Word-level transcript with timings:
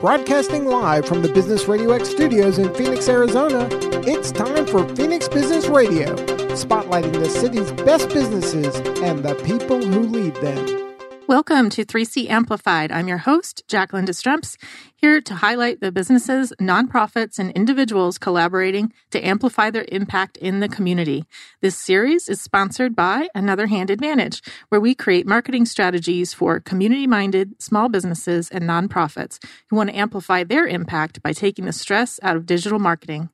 Broadcasting 0.00 0.66
live 0.66 1.06
from 1.06 1.22
the 1.22 1.28
Business 1.30 1.66
Radio 1.68 1.92
X 1.92 2.10
studios 2.10 2.58
in 2.58 2.72
Phoenix, 2.74 3.08
Arizona, 3.08 3.66
it's 4.06 4.30
time 4.30 4.66
for 4.66 4.86
Phoenix 4.94 5.26
Business 5.26 5.68
Radio, 5.68 6.14
spotlighting 6.54 7.14
the 7.14 7.30
city's 7.30 7.72
best 7.72 8.10
businesses 8.10 8.76
and 9.00 9.24
the 9.24 9.34
people 9.36 9.82
who 9.82 10.00
lead 10.00 10.34
them. 10.36 10.85
Welcome 11.28 11.70
to 11.70 11.84
3C 11.84 12.30
Amplified. 12.30 12.92
I'm 12.92 13.08
your 13.08 13.18
host, 13.18 13.64
Jacqueline 13.66 14.06
Destremps, 14.06 14.56
here 14.94 15.20
to 15.22 15.34
highlight 15.34 15.80
the 15.80 15.90
businesses, 15.90 16.52
nonprofits, 16.60 17.40
and 17.40 17.50
individuals 17.50 18.16
collaborating 18.16 18.92
to 19.10 19.20
amplify 19.20 19.70
their 19.70 19.86
impact 19.88 20.36
in 20.36 20.60
the 20.60 20.68
community. 20.68 21.24
This 21.60 21.76
series 21.76 22.28
is 22.28 22.40
sponsored 22.40 22.94
by 22.94 23.26
Another 23.34 23.66
Hand 23.66 23.90
Advantage, 23.90 24.40
where 24.68 24.80
we 24.80 24.94
create 24.94 25.26
marketing 25.26 25.66
strategies 25.66 26.32
for 26.32 26.60
community 26.60 27.08
minded 27.08 27.60
small 27.60 27.88
businesses 27.88 28.48
and 28.48 28.62
nonprofits 28.62 29.44
who 29.68 29.74
want 29.74 29.90
to 29.90 29.96
amplify 29.96 30.44
their 30.44 30.68
impact 30.68 31.24
by 31.24 31.32
taking 31.32 31.64
the 31.64 31.72
stress 31.72 32.20
out 32.22 32.36
of 32.36 32.46
digital 32.46 32.78
marketing. 32.78 33.30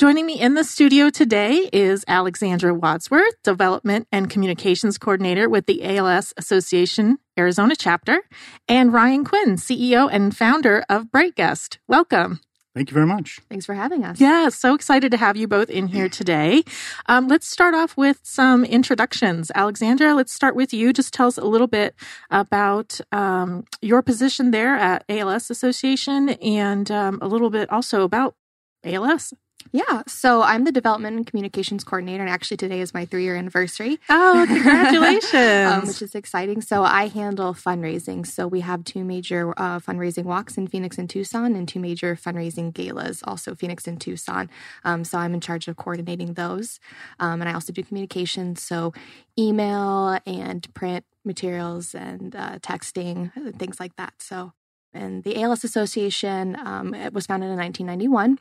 Joining 0.00 0.24
me 0.24 0.40
in 0.40 0.54
the 0.54 0.64
studio 0.64 1.10
today 1.10 1.68
is 1.74 2.06
Alexandra 2.08 2.72
Wadsworth, 2.72 3.34
Development 3.44 4.08
and 4.10 4.30
Communications 4.30 4.96
Coordinator 4.96 5.46
with 5.46 5.66
the 5.66 5.84
ALS 5.84 6.32
Association 6.38 7.18
Arizona 7.38 7.76
chapter, 7.76 8.22
and 8.66 8.94
Ryan 8.94 9.26
Quinn, 9.26 9.56
CEO 9.56 10.08
and 10.10 10.34
founder 10.34 10.86
of 10.88 11.08
BrightGuest. 11.08 11.80
Welcome. 11.86 12.40
Thank 12.74 12.88
you 12.88 12.94
very 12.94 13.04
much. 13.04 13.40
Thanks 13.50 13.66
for 13.66 13.74
having 13.74 14.02
us. 14.02 14.18
Yeah, 14.18 14.48
so 14.48 14.72
excited 14.72 15.10
to 15.10 15.18
have 15.18 15.36
you 15.36 15.46
both 15.46 15.68
in 15.68 15.86
here 15.86 16.08
today. 16.08 16.62
Um, 17.04 17.28
let's 17.28 17.46
start 17.46 17.74
off 17.74 17.94
with 17.98 18.20
some 18.22 18.64
introductions. 18.64 19.52
Alexandra, 19.54 20.14
let's 20.14 20.32
start 20.32 20.56
with 20.56 20.72
you. 20.72 20.94
Just 20.94 21.12
tell 21.12 21.26
us 21.26 21.36
a 21.36 21.44
little 21.44 21.66
bit 21.66 21.94
about 22.30 23.02
um, 23.12 23.64
your 23.82 24.00
position 24.00 24.50
there 24.50 24.76
at 24.76 25.04
ALS 25.10 25.50
Association 25.50 26.30
and 26.30 26.90
um, 26.90 27.18
a 27.20 27.28
little 27.28 27.50
bit 27.50 27.70
also 27.70 28.00
about 28.00 28.34
ALS. 28.82 29.34
Yeah, 29.72 30.02
so 30.06 30.42
I'm 30.42 30.64
the 30.64 30.72
development 30.72 31.16
and 31.16 31.26
communications 31.26 31.84
coordinator, 31.84 32.22
and 32.22 32.30
actually 32.30 32.56
today 32.56 32.80
is 32.80 32.92
my 32.92 33.04
three 33.04 33.22
year 33.22 33.36
anniversary. 33.36 33.98
Oh, 34.08 34.44
congratulations! 34.48 35.72
um, 35.72 35.86
which 35.86 36.02
is 36.02 36.14
exciting. 36.14 36.60
So 36.60 36.82
I 36.82 37.08
handle 37.08 37.54
fundraising. 37.54 38.26
So 38.26 38.46
we 38.46 38.60
have 38.60 38.84
two 38.84 39.04
major 39.04 39.52
uh, 39.56 39.78
fundraising 39.78 40.24
walks 40.24 40.56
in 40.56 40.66
Phoenix 40.66 40.98
and 40.98 41.08
Tucson, 41.08 41.54
and 41.54 41.68
two 41.68 41.78
major 41.78 42.16
fundraising 42.16 42.72
galas, 42.72 43.22
also 43.24 43.54
Phoenix 43.54 43.86
and 43.86 44.00
Tucson. 44.00 44.50
Um, 44.84 45.04
so 45.04 45.18
I'm 45.18 45.34
in 45.34 45.40
charge 45.40 45.68
of 45.68 45.76
coordinating 45.76 46.34
those, 46.34 46.80
um, 47.18 47.40
and 47.40 47.48
I 47.48 47.54
also 47.54 47.72
do 47.72 47.82
communications, 47.82 48.62
so 48.62 48.92
email 49.38 50.18
and 50.26 50.72
print 50.74 51.04
materials 51.24 51.94
and 51.94 52.34
uh, 52.34 52.58
texting, 52.58 53.58
things 53.58 53.78
like 53.78 53.96
that. 53.96 54.14
So. 54.18 54.52
And 54.92 55.22
the 55.22 55.40
ALS 55.40 55.62
Association 55.62 56.56
um, 56.58 56.96
was 57.12 57.24
founded 57.24 57.48
in 57.48 57.56
1991 57.56 58.40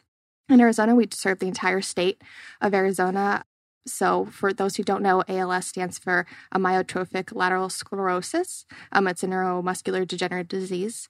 in 0.50 0.61
Arizona, 0.61 0.95
we 0.95 1.08
serve 1.11 1.39
the 1.39 1.47
entire 1.47 1.81
state 1.81 2.22
of 2.61 2.73
Arizona. 2.73 3.44
So, 3.88 4.25
for 4.25 4.53
those 4.53 4.75
who 4.75 4.83
don't 4.83 5.02
know, 5.02 5.23
ALS 5.28 5.67
stands 5.67 5.97
for 5.97 6.25
amyotrophic 6.53 7.36
lateral 7.36 7.69
sclerosis. 7.69 8.66
Um, 8.91 9.08
it's 9.08 9.23
a 9.23 9.28
neuromuscular 9.28 10.08
degenerative 10.08 10.47
disease. 10.47 11.09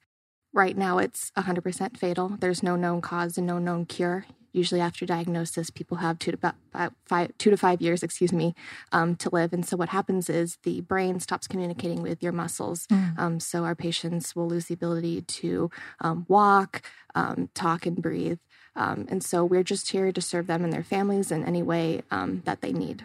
Right 0.53 0.77
now, 0.77 0.97
it's 0.97 1.31
100% 1.37 1.97
fatal. 1.97 2.37
There's 2.39 2.63
no 2.63 2.75
known 2.75 3.01
cause 3.01 3.37
and 3.37 3.45
no 3.45 3.59
known 3.59 3.85
cure. 3.85 4.25
Usually, 4.51 4.81
after 4.81 5.05
diagnosis, 5.05 5.69
people 5.69 5.97
have 5.97 6.17
two 6.17 6.31
to 6.31 6.37
about 6.37 6.93
five, 7.05 7.37
two 7.37 7.51
to 7.51 7.57
five 7.57 7.81
years, 7.81 8.01
excuse 8.01 8.33
me, 8.33 8.55
um, 8.91 9.15
to 9.17 9.29
live. 9.29 9.53
And 9.53 9.63
so, 9.63 9.77
what 9.77 9.89
happens 9.89 10.27
is 10.29 10.57
the 10.63 10.81
brain 10.81 11.19
stops 11.19 11.47
communicating 11.47 12.01
with 12.01 12.23
your 12.23 12.31
muscles. 12.31 12.87
Mm. 12.87 13.19
Um, 13.19 13.39
so, 13.39 13.63
our 13.63 13.75
patients 13.75 14.35
will 14.35 14.47
lose 14.47 14.65
the 14.65 14.73
ability 14.73 15.21
to 15.21 15.69
um, 16.01 16.25
walk, 16.27 16.81
um, 17.13 17.49
talk, 17.53 17.85
and 17.85 18.01
breathe. 18.01 18.39
Um, 18.80 19.05
and 19.09 19.22
so 19.22 19.44
we're 19.44 19.63
just 19.63 19.91
here 19.91 20.11
to 20.11 20.22
serve 20.22 20.47
them 20.47 20.63
and 20.63 20.72
their 20.72 20.83
families 20.83 21.31
in 21.31 21.44
any 21.44 21.61
way 21.61 22.02
um, 22.11 22.41
that 22.45 22.61
they 22.61 22.72
need. 22.72 23.03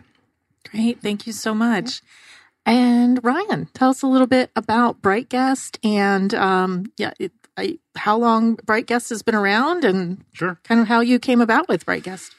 Great. 0.70 1.02
Thank 1.02 1.26
you 1.26 1.32
so 1.32 1.52
much. 1.52 2.00
And 2.64 3.22
Ryan, 3.22 3.66
tell 3.74 3.90
us 3.90 4.00
a 4.00 4.06
little 4.06 4.28
bit 4.28 4.50
about 4.54 5.02
BrightGuest 5.02 5.78
and 5.84 6.32
um, 6.32 6.92
yeah, 6.96 7.12
it, 7.18 7.32
I, 7.56 7.78
how 7.96 8.16
long 8.16 8.56
BrightGuest 8.56 9.10
has 9.10 9.22
been 9.22 9.34
around 9.34 9.84
and 9.84 10.24
sure. 10.32 10.60
kind 10.62 10.80
of 10.80 10.86
how 10.86 11.00
you 11.00 11.18
came 11.18 11.40
about 11.40 11.68
with 11.68 11.84
BrightGuest. 11.84 12.30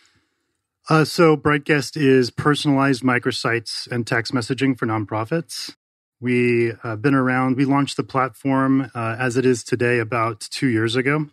Uh, 0.89 1.03
so 1.03 1.35
BrightGuest 1.35 1.97
is 1.97 2.31
personalized 2.31 3.03
microsites 3.03 3.85
and 3.91 4.07
text 4.07 4.33
messaging 4.33 4.77
for 4.77 4.85
nonprofits. 4.85 5.75
We 6.21 6.67
have 6.67 6.79
uh, 6.83 6.95
been 6.95 7.13
around. 7.13 7.57
We 7.57 7.65
launched 7.65 7.97
the 7.97 8.03
platform 8.03 8.89
uh, 8.95 9.17
as 9.19 9.35
it 9.35 9.45
is 9.45 9.63
today 9.63 9.99
about 9.99 10.39
two 10.39 10.67
years 10.67 10.95
ago 10.95 11.27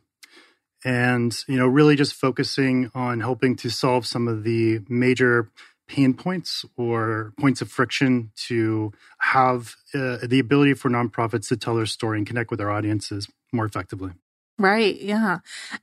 and 0.84 1.44
you 1.46 1.56
know 1.56 1.66
really 1.66 1.96
just 1.96 2.14
focusing 2.14 2.90
on 2.94 3.20
helping 3.20 3.56
to 3.56 3.70
solve 3.70 4.06
some 4.06 4.28
of 4.28 4.44
the 4.44 4.80
major 4.88 5.50
pain 5.88 6.14
points 6.14 6.64
or 6.76 7.32
points 7.38 7.60
of 7.60 7.70
friction 7.70 8.30
to 8.36 8.92
have 9.18 9.76
uh, 9.94 10.18
the 10.22 10.38
ability 10.38 10.74
for 10.74 10.88
nonprofits 10.88 11.48
to 11.48 11.56
tell 11.56 11.74
their 11.74 11.86
story 11.86 12.18
and 12.18 12.26
connect 12.26 12.50
with 12.50 12.58
their 12.58 12.70
audiences 12.70 13.28
more 13.52 13.66
effectively 13.66 14.12
Right. 14.58 15.00
Yeah. 15.00 15.38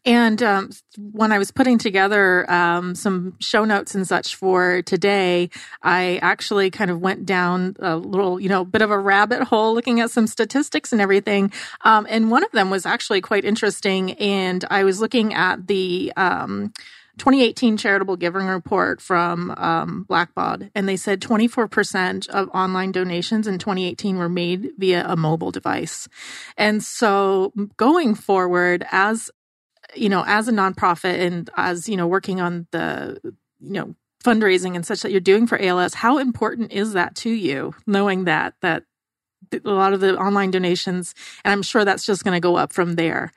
And 0.05 0.41
um, 0.41 0.69
when 0.97 1.31
I 1.31 1.37
was 1.37 1.51
putting 1.51 1.79
together 1.79 2.49
um, 2.49 2.95
some 2.95 3.35
show 3.39 3.65
notes 3.65 3.93
and 3.93 4.07
such 4.07 4.35
for 4.35 4.83
today, 4.83 5.49
I 5.81 6.17
actually 6.21 6.69
kind 6.69 6.89
of 6.89 7.01
went 7.01 7.25
down 7.25 7.75
a 7.79 7.97
little, 7.97 8.39
you 8.39 8.47
know, 8.47 8.63
bit 8.63 8.81
of 8.81 8.91
a 8.91 8.97
rabbit 8.97 9.43
hole 9.43 9.73
looking 9.73 9.99
at 9.99 10.11
some 10.11 10.27
statistics 10.27 10.93
and 10.93 11.01
everything. 11.01 11.51
Um, 11.81 12.05
and 12.09 12.31
one 12.31 12.43
of 12.43 12.51
them 12.51 12.69
was 12.69 12.85
actually 12.85 13.21
quite 13.21 13.43
interesting. 13.43 14.13
And 14.13 14.63
I 14.69 14.83
was 14.83 15.01
looking 15.01 15.33
at 15.33 15.67
the, 15.67 16.13
um, 16.15 16.71
2018 17.19 17.77
charitable 17.77 18.15
giving 18.15 18.47
report 18.47 19.01
from 19.01 19.51
um, 19.57 20.05
Blackbaud, 20.09 20.71
and 20.73 20.87
they 20.87 20.95
said 20.95 21.21
24% 21.21 22.27
of 22.29 22.49
online 22.53 22.91
donations 22.91 23.45
in 23.45 23.59
2018 23.59 24.17
were 24.17 24.29
made 24.29 24.71
via 24.77 25.05
a 25.05 25.15
mobile 25.15 25.51
device. 25.51 26.07
And 26.57 26.83
so 26.83 27.53
going 27.77 28.15
forward, 28.15 28.85
as 28.91 29.29
you 29.95 30.09
know, 30.09 30.23
as 30.27 30.47
a 30.47 30.51
nonprofit 30.51 31.19
and 31.19 31.49
as 31.57 31.89
you 31.89 31.97
know, 31.97 32.07
working 32.07 32.41
on 32.41 32.67
the 32.71 33.19
you 33.23 33.73
know 33.73 33.95
fundraising 34.23 34.75
and 34.75 34.85
such 34.85 35.01
that 35.01 35.11
you're 35.11 35.19
doing 35.19 35.47
for 35.47 35.61
ALS, 35.61 35.93
how 35.93 36.17
important 36.17 36.71
is 36.71 36.93
that 36.93 37.15
to 37.15 37.29
you? 37.29 37.73
Knowing 37.85 38.25
that 38.25 38.55
that 38.61 38.83
a 39.53 39.69
lot 39.69 39.93
of 39.93 39.99
the 39.99 40.17
online 40.17 40.51
donations, 40.51 41.15
and 41.43 41.51
I'm 41.51 41.63
sure 41.63 41.85
that's 41.85 42.05
just 42.05 42.23
going 42.23 42.35
to 42.35 42.39
go 42.39 42.55
up 42.55 42.73
from 42.73 42.95
there. 42.95 43.31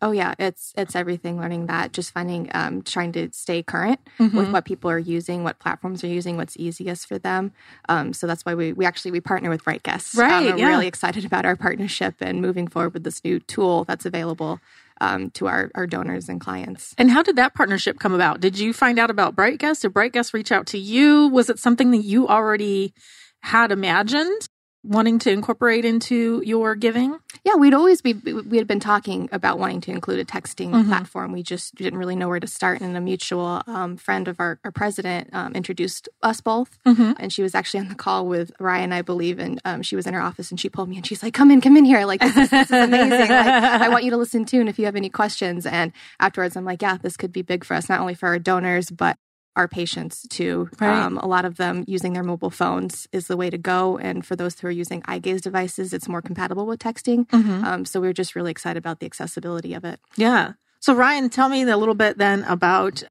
Oh 0.00 0.12
yeah, 0.12 0.34
it's 0.38 0.72
it's 0.76 0.96
everything. 0.96 1.40
Learning 1.40 1.66
that, 1.66 1.92
just 1.92 2.12
finding, 2.12 2.48
um, 2.54 2.82
trying 2.82 3.12
to 3.12 3.30
stay 3.32 3.62
current 3.62 4.00
mm-hmm. 4.18 4.36
with 4.36 4.50
what 4.50 4.64
people 4.64 4.90
are 4.90 4.98
using, 4.98 5.44
what 5.44 5.58
platforms 5.58 6.02
are 6.04 6.08
using, 6.08 6.36
what's 6.36 6.56
easiest 6.56 7.06
for 7.06 7.18
them. 7.18 7.52
Um, 7.88 8.12
so 8.12 8.26
that's 8.26 8.44
why 8.44 8.54
we 8.54 8.72
we 8.72 8.84
actually 8.84 9.10
we 9.10 9.20
partner 9.20 9.50
with. 9.50 9.66
Right, 9.66 10.32
um, 10.32 10.44
we're 10.44 10.56
yeah. 10.56 10.68
really 10.68 10.86
excited 10.86 11.24
about 11.24 11.44
our 11.44 11.56
partnership 11.56 12.14
and 12.20 12.40
moving 12.40 12.68
forward 12.68 12.94
with 12.94 13.04
this 13.04 13.24
new 13.24 13.40
tool 13.40 13.84
that's 13.84 14.06
available 14.06 14.60
um, 15.00 15.30
to 15.30 15.46
our, 15.46 15.70
our 15.74 15.86
donors 15.86 16.28
and 16.28 16.40
clients. 16.40 16.94
And 16.98 17.10
how 17.10 17.22
did 17.22 17.36
that 17.36 17.54
partnership 17.54 17.98
come 17.98 18.14
about? 18.14 18.40
Did 18.40 18.58
you 18.58 18.72
find 18.72 18.98
out 18.98 19.10
about 19.10 19.36
BrightGuest? 19.36 19.82
Did 19.82 19.92
BrightGuest 19.92 20.32
reach 20.32 20.52
out 20.52 20.66
to 20.68 20.78
you? 20.78 21.28
Was 21.28 21.50
it 21.50 21.58
something 21.58 21.90
that 21.90 22.04
you 22.04 22.28
already 22.28 22.94
had 23.40 23.72
imagined? 23.72 24.48
Wanting 24.86 25.18
to 25.20 25.30
incorporate 25.30 25.84
into 25.84 26.42
your 26.44 26.74
giving? 26.74 27.18
Yeah, 27.44 27.54
we'd 27.54 27.74
always 27.74 28.00
be 28.00 28.14
we 28.14 28.56
had 28.56 28.66
been 28.66 28.80
talking 28.80 29.28
about 29.32 29.58
wanting 29.58 29.80
to 29.82 29.90
include 29.90 30.18
a 30.18 30.24
texting 30.24 30.70
mm-hmm. 30.70 30.88
platform. 30.88 31.32
We 31.32 31.42
just 31.42 31.74
didn't 31.74 31.98
really 31.98 32.16
know 32.16 32.28
where 32.28 32.40
to 32.40 32.46
start. 32.46 32.80
And 32.80 32.96
a 32.96 33.00
mutual 33.00 33.62
um, 33.66 33.96
friend 33.96 34.28
of 34.28 34.40
our, 34.40 34.58
our 34.64 34.70
president 34.70 35.30
um, 35.32 35.54
introduced 35.54 36.08
us 36.22 36.40
both, 36.40 36.78
mm-hmm. 36.84 37.12
and 37.18 37.32
she 37.32 37.42
was 37.42 37.54
actually 37.54 37.80
on 37.80 37.88
the 37.88 37.94
call 37.94 38.26
with 38.26 38.52
Ryan, 38.58 38.92
I 38.92 39.02
believe, 39.02 39.38
and 39.38 39.60
um, 39.64 39.82
she 39.82 39.96
was 39.96 40.06
in 40.06 40.14
her 40.14 40.20
office 40.20 40.50
and 40.50 40.58
she 40.58 40.68
pulled 40.68 40.88
me 40.88 40.96
and 40.96 41.06
she's 41.06 41.22
like, 41.22 41.34
"Come 41.34 41.50
in, 41.50 41.60
come 41.60 41.76
in 41.76 41.84
here! 41.84 42.04
Like 42.04 42.20
this 42.20 42.36
is, 42.36 42.50
this 42.50 42.70
is 42.70 42.84
amazing! 42.84 43.28
like, 43.28 43.30
I 43.30 43.88
want 43.88 44.04
you 44.04 44.10
to 44.10 44.16
listen 44.16 44.44
to, 44.46 44.60
and 44.60 44.68
if 44.68 44.78
you 44.78 44.84
have 44.86 44.96
any 44.96 45.10
questions." 45.10 45.66
And 45.66 45.92
afterwards, 46.20 46.56
I'm 46.56 46.64
like, 46.64 46.82
"Yeah, 46.82 46.96
this 46.96 47.16
could 47.16 47.32
be 47.32 47.42
big 47.42 47.64
for 47.64 47.74
us, 47.74 47.88
not 47.88 48.00
only 48.00 48.14
for 48.14 48.28
our 48.28 48.38
donors, 48.38 48.90
but 48.90 49.18
our 49.56 49.66
patients 49.66 50.26
too. 50.28 50.68
Right. 50.80 51.02
Um, 51.02 51.18
a 51.18 51.26
lot 51.26 51.44
of 51.44 51.56
them 51.56 51.84
using 51.88 52.12
their 52.12 52.22
mobile 52.22 52.50
phones 52.50 53.08
is 53.10 53.26
the 53.26 53.36
way 53.36 53.50
to 53.50 53.58
go. 53.58 53.98
And 53.98 54.24
for 54.24 54.36
those 54.36 54.58
who 54.60 54.68
are 54.68 54.70
using 54.72 55.02
eye 55.06 55.18
gaze 55.18 55.40
devices, 55.40 55.92
it's 55.92 56.08
more 56.08 56.22
compatible 56.22 56.66
with 56.66 56.78
texting. 56.78 57.26
Mm-hmm. 57.28 57.64
Um, 57.64 57.84
so 57.84 58.00
we're 58.00 58.12
just 58.12 58.36
really 58.36 58.50
excited 58.50 58.78
about 58.78 59.00
the 59.00 59.06
accessibility 59.06 59.74
of 59.74 59.84
it. 59.84 59.98
Yeah. 60.16 60.52
So 60.80 60.94
Ryan, 60.94 61.30
tell 61.30 61.48
me 61.48 61.62
a 61.62 61.76
little 61.76 61.94
bit 61.94 62.18
then 62.18 62.44
about 62.44 63.02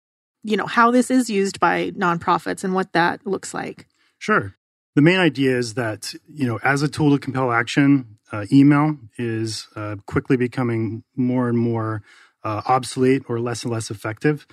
you 0.43 0.55
know 0.55 0.67
how 0.67 0.91
this 0.91 1.09
is 1.09 1.29
used 1.29 1.59
by 1.59 1.89
nonprofits 1.91 2.63
and 2.63 2.73
what 2.73 2.93
that 2.93 3.25
looks 3.25 3.53
like. 3.53 3.87
Sure. 4.19 4.55
The 4.93 5.01
main 5.01 5.19
idea 5.19 5.57
is 5.57 5.73
that 5.73 6.13
you 6.27 6.45
know 6.45 6.59
as 6.63 6.83
a 6.83 6.87
tool 6.87 7.11
to 7.11 7.19
compel 7.19 7.51
action, 7.51 8.17
uh, 8.31 8.45
email 8.51 8.97
is 9.17 9.67
uh, 9.75 9.95
quickly 10.05 10.37
becoming 10.37 11.03
more 11.15 11.49
and 11.49 11.57
more 11.57 12.03
uh, 12.43 12.61
obsolete 12.67 13.23
or 13.27 13.39
less 13.39 13.63
and 13.63 13.73
less 13.73 13.89
effective. 13.89 14.45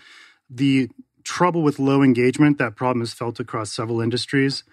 The 0.49 0.89
trouble 1.25 1.63
with 1.63 1.79
low 1.79 2.03
engagement, 2.03 2.59
that 2.59 2.77
problem 2.77 3.03
is 3.03 3.13
felt 3.13 3.41
across 3.41 3.73
several 3.73 4.01
industries. 4.01 4.65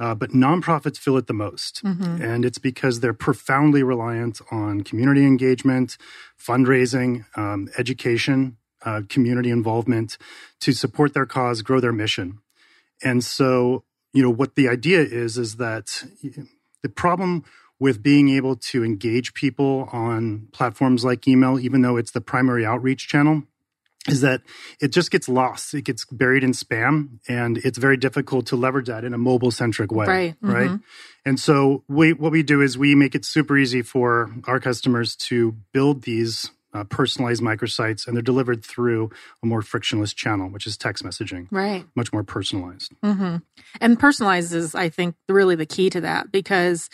Uh, 0.00 0.12
but 0.12 0.30
nonprofits 0.30 0.98
feel 0.98 1.16
it 1.16 1.28
the 1.28 1.32
most. 1.32 1.84
Mm-hmm. 1.84 2.20
And 2.20 2.44
it's 2.44 2.58
because 2.58 2.98
they're 2.98 3.14
profoundly 3.14 3.84
reliant 3.84 4.40
on 4.50 4.80
community 4.82 5.24
engagement, 5.24 5.96
fundraising, 6.36 7.24
um, 7.38 7.68
education, 7.78 8.56
uh, 8.84 9.02
community 9.08 9.50
involvement 9.50 10.18
to 10.60 10.72
support 10.72 11.14
their 11.14 11.26
cause, 11.26 11.62
grow 11.62 11.78
their 11.78 11.92
mission. 11.92 12.40
And 13.04 13.22
so, 13.22 13.84
you 14.12 14.22
know, 14.22 14.30
what 14.30 14.56
the 14.56 14.68
idea 14.68 15.00
is, 15.00 15.38
is 15.38 15.56
that 15.56 16.04
the 16.82 16.88
problem 16.88 17.44
with 17.78 18.02
being 18.02 18.28
able 18.30 18.56
to 18.56 18.84
engage 18.84 19.34
people 19.34 19.88
on 19.92 20.48
platforms 20.52 21.04
like 21.04 21.26
email, 21.28 21.58
even 21.58 21.82
though 21.82 21.96
it's 21.96 22.12
the 22.12 22.20
primary 22.20 22.64
outreach 22.64 23.08
channel, 23.08 23.44
is 24.08 24.20
that 24.20 24.42
it 24.80 24.88
just 24.88 25.10
gets 25.10 25.28
lost. 25.28 25.72
It 25.74 25.82
gets 25.82 26.04
buried 26.04 26.44
in 26.44 26.52
spam, 26.52 27.20
and 27.28 27.58
it's 27.58 27.78
very 27.78 27.96
difficult 27.96 28.46
to 28.46 28.56
leverage 28.56 28.88
that 28.88 29.04
in 29.04 29.14
a 29.14 29.18
mobile 29.18 29.50
centric 29.50 29.90
way. 29.90 30.06
Right. 30.06 30.34
Right. 30.40 30.68
Mm-hmm. 30.68 31.26
And 31.26 31.40
so, 31.40 31.84
we, 31.88 32.12
what 32.12 32.32
we 32.32 32.42
do 32.42 32.60
is 32.60 32.76
we 32.76 32.94
make 32.94 33.14
it 33.14 33.24
super 33.24 33.56
easy 33.56 33.82
for 33.82 34.30
our 34.46 34.60
customers 34.60 35.16
to 35.16 35.52
build 35.72 36.02
these 36.02 36.50
uh, 36.74 36.84
personalized 36.84 37.42
microsites, 37.42 38.06
and 38.06 38.16
they're 38.16 38.22
delivered 38.22 38.64
through 38.64 39.10
a 39.42 39.46
more 39.46 39.62
frictionless 39.62 40.12
channel, 40.12 40.50
which 40.50 40.66
is 40.66 40.76
text 40.76 41.04
messaging. 41.04 41.46
Right. 41.50 41.86
Much 41.94 42.12
more 42.12 42.24
personalized. 42.24 42.92
Mm-hmm. 43.02 43.36
And 43.80 43.98
personalized 43.98 44.52
is, 44.52 44.74
I 44.74 44.88
think, 44.88 45.14
really 45.28 45.54
the 45.54 45.66
key 45.66 45.88
to 45.90 46.00
that 46.02 46.30
because 46.32 46.90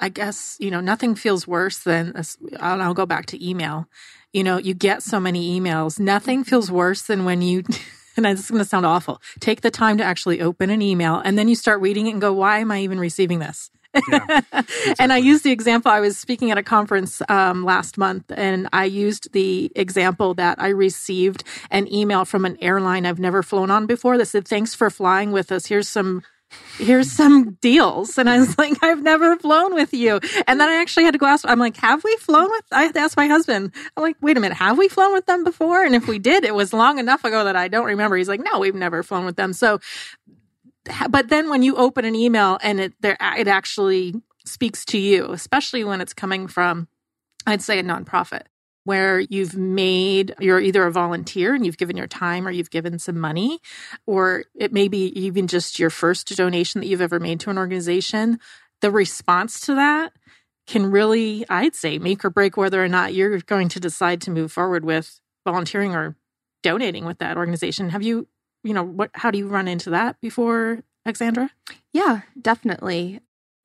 I 0.00 0.08
guess, 0.08 0.56
you 0.58 0.70
know, 0.70 0.80
nothing 0.80 1.14
feels 1.14 1.46
worse 1.46 1.78
than, 1.78 2.14
a, 2.16 2.24
I'll 2.60 2.94
go 2.94 3.06
back 3.06 3.26
to 3.26 3.46
email. 3.46 3.86
You 4.32 4.44
know, 4.44 4.58
you 4.58 4.74
get 4.74 5.02
so 5.02 5.18
many 5.18 5.58
emails. 5.58 5.98
Nothing 5.98 6.44
feels 6.44 6.70
worse 6.70 7.02
than 7.02 7.24
when 7.24 7.42
you, 7.42 7.64
and 8.16 8.24
this 8.24 8.40
is 8.40 8.50
going 8.50 8.62
to 8.62 8.68
sound 8.68 8.86
awful, 8.86 9.20
take 9.40 9.62
the 9.62 9.70
time 9.70 9.98
to 9.98 10.04
actually 10.04 10.40
open 10.40 10.70
an 10.70 10.82
email 10.82 11.16
and 11.16 11.38
then 11.38 11.48
you 11.48 11.54
start 11.54 11.80
reading 11.80 12.06
it 12.06 12.12
and 12.12 12.20
go, 12.20 12.32
why 12.32 12.58
am 12.58 12.70
I 12.70 12.80
even 12.80 12.98
receiving 13.00 13.38
this? 13.38 13.70
Yeah, 14.10 14.40
and 14.98 15.12
I 15.12 15.16
used 15.16 15.44
the 15.44 15.50
example. 15.50 15.90
I 15.90 16.00
was 16.00 16.16
speaking 16.18 16.50
at 16.50 16.58
a 16.58 16.62
conference 16.62 17.22
um, 17.28 17.64
last 17.64 17.96
month, 17.96 18.30
and 18.34 18.68
I 18.72 18.84
used 18.84 19.32
the 19.32 19.72
example 19.74 20.34
that 20.34 20.60
I 20.60 20.68
received 20.68 21.44
an 21.70 21.92
email 21.92 22.24
from 22.24 22.44
an 22.44 22.58
airline 22.60 23.06
I've 23.06 23.18
never 23.18 23.42
flown 23.42 23.70
on 23.70 23.86
before 23.86 24.18
that 24.18 24.26
said, 24.26 24.46
"Thanks 24.46 24.74
for 24.74 24.90
flying 24.90 25.32
with 25.32 25.50
us. 25.50 25.66
Here's 25.66 25.88
some." 25.88 26.22
Here's 26.78 27.10
some 27.10 27.54
deals. 27.60 28.18
And 28.18 28.30
I 28.30 28.38
was 28.38 28.56
like, 28.56 28.82
I've 28.82 29.02
never 29.02 29.36
flown 29.36 29.74
with 29.74 29.92
you. 29.92 30.20
And 30.46 30.60
then 30.60 30.68
I 30.68 30.80
actually 30.80 31.04
had 31.04 31.12
to 31.12 31.18
go 31.18 31.26
ask, 31.26 31.44
I'm 31.48 31.58
like, 31.58 31.76
have 31.78 32.04
we 32.04 32.16
flown 32.16 32.48
with, 32.50 32.64
I 32.72 32.84
had 32.84 32.94
to 32.94 33.00
ask 33.00 33.16
my 33.16 33.26
husband, 33.26 33.72
I'm 33.96 34.02
like, 34.02 34.16
wait 34.20 34.36
a 34.36 34.40
minute, 34.40 34.56
have 34.56 34.78
we 34.78 34.88
flown 34.88 35.12
with 35.12 35.26
them 35.26 35.44
before? 35.44 35.84
And 35.84 35.94
if 35.94 36.06
we 36.06 36.18
did, 36.18 36.44
it 36.44 36.54
was 36.54 36.72
long 36.72 36.98
enough 36.98 37.24
ago 37.24 37.44
that 37.44 37.56
I 37.56 37.68
don't 37.68 37.86
remember. 37.86 38.16
He's 38.16 38.28
like, 38.28 38.40
no, 38.40 38.58
we've 38.58 38.74
never 38.74 39.02
flown 39.02 39.24
with 39.24 39.36
them. 39.36 39.52
So 39.52 39.80
but 41.10 41.28
then 41.28 41.50
when 41.50 41.62
you 41.62 41.76
open 41.76 42.04
an 42.04 42.14
email 42.14 42.58
and 42.62 42.80
it 42.80 42.94
there 43.00 43.16
it 43.20 43.48
actually 43.48 44.14
speaks 44.44 44.84
to 44.86 44.98
you, 44.98 45.32
especially 45.32 45.84
when 45.84 46.00
it's 46.00 46.14
coming 46.14 46.46
from 46.46 46.88
I'd 47.46 47.62
say 47.62 47.78
a 47.78 47.82
nonprofit 47.82 48.42
where 48.88 49.20
you've 49.20 49.54
made 49.54 50.34
you're 50.40 50.58
either 50.58 50.86
a 50.86 50.90
volunteer 50.90 51.54
and 51.54 51.66
you've 51.66 51.76
given 51.76 51.94
your 51.94 52.06
time 52.06 52.48
or 52.48 52.50
you've 52.50 52.70
given 52.70 52.98
some 52.98 53.18
money 53.18 53.60
or 54.06 54.44
it 54.54 54.72
may 54.72 54.88
be 54.88 55.08
even 55.08 55.46
just 55.46 55.78
your 55.78 55.90
first 55.90 56.34
donation 56.34 56.80
that 56.80 56.86
you've 56.86 57.02
ever 57.02 57.20
made 57.20 57.38
to 57.38 57.50
an 57.50 57.58
organization. 57.58 58.40
The 58.80 58.90
response 58.90 59.60
to 59.66 59.74
that 59.74 60.14
can 60.66 60.90
really 60.90 61.44
i'd 61.50 61.74
say 61.74 61.98
make 61.98 62.24
or 62.24 62.30
break 62.30 62.56
whether 62.56 62.82
or 62.82 62.88
not 62.88 63.12
you're 63.12 63.40
going 63.40 63.68
to 63.68 63.78
decide 63.80 64.22
to 64.22 64.30
move 64.30 64.50
forward 64.50 64.86
with 64.86 65.20
volunteering 65.44 65.94
or 65.94 66.16
donating 66.62 67.04
with 67.04 67.18
that 67.18 67.36
organization. 67.36 67.90
Have 67.90 68.02
you 68.02 68.26
you 68.64 68.72
know 68.72 68.84
what 68.84 69.10
how 69.12 69.30
do 69.30 69.36
you 69.36 69.48
run 69.48 69.68
into 69.68 69.90
that 69.90 70.18
before 70.22 70.82
alexandra 71.04 71.50
yeah 71.92 72.22
definitely 72.40 73.20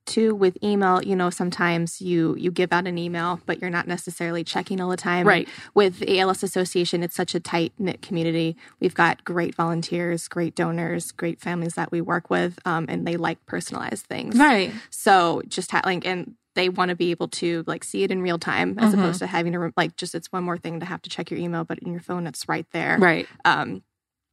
too 0.06 0.36
with 0.36 0.58
email 0.64 1.02
you 1.04 1.16
know 1.16 1.30
sometimes 1.30 2.02
you 2.02 2.36
you 2.38 2.52
give 2.52 2.74
out 2.74 2.86
an 2.88 2.98
email 2.98 3.40
but 3.46 3.60
you're 3.62 3.70
not 3.70 3.88
necessarily 3.88 4.44
checking 4.44 4.82
all 4.82 4.90
the 4.90 4.98
time. 4.98 5.28
Right. 5.28 5.48
With 5.74 6.04
als 6.10 6.44
association 6.44 7.04
it's 7.04 7.16
such 7.16 7.34
a 7.36 7.40
tight 7.40 7.74
knit 7.80 8.02
community. 8.02 8.58
We've 8.80 8.94
got 8.96 9.24
great 9.24 9.56
volunteers 9.56 10.28
great 10.28 10.56
donors 10.56 11.12
great 11.12 11.40
families 11.40 11.74
that 11.76 11.92
we 11.92 12.02
work 12.02 12.30
with 12.30 12.60
um, 12.66 12.86
and 12.90 13.08
they 13.08 13.16
like 13.18 13.46
personalized 13.46 14.06
things. 14.08 14.38
Right. 14.38 14.72
So 14.90 15.42
just 15.48 15.72
ha- 15.72 15.82
like 15.86 16.06
and 16.06 16.36
they 16.56 16.70
want 16.70 16.90
to 16.90 16.96
be 16.96 17.10
able 17.12 17.30
to 17.30 17.64
like 17.66 17.84
see 17.84 18.04
it 18.04 18.12
in 18.12 18.22
real 18.22 18.38
time 18.38 18.78
as 18.78 18.94
Mhm. 18.94 19.00
opposed 19.00 19.20
to 19.20 19.28
having 19.28 19.54
to 19.54 19.72
like 19.76 19.96
just 19.96 20.14
it's 20.14 20.32
one 20.32 20.44
more 20.44 20.58
thing 20.58 20.80
to 20.82 20.86
have 20.86 21.02
to 21.04 21.10
check 21.10 21.32
your 21.32 21.40
email 21.40 21.64
but 21.64 21.80
in 21.80 21.92
your 21.92 22.02
phone 22.02 22.28
it's 22.28 22.48
right 22.48 22.68
there. 22.74 22.98
Right. 23.00 23.28
Um, 23.46 23.84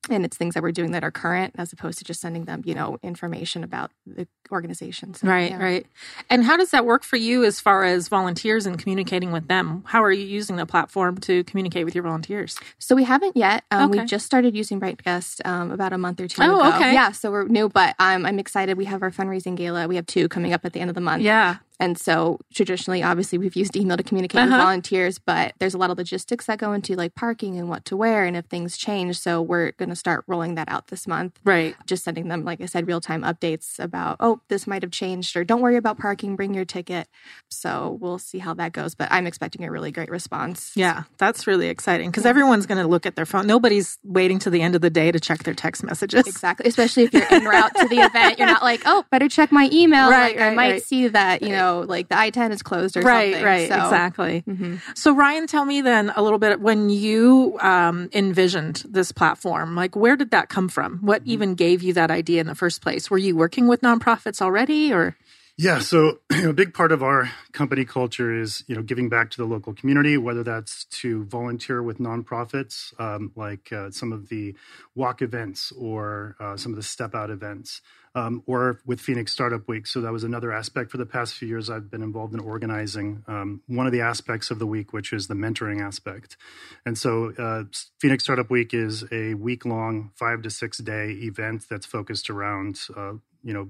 and 0.09 0.25
it's 0.25 0.37
things 0.37 0.55
that 0.55 0.63
we're 0.63 0.73
doing 0.73 0.93
that 0.93 1.05
are 1.05 1.11
current 1.11 1.55
as 1.59 1.73
opposed 1.73 1.99
to 1.99 2.05
just 2.05 2.21
sending 2.21 2.45
them 2.47 2.63
you 2.65 2.75
know 2.75 2.99
information 3.03 3.63
about 3.63 3.91
the 4.07 4.27
organization. 4.51 5.15
So, 5.15 5.29
right 5.29 5.51
yeah. 5.51 5.63
right. 5.63 5.87
And 6.29 6.43
how 6.45 6.57
does 6.57 6.71
that 6.71 6.85
work 6.87 7.03
for 7.05 7.17
you 7.17 7.45
as 7.45 7.61
far 7.61 7.85
as 7.85 8.09
volunteers 8.09 8.67
and 8.67 8.79
communicating 8.79 9.31
with 9.31 9.47
them? 9.49 9.83
How 9.87 10.03
are 10.03 10.11
you 10.11 10.25
using 10.27 10.57
the 10.57 10.67
platform 10.67 11.19
to 11.19 11.45
communicate 11.45 11.85
with 11.85 11.95
your 11.95 12.03
volunteers? 12.05 12.59
So 12.79 12.97
we 12.97 13.05
haven't 13.05 13.37
yet. 13.37 13.65
Um, 13.71 13.91
Okay. 13.91 14.01
we 14.01 14.07
just 14.07 14.27
started 14.27 14.57
using 14.57 14.79
bright 14.79 15.03
guest 15.03 15.41
um, 15.45 15.71
about 15.71 15.93
a 15.93 15.99
month 15.99 16.21
or 16.21 16.27
two 16.29 16.43
Oh, 16.43 16.61
ago. 16.61 16.77
okay. 16.77 16.93
yeah 16.93 17.13
so 17.13 17.31
we're 17.31 17.45
new 17.47 17.69
but 17.69 17.95
um, 17.99 18.25
i'm 18.27 18.39
excited. 18.39 18.77
We 18.79 18.87
have 18.87 19.03
our 19.03 19.11
fundraising 19.11 19.55
gala. 19.57 19.87
We 19.87 19.97
have 19.97 20.07
two 20.07 20.29
coming 20.29 20.53
up 20.53 20.65
at 20.65 20.73
the 20.73 20.81
end 20.81 20.91
of 20.91 20.95
the 20.95 21.01
month. 21.01 21.23
Yeah 21.23 21.57
And 21.81 21.99
so 21.99 22.39
traditionally, 22.55 23.03
obviously, 23.03 23.39
we've 23.39 23.57
used 23.57 23.75
email 23.75 23.97
to 23.97 24.03
communicate 24.05 24.41
with 24.43 24.53
Uh-huh. 24.53 24.63
volunteers, 24.63 25.19
but 25.19 25.55
there's 25.59 25.75
a 25.75 25.79
lot 25.79 25.91
of 25.91 25.99
logistics 25.99 26.47
that 26.47 26.59
go 26.59 26.73
into 26.73 26.95
like 26.95 27.15
parking 27.17 27.59
and 27.59 27.69
what 27.69 27.85
to 27.87 27.97
wear 27.97 28.25
and 28.25 28.37
if 28.37 28.45
things 28.45 28.77
change. 28.77 29.19
So 29.19 29.41
we're 29.43 29.73
going 29.73 29.89
to 29.89 29.97
start 29.97 30.23
rolling 30.29 30.55
that 30.57 30.69
out 30.69 30.89
this 30.89 31.09
month. 31.09 31.41
right 31.45 31.75
Just 31.87 32.05
sending 32.05 32.29
them, 32.29 32.45
like 32.45 32.61
I 32.61 32.67
said, 32.67 32.87
real 32.87 33.01
time 33.01 33.23
updates 33.23 33.79
about, 33.79 34.19
oh, 34.21 34.41
this 34.49 34.67
might 34.67 34.83
have 34.83 34.93
changed, 34.93 35.37
or 35.37 35.43
don't 35.45 35.63
worry 35.63 35.77
about 35.77 35.99
parking, 35.99 36.37
bring 36.37 36.53
your 36.55 36.67
ticket. 36.67 37.09
So 37.49 37.97
we'll 38.01 38.19
see 38.19 38.39
how 38.39 38.53
that 38.55 38.73
goes. 38.73 38.95
But 38.95 39.09
I'm 39.11 39.27
expecting 39.27 39.65
a 39.65 39.71
really 39.71 39.91
great 39.91 40.11
response. 40.11 40.73
yeah 40.77 41.05
that's 41.19 41.47
really 41.47 41.69
exciting 41.69 42.11
because 42.11 42.27
everyone's 42.27 42.67
going 42.67 42.81
to 42.83 42.87
look 42.87 43.07
at 43.07 43.17
their 43.17 43.27
phone 43.27 43.47
nobody's 43.47 43.99
waiting 44.05 44.39
to 44.41 44.51
the 44.51 44.61
end 44.61 44.75
of 44.75 44.81
the 44.83 44.91
day 44.91 45.11
to 45.11 45.19
check 45.19 45.43
their 45.45 45.55
text 45.55 45.83
messages 45.83 46.27
Exactly. 46.27 46.69
Especially 46.69 47.05
if 47.05 47.13
you're 47.15 47.33
en 47.33 47.45
route 47.45 47.75
to 47.77 47.89
the 47.89 47.97
event, 48.09 48.39
you're 48.39 48.47
not 48.47 48.63
like, 48.63 48.83
oh, 48.85 49.05
better 49.11 49.29
check 49.29 49.51
my 49.51 49.69
email. 49.73 50.11
Right, 50.11 50.37
like, 50.37 50.45
I 50.53 50.55
might 50.55 50.71
right. 50.73 50.83
see 50.83 51.09
that, 51.09 51.43
you 51.43 51.51
know, 51.51 51.70
like 51.79 52.09
the 52.09 52.19
I 52.19 52.31
10 52.31 52.53
is 52.53 52.63
closed 52.63 52.97
or 52.97 53.03
right 53.03 53.33
something. 53.33 53.45
right 53.45 53.69
So, 53.69 53.77
exactly 53.77 54.43
mhm. 54.49 54.81
So, 54.95 55.15
Ryan, 55.15 55.47
tell 55.47 55.65
me 55.65 55.81
then 55.81 56.13
a 56.17 56.23
little 56.23 56.39
bit 56.39 56.61
when 56.61 56.91
you 56.91 57.57
um, 57.61 58.11
envisioned 58.13 58.83
this 58.89 59.13
platform, 59.13 59.75
like 59.75 59.95
where 59.97 60.17
did 60.17 60.31
that 60.33 60.49
come 60.49 60.69
from? 60.69 60.99
What 60.99 61.23
even 61.25 61.55
gave 61.55 61.83
you 61.83 61.93
that 61.95 62.11
idea 62.11 62.41
in 62.41 62.47
the 62.47 62.55
first 62.55 62.83
place? 62.83 63.11
Were 63.11 63.19
you 63.19 63.37
working 63.37 63.69
with 63.69 63.81
nonprofits 63.83 64.43
already 64.43 64.93
or? 64.93 65.17
Yeah, 65.63 65.81
so 65.81 66.21
you 66.31 66.41
know, 66.45 66.49
a 66.49 66.55
big 66.55 66.73
part 66.73 66.91
of 66.91 67.03
our 67.03 67.31
company 67.53 67.85
culture 67.85 68.35
is 68.35 68.65
you 68.67 68.75
know 68.75 68.81
giving 68.81 69.11
back 69.11 69.31
to 69.33 69.37
the 69.37 69.45
local 69.45 69.75
community, 69.75 70.17
whether 70.17 70.43
that's 70.43 70.87
to 71.03 71.25
volunteer 71.25 71.83
with 71.83 71.99
nonprofits 71.99 72.99
um, 72.99 73.31
like 73.37 73.71
uh, 73.71 73.91
some 73.91 74.11
of 74.11 74.31
the 74.31 74.57
walk 74.95 75.21
events 75.21 75.71
or 75.73 76.35
uh, 76.41 76.57
some 76.57 76.73
of 76.73 76.77
the 76.77 76.83
step 76.83 77.15
out 77.15 77.29
events, 77.29 77.83
um, 78.15 78.43
or 78.47 78.81
with 78.87 79.03
Phoenix 79.03 79.33
Startup 79.33 79.69
Week. 79.69 79.87
So 79.87 80.01
that 80.01 80.13
was 80.13 80.25
another 80.25 80.51
aspect. 80.51 80.91
For 80.91 80.97
the 80.97 81.05
past 81.05 81.35
few 81.35 81.47
years, 81.47 81.69
I've 81.69 81.91
been 81.91 82.03
involved 82.03 82.33
in 82.33 82.41
organizing 82.41 83.23
um, 83.29 83.61
one 83.67 83.85
of 83.85 83.93
the 83.93 84.01
aspects 84.01 84.51
of 84.51 84.61
the 84.61 84.67
week, 84.67 84.95
which 84.95 85.13
is 85.13 85.27
the 85.27 85.35
mentoring 85.35 85.83
aspect. 85.83 86.39
And 86.87 86.97
so 86.97 87.35
uh, 87.39 87.65
Phoenix 87.99 88.25
Startup 88.25 88.49
Week 88.49 88.73
is 88.73 89.05
a 89.13 89.35
week 89.35 89.67
long, 89.67 90.13
five 90.15 90.41
to 90.41 90.49
six 90.49 90.79
day 90.79 91.11
event 91.21 91.67
that's 91.69 91.85
focused 91.85 92.31
around 92.31 92.81
uh, 92.97 93.13
you 93.43 93.53
know 93.53 93.69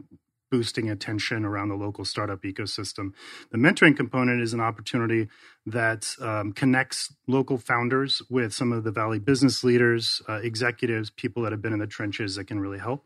boosting 0.50 0.90
attention 0.90 1.44
around 1.44 1.68
the 1.68 1.74
local 1.74 2.04
startup 2.04 2.42
ecosystem. 2.42 3.12
The 3.50 3.58
mentoring 3.58 3.96
component 3.96 4.42
is 4.42 4.52
an 4.52 4.60
opportunity 4.60 5.28
that 5.66 6.14
um, 6.20 6.52
connects 6.52 7.14
local 7.26 7.58
founders 7.58 8.22
with 8.28 8.52
some 8.52 8.72
of 8.72 8.84
the 8.84 8.90
Valley 8.90 9.18
business 9.18 9.62
leaders, 9.62 10.22
uh, 10.28 10.34
executives, 10.34 11.10
people 11.10 11.42
that 11.44 11.52
have 11.52 11.62
been 11.62 11.72
in 11.72 11.78
the 11.78 11.86
trenches 11.86 12.36
that 12.36 12.44
can 12.44 12.60
really 12.60 12.78
help. 12.78 13.04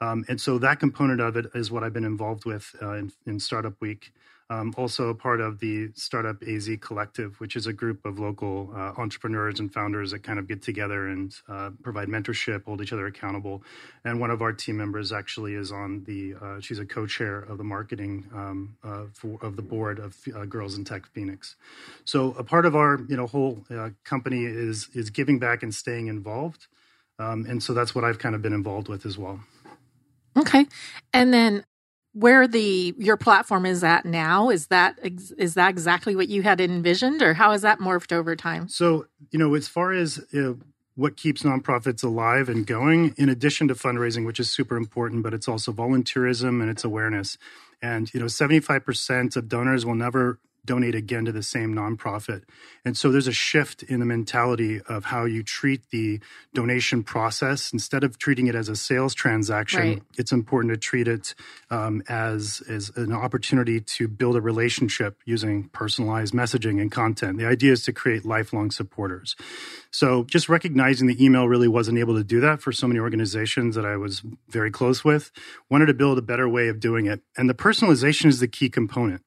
Um, 0.00 0.24
and 0.28 0.40
so 0.40 0.58
that 0.58 0.80
component 0.80 1.20
of 1.20 1.36
it 1.36 1.46
is 1.54 1.70
what 1.70 1.84
I've 1.84 1.92
been 1.92 2.04
involved 2.04 2.46
with 2.46 2.74
uh, 2.80 2.94
in, 2.94 3.12
in 3.26 3.38
Startup 3.38 3.78
Week. 3.80 4.12
Um, 4.50 4.74
also, 4.76 5.10
a 5.10 5.14
part 5.14 5.40
of 5.40 5.60
the 5.60 5.90
Startup 5.94 6.36
AZ 6.42 6.68
Collective, 6.80 7.38
which 7.38 7.54
is 7.54 7.68
a 7.68 7.72
group 7.72 8.04
of 8.04 8.18
local 8.18 8.72
uh, 8.74 8.92
entrepreneurs 8.98 9.60
and 9.60 9.72
founders 9.72 10.10
that 10.10 10.24
kind 10.24 10.40
of 10.40 10.48
get 10.48 10.60
together 10.60 11.06
and 11.06 11.32
uh, 11.48 11.70
provide 11.84 12.08
mentorship, 12.08 12.64
hold 12.64 12.82
each 12.82 12.92
other 12.92 13.06
accountable. 13.06 13.62
And 14.04 14.18
one 14.18 14.32
of 14.32 14.42
our 14.42 14.52
team 14.52 14.76
members 14.76 15.12
actually 15.12 15.54
is 15.54 15.70
on 15.70 16.02
the, 16.02 16.34
uh, 16.34 16.60
she's 16.60 16.80
a 16.80 16.84
co 16.84 17.06
chair 17.06 17.38
of 17.38 17.58
the 17.58 17.64
marketing 17.64 18.26
um, 18.34 18.76
uh, 18.82 19.04
for, 19.12 19.38
of 19.40 19.54
the 19.54 19.62
board 19.62 20.00
of 20.00 20.16
uh, 20.34 20.44
Girls 20.46 20.76
in 20.76 20.84
Tech 20.84 21.06
Phoenix. 21.06 21.54
So, 22.04 22.32
a 22.32 22.42
part 22.42 22.66
of 22.66 22.74
our 22.74 23.00
you 23.08 23.16
know, 23.16 23.28
whole 23.28 23.64
uh, 23.70 23.90
company 24.02 24.46
is, 24.46 24.88
is 24.94 25.10
giving 25.10 25.38
back 25.38 25.62
and 25.62 25.72
staying 25.72 26.08
involved. 26.08 26.66
Um, 27.20 27.46
and 27.48 27.62
so 27.62 27.72
that's 27.72 27.94
what 27.94 28.02
I've 28.02 28.18
kind 28.18 28.34
of 28.34 28.42
been 28.42 28.54
involved 28.54 28.88
with 28.88 29.06
as 29.06 29.16
well. 29.16 29.40
Okay. 30.36 30.66
And 31.12 31.32
then 31.32 31.64
where 32.12 32.48
the 32.48 32.94
your 32.98 33.16
platform 33.16 33.64
is 33.64 33.84
at 33.84 34.04
now 34.04 34.50
is 34.50 34.66
that 34.66 34.98
is 35.02 35.54
that 35.54 35.70
exactly 35.70 36.16
what 36.16 36.28
you 36.28 36.42
had 36.42 36.60
envisioned 36.60 37.22
or 37.22 37.34
how 37.34 37.52
has 37.52 37.62
that 37.62 37.78
morphed 37.78 38.12
over 38.12 38.34
time? 38.34 38.68
So, 38.68 39.06
you 39.30 39.38
know, 39.38 39.54
as 39.54 39.68
far 39.68 39.92
as 39.92 40.20
know, 40.32 40.58
what 40.96 41.16
keeps 41.16 41.42
nonprofits 41.42 42.02
alive 42.04 42.48
and 42.48 42.66
going, 42.66 43.14
in 43.16 43.28
addition 43.28 43.68
to 43.68 43.74
fundraising, 43.74 44.26
which 44.26 44.40
is 44.40 44.50
super 44.50 44.76
important, 44.76 45.22
but 45.22 45.32
it's 45.32 45.48
also 45.48 45.72
volunteerism 45.72 46.60
and 46.60 46.68
it's 46.68 46.84
awareness. 46.84 47.38
And, 47.80 48.12
you 48.12 48.20
know, 48.20 48.26
75% 48.26 49.36
of 49.36 49.48
donors 49.48 49.86
will 49.86 49.94
never 49.94 50.38
donate 50.64 50.94
again 50.94 51.24
to 51.24 51.32
the 51.32 51.42
same 51.42 51.74
nonprofit. 51.74 52.42
And 52.84 52.96
so 52.96 53.10
there's 53.10 53.26
a 53.26 53.32
shift 53.32 53.82
in 53.82 54.00
the 54.00 54.06
mentality 54.06 54.80
of 54.88 55.06
how 55.06 55.24
you 55.24 55.42
treat 55.42 55.88
the 55.90 56.20
donation 56.54 57.02
process. 57.02 57.72
Instead 57.72 58.04
of 58.04 58.18
treating 58.18 58.46
it 58.46 58.54
as 58.54 58.68
a 58.68 58.76
sales 58.76 59.14
transaction, 59.14 59.80
right. 59.80 60.02
it's 60.18 60.32
important 60.32 60.72
to 60.72 60.78
treat 60.78 61.08
it 61.08 61.34
um, 61.70 62.02
as, 62.08 62.62
as 62.68 62.90
an 62.96 63.12
opportunity 63.12 63.80
to 63.80 64.08
build 64.08 64.36
a 64.36 64.40
relationship 64.40 65.18
using 65.24 65.68
personalized 65.68 66.34
messaging 66.34 66.80
and 66.80 66.90
content. 66.92 67.38
The 67.38 67.46
idea 67.46 67.72
is 67.72 67.84
to 67.84 67.92
create 67.92 68.24
lifelong 68.24 68.70
supporters. 68.70 69.36
So 69.90 70.24
just 70.24 70.48
recognizing 70.48 71.06
the 71.06 71.22
email 71.24 71.48
really 71.48 71.68
wasn't 71.68 71.98
able 71.98 72.16
to 72.16 72.24
do 72.24 72.40
that 72.40 72.60
for 72.60 72.72
so 72.72 72.86
many 72.86 73.00
organizations 73.00 73.74
that 73.74 73.84
I 73.84 73.96
was 73.96 74.22
very 74.48 74.70
close 74.70 75.04
with, 75.04 75.30
wanted 75.68 75.86
to 75.86 75.94
build 75.94 76.18
a 76.18 76.22
better 76.22 76.48
way 76.48 76.68
of 76.68 76.80
doing 76.80 77.06
it. 77.06 77.20
And 77.36 77.48
the 77.48 77.54
personalization 77.54 78.26
is 78.26 78.40
the 78.40 78.48
key 78.48 78.68
component 78.68 79.22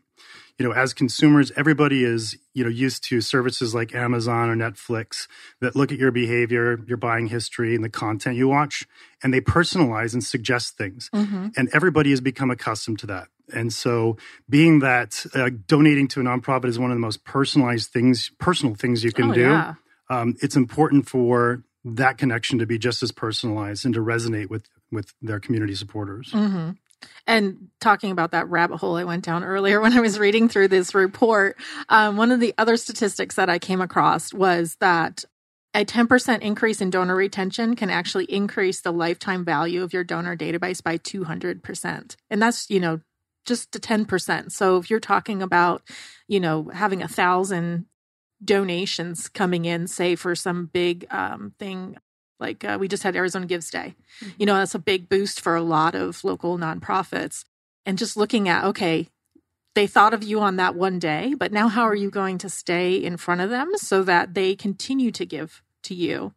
you 0.58 0.66
know 0.66 0.74
as 0.74 0.94
consumers 0.94 1.52
everybody 1.56 2.04
is 2.04 2.38
you 2.54 2.64
know 2.64 2.70
used 2.70 3.04
to 3.04 3.22
services 3.22 3.74
like 3.74 3.94
amazon 3.96 4.50
or 4.50 4.56
netflix 4.56 5.28
that 5.62 5.76
look 5.76 5.92
at 5.92 5.98
your 5.98 6.12
behavior 6.12 6.80
your 6.88 6.98
buying 6.98 7.28
history 7.28 7.76
and 7.76 7.84
the 7.84 7.90
content 7.90 8.36
you 8.36 8.48
watch 8.48 8.86
and 9.22 9.34
they 9.34 9.42
personalize 9.42 10.14
and 10.14 10.24
suggest 10.24 10.78
things 10.78 11.10
mm-hmm. 11.14 11.48
and 11.58 11.70
everybody 11.74 12.12
has 12.12 12.22
become 12.22 12.52
accustomed 12.52 13.00
to 13.00 13.08
that 13.08 13.28
and 13.54 13.74
so 13.74 14.18
being 14.50 14.80
that 14.80 15.26
uh, 15.34 15.50
donating 15.68 16.08
to 16.08 16.22
a 16.22 16.24
nonprofit 16.24 16.66
is 16.66 16.80
one 16.80 16.92
of 16.92 16.96
the 16.96 17.02
most 17.02 17.26
personalized 17.26 17.92
things 17.92 18.32
personal 18.40 18.76
things 18.76 19.04
you 19.04 19.12
can 19.12 19.32
oh, 19.32 19.34
do 19.34 19.42
yeah. 19.42 19.74
um, 20.10 20.36
it's 20.42 20.56
important 20.56 21.08
for 21.08 21.64
that 21.86 22.18
connection 22.18 22.60
to 22.60 22.66
be 22.66 22.78
just 22.78 23.04
as 23.04 23.12
personalized 23.12 23.84
and 23.86 23.94
to 23.94 24.00
resonate 24.00 24.50
with 24.50 24.68
with 24.92 25.14
their 25.22 25.40
community 25.40 25.76
supporters 25.76 26.30
mm-hmm. 26.32 26.72
And 27.28 27.70
talking 27.80 28.12
about 28.12 28.32
that 28.32 28.50
rabbit 28.50 28.78
hole 28.78 28.96
I 28.96 29.04
went 29.04 29.24
down 29.24 29.44
earlier 29.44 29.80
when 29.82 29.94
I 29.94 30.02
was 30.02 30.20
reading 30.20 30.50
through 30.50 30.70
this 30.70 30.94
report, 30.94 31.58
um, 31.90 32.18
one 32.18 32.32
of 32.32 32.40
the 32.40 32.54
other 32.58 32.78
statistics 32.78 33.36
that 33.36 33.50
I 33.50 33.60
came 33.60 33.82
across 33.82 34.34
was 34.34 34.76
that 34.80 35.26
a 35.76 35.84
10% 35.84 36.42
increase 36.42 36.82
in 36.82 36.92
donor 36.92 37.16
retention 37.16 37.76
can 37.76 37.90
actually 37.90 38.26
increase 38.26 38.82
the 38.82 38.94
lifetime 38.94 39.44
value 39.44 39.82
of 39.82 39.92
your 39.92 40.04
donor 40.04 40.38
database 40.38 40.84
by 40.84 40.98
200%. 41.00 42.16
And 42.30 42.42
that's, 42.42 42.70
you 42.70 42.80
know, 42.80 43.02
just 43.46 43.76
a 43.76 43.80
10%. 43.80 44.52
So 44.52 44.78
if 44.78 44.90
you're 44.90 45.00
talking 45.00 45.42
about, 45.42 45.82
you 46.28 46.40
know, 46.40 46.70
having 46.74 47.02
a 47.02 47.08
thousand 47.08 47.88
donations 48.44 49.30
coming 49.30 49.66
in, 49.66 49.88
say 49.88 50.16
for 50.16 50.36
some 50.36 50.68
big 50.68 51.06
um, 51.10 51.54
thing, 51.58 51.98
like 52.44 52.64
uh, 52.64 52.78
we 52.80 52.88
just 52.88 53.02
had 53.02 53.16
Arizona 53.16 53.48
Gives 53.48 53.72
Day. 53.72 53.96
Mm-hmm. 54.22 54.34
You 54.38 54.46
know, 54.46 54.56
that's 54.56 54.76
a 54.76 54.80
big 54.80 55.10
boost 55.10 55.42
for 55.42 55.56
a 55.56 55.64
lot 55.64 55.96
of 55.96 56.24
local 56.24 56.60
nonprofits. 56.60 57.46
And 57.86 57.98
just 57.98 58.16
looking 58.16 58.48
at, 58.48 58.64
okay, 58.66 59.08
they 59.76 59.88
thought 59.88 60.14
of 60.14 60.24
you 60.24 60.40
on 60.40 60.58
that 60.58 60.76
one 60.76 61.00
day, 61.00 61.34
but 61.34 61.52
now 61.52 61.68
how 61.68 61.84
are 61.84 61.96
you 61.96 62.12
going 62.12 62.38
to 62.40 62.50
stay 62.50 62.96
in 62.96 63.18
front 63.18 63.42
of 63.42 63.50
them 63.50 63.72
so 63.76 64.04
that 64.04 64.36
they 64.36 64.56
continue 64.56 65.12
to 65.12 65.26
give 65.26 65.64
to 65.84 65.96
you? 65.96 66.34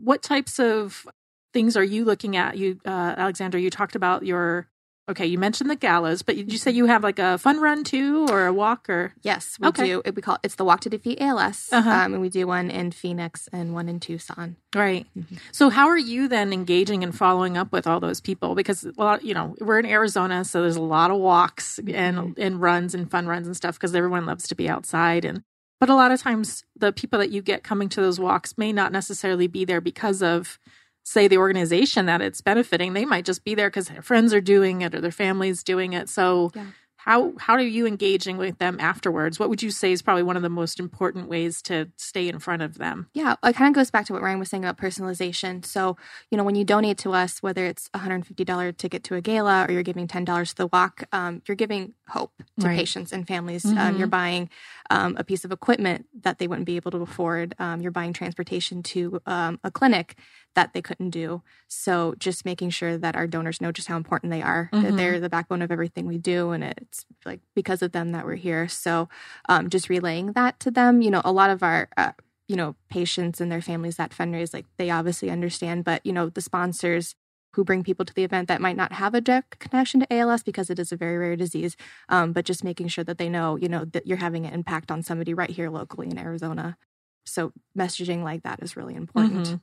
What 0.00 0.22
types 0.22 0.60
of 0.60 1.06
things 1.52 1.76
are 1.76 1.84
you 1.84 2.04
looking 2.04 2.36
at? 2.36 2.56
You, 2.56 2.78
uh, 2.86 3.14
Alexandra, 3.16 3.60
you 3.60 3.70
talked 3.70 3.96
about 3.96 4.24
your 4.24 4.68
Okay, 5.08 5.26
you 5.26 5.38
mentioned 5.38 5.70
the 5.70 5.76
galas, 5.76 6.22
but 6.22 6.34
did 6.34 6.50
you 6.50 6.58
say 6.58 6.72
you 6.72 6.86
have 6.86 7.04
like 7.04 7.20
a 7.20 7.38
fun 7.38 7.60
run 7.60 7.84
too, 7.84 8.26
or 8.28 8.46
a 8.46 8.52
walk, 8.52 8.90
or 8.90 9.12
yes, 9.22 9.56
we 9.60 9.68
okay. 9.68 9.84
do. 9.84 10.02
We 10.04 10.20
call 10.20 10.34
it, 10.34 10.40
it's 10.42 10.56
the 10.56 10.64
Walk 10.64 10.80
to 10.80 10.90
Defeat 10.90 11.20
ALS, 11.20 11.68
uh-huh. 11.70 11.88
um, 11.88 12.14
and 12.14 12.20
we 12.20 12.28
do 12.28 12.44
one 12.48 12.72
in 12.72 12.90
Phoenix 12.90 13.48
and 13.52 13.72
one 13.72 13.88
in 13.88 14.00
Tucson. 14.00 14.56
Right. 14.74 15.06
Mm-hmm. 15.16 15.36
So, 15.52 15.70
how 15.70 15.86
are 15.86 15.96
you 15.96 16.26
then 16.26 16.52
engaging 16.52 17.04
and 17.04 17.16
following 17.16 17.56
up 17.56 17.70
with 17.70 17.86
all 17.86 18.00
those 18.00 18.20
people? 18.20 18.56
Because 18.56 18.84
well, 18.96 19.20
you 19.22 19.32
know, 19.32 19.54
we're 19.60 19.78
in 19.78 19.86
Arizona, 19.86 20.44
so 20.44 20.62
there's 20.62 20.74
a 20.74 20.82
lot 20.82 21.12
of 21.12 21.18
walks 21.18 21.78
and 21.78 22.16
mm-hmm. 22.16 22.42
and 22.42 22.60
runs 22.60 22.92
and 22.92 23.08
fun 23.08 23.28
runs 23.28 23.46
and 23.46 23.56
stuff 23.56 23.76
because 23.76 23.94
everyone 23.94 24.26
loves 24.26 24.48
to 24.48 24.54
be 24.54 24.68
outside 24.68 25.24
and. 25.24 25.42
But 25.78 25.90
a 25.90 25.94
lot 25.94 26.10
of 26.10 26.22
times, 26.22 26.64
the 26.74 26.90
people 26.90 27.18
that 27.18 27.30
you 27.30 27.42
get 27.42 27.62
coming 27.62 27.90
to 27.90 28.00
those 28.00 28.18
walks 28.18 28.56
may 28.56 28.72
not 28.72 28.92
necessarily 28.92 29.46
be 29.46 29.66
there 29.66 29.82
because 29.82 30.22
of 30.22 30.58
say 31.06 31.28
the 31.28 31.38
organization 31.38 32.06
that 32.06 32.20
it's 32.20 32.40
benefiting 32.40 32.92
they 32.92 33.04
might 33.04 33.24
just 33.24 33.44
be 33.44 33.54
there 33.54 33.68
because 33.68 33.86
their 33.88 34.02
friends 34.02 34.34
are 34.34 34.40
doing 34.40 34.82
it 34.82 34.92
or 34.92 35.00
their 35.00 35.12
family's 35.12 35.62
doing 35.62 35.92
it. 35.92 36.08
So 36.08 36.50
yeah 36.54 36.66
how 37.06 37.32
how 37.38 37.54
are 37.54 37.60
you 37.60 37.86
engaging 37.86 38.36
with 38.36 38.58
them 38.58 38.76
afterwards 38.80 39.38
what 39.38 39.48
would 39.48 39.62
you 39.62 39.70
say 39.70 39.92
is 39.92 40.02
probably 40.02 40.22
one 40.22 40.36
of 40.36 40.42
the 40.42 40.50
most 40.50 40.80
important 40.80 41.28
ways 41.28 41.62
to 41.62 41.88
stay 41.96 42.28
in 42.28 42.38
front 42.38 42.62
of 42.62 42.78
them 42.78 43.08
yeah 43.14 43.34
it 43.44 43.54
kind 43.54 43.68
of 43.68 43.74
goes 43.74 43.90
back 43.90 44.04
to 44.04 44.12
what 44.12 44.20
ryan 44.22 44.38
was 44.38 44.50
saying 44.50 44.64
about 44.64 44.76
personalization 44.76 45.64
so 45.64 45.96
you 46.30 46.36
know 46.36 46.44
when 46.44 46.56
you 46.56 46.64
donate 46.64 46.98
to 46.98 47.12
us 47.12 47.42
whether 47.42 47.64
it's 47.64 47.88
a 47.94 48.00
$150 48.00 48.76
ticket 48.76 49.04
to 49.04 49.14
a 49.14 49.20
gala 49.20 49.64
or 49.68 49.72
you're 49.72 49.82
giving 49.82 50.08
$10 50.08 50.48
to 50.48 50.56
the 50.56 50.66
walk 50.66 51.04
um, 51.12 51.40
you're 51.46 51.56
giving 51.56 51.94
hope 52.08 52.32
to 52.58 52.66
right. 52.66 52.76
patients 52.76 53.12
and 53.12 53.26
families 53.26 53.64
mm-hmm. 53.64 53.78
um, 53.78 53.96
you're 53.96 54.06
buying 54.06 54.50
um, 54.90 55.16
a 55.16 55.24
piece 55.24 55.44
of 55.44 55.52
equipment 55.52 56.06
that 56.20 56.38
they 56.38 56.46
wouldn't 56.46 56.66
be 56.66 56.76
able 56.76 56.90
to 56.90 56.98
afford 56.98 57.54
um, 57.58 57.80
you're 57.80 57.92
buying 57.92 58.12
transportation 58.12 58.82
to 58.82 59.20
um, 59.26 59.60
a 59.62 59.70
clinic 59.70 60.16
that 60.56 60.72
they 60.72 60.82
couldn't 60.82 61.10
do. 61.10 61.42
So 61.68 62.14
just 62.18 62.44
making 62.44 62.70
sure 62.70 62.98
that 62.98 63.14
our 63.14 63.28
donors 63.28 63.60
know 63.60 63.70
just 63.70 63.86
how 63.86 63.96
important 63.96 64.32
they 64.32 64.42
are, 64.42 64.68
mm-hmm. 64.72 64.84
that 64.84 64.96
they're 64.96 65.20
the 65.20 65.28
backbone 65.28 65.62
of 65.62 65.70
everything 65.70 66.06
we 66.06 66.18
do. 66.18 66.50
And 66.50 66.64
it's 66.64 66.95
like 67.24 67.40
because 67.54 67.82
of 67.82 67.92
them 67.92 68.12
that 68.12 68.24
we're 68.24 68.36
here. 68.36 68.68
So 68.68 69.08
um, 69.48 69.68
just 69.68 69.88
relaying 69.88 70.32
that 70.32 70.58
to 70.60 70.70
them, 70.70 71.02
you 71.02 71.10
know, 71.10 71.22
a 71.24 71.32
lot 71.32 71.50
of 71.50 71.62
our, 71.62 71.88
uh, 71.96 72.12
you 72.48 72.56
know, 72.56 72.76
patients 72.88 73.40
and 73.40 73.50
their 73.50 73.60
families 73.60 73.96
that 73.96 74.12
fundraise, 74.12 74.54
like 74.54 74.66
they 74.76 74.90
obviously 74.90 75.30
understand, 75.30 75.84
but, 75.84 76.04
you 76.04 76.12
know, 76.12 76.28
the 76.28 76.40
sponsors 76.40 77.14
who 77.54 77.64
bring 77.64 77.82
people 77.82 78.04
to 78.04 78.14
the 78.14 78.22
event 78.22 78.48
that 78.48 78.60
might 78.60 78.76
not 78.76 78.92
have 78.92 79.14
a 79.14 79.20
direct 79.20 79.58
connection 79.58 80.00
to 80.00 80.12
ALS 80.12 80.42
because 80.42 80.68
it 80.68 80.78
is 80.78 80.92
a 80.92 80.96
very 80.96 81.16
rare 81.16 81.36
disease. 81.36 81.74
Um, 82.08 82.32
but 82.32 82.44
just 82.44 82.62
making 82.62 82.88
sure 82.88 83.04
that 83.04 83.18
they 83.18 83.30
know, 83.30 83.56
you 83.56 83.68
know, 83.68 83.86
that 83.86 84.06
you're 84.06 84.18
having 84.18 84.44
an 84.44 84.52
impact 84.52 84.90
on 84.90 85.02
somebody 85.02 85.32
right 85.32 85.50
here 85.50 85.70
locally 85.70 86.08
in 86.08 86.18
Arizona. 86.18 86.76
So 87.24 87.52
messaging 87.76 88.22
like 88.22 88.42
that 88.42 88.62
is 88.62 88.76
really 88.76 88.94
important. 88.94 89.46
Mm-hmm. 89.46 89.56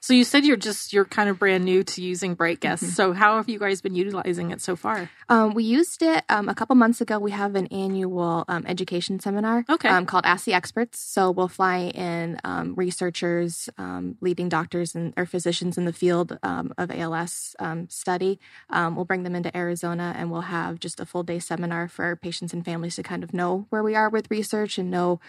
So 0.00 0.14
you 0.14 0.24
said 0.24 0.44
you're 0.44 0.56
just 0.56 0.92
you're 0.92 1.04
kind 1.04 1.28
of 1.28 1.38
brand 1.38 1.64
new 1.64 1.82
to 1.82 2.02
using 2.02 2.36
BrightGuest. 2.36 2.60
Mm-hmm. 2.60 2.86
So 2.86 3.12
how 3.12 3.36
have 3.36 3.48
you 3.48 3.58
guys 3.58 3.80
been 3.80 3.94
utilizing 3.94 4.50
it 4.50 4.60
so 4.60 4.76
far? 4.76 5.10
Um, 5.28 5.54
we 5.54 5.64
used 5.64 6.02
it 6.02 6.24
um, 6.28 6.48
a 6.48 6.54
couple 6.54 6.76
months 6.76 7.00
ago. 7.00 7.18
We 7.18 7.30
have 7.30 7.54
an 7.54 7.66
annual 7.68 8.44
um, 8.48 8.64
education 8.66 9.20
seminar 9.20 9.64
okay. 9.68 9.88
Um, 9.88 10.06
called 10.06 10.26
Ask 10.26 10.44
the 10.44 10.54
Experts. 10.54 10.98
So 11.00 11.30
we'll 11.30 11.48
fly 11.48 11.90
in 11.94 12.38
um, 12.44 12.74
researchers, 12.74 13.68
um, 13.78 14.16
leading 14.20 14.48
doctors 14.48 14.94
and 14.94 15.14
or 15.16 15.26
physicians 15.26 15.78
in 15.78 15.84
the 15.84 15.92
field 15.92 16.38
of 16.42 16.90
ALS 16.90 17.54
study. 17.88 18.38
we'll 18.70 19.04
bring 19.04 19.22
them 19.22 19.34
into 19.34 19.56
Arizona 19.56 20.14
and 20.16 20.30
we'll 20.30 20.42
have 20.42 20.80
just 20.80 21.00
a 21.00 21.06
full 21.06 21.22
day 21.22 21.38
seminar 21.38 21.88
for 21.88 22.16
patients 22.16 22.52
and 22.52 22.64
families 22.64 22.96
to 22.96 23.02
kind 23.02 23.24
of 23.24 23.32
know 23.32 23.66
where 23.70 23.82
we 23.82 23.94
are 23.94 24.08
with 24.08 24.30
research 24.30 24.78
and 24.78 24.90
know 24.90 25.20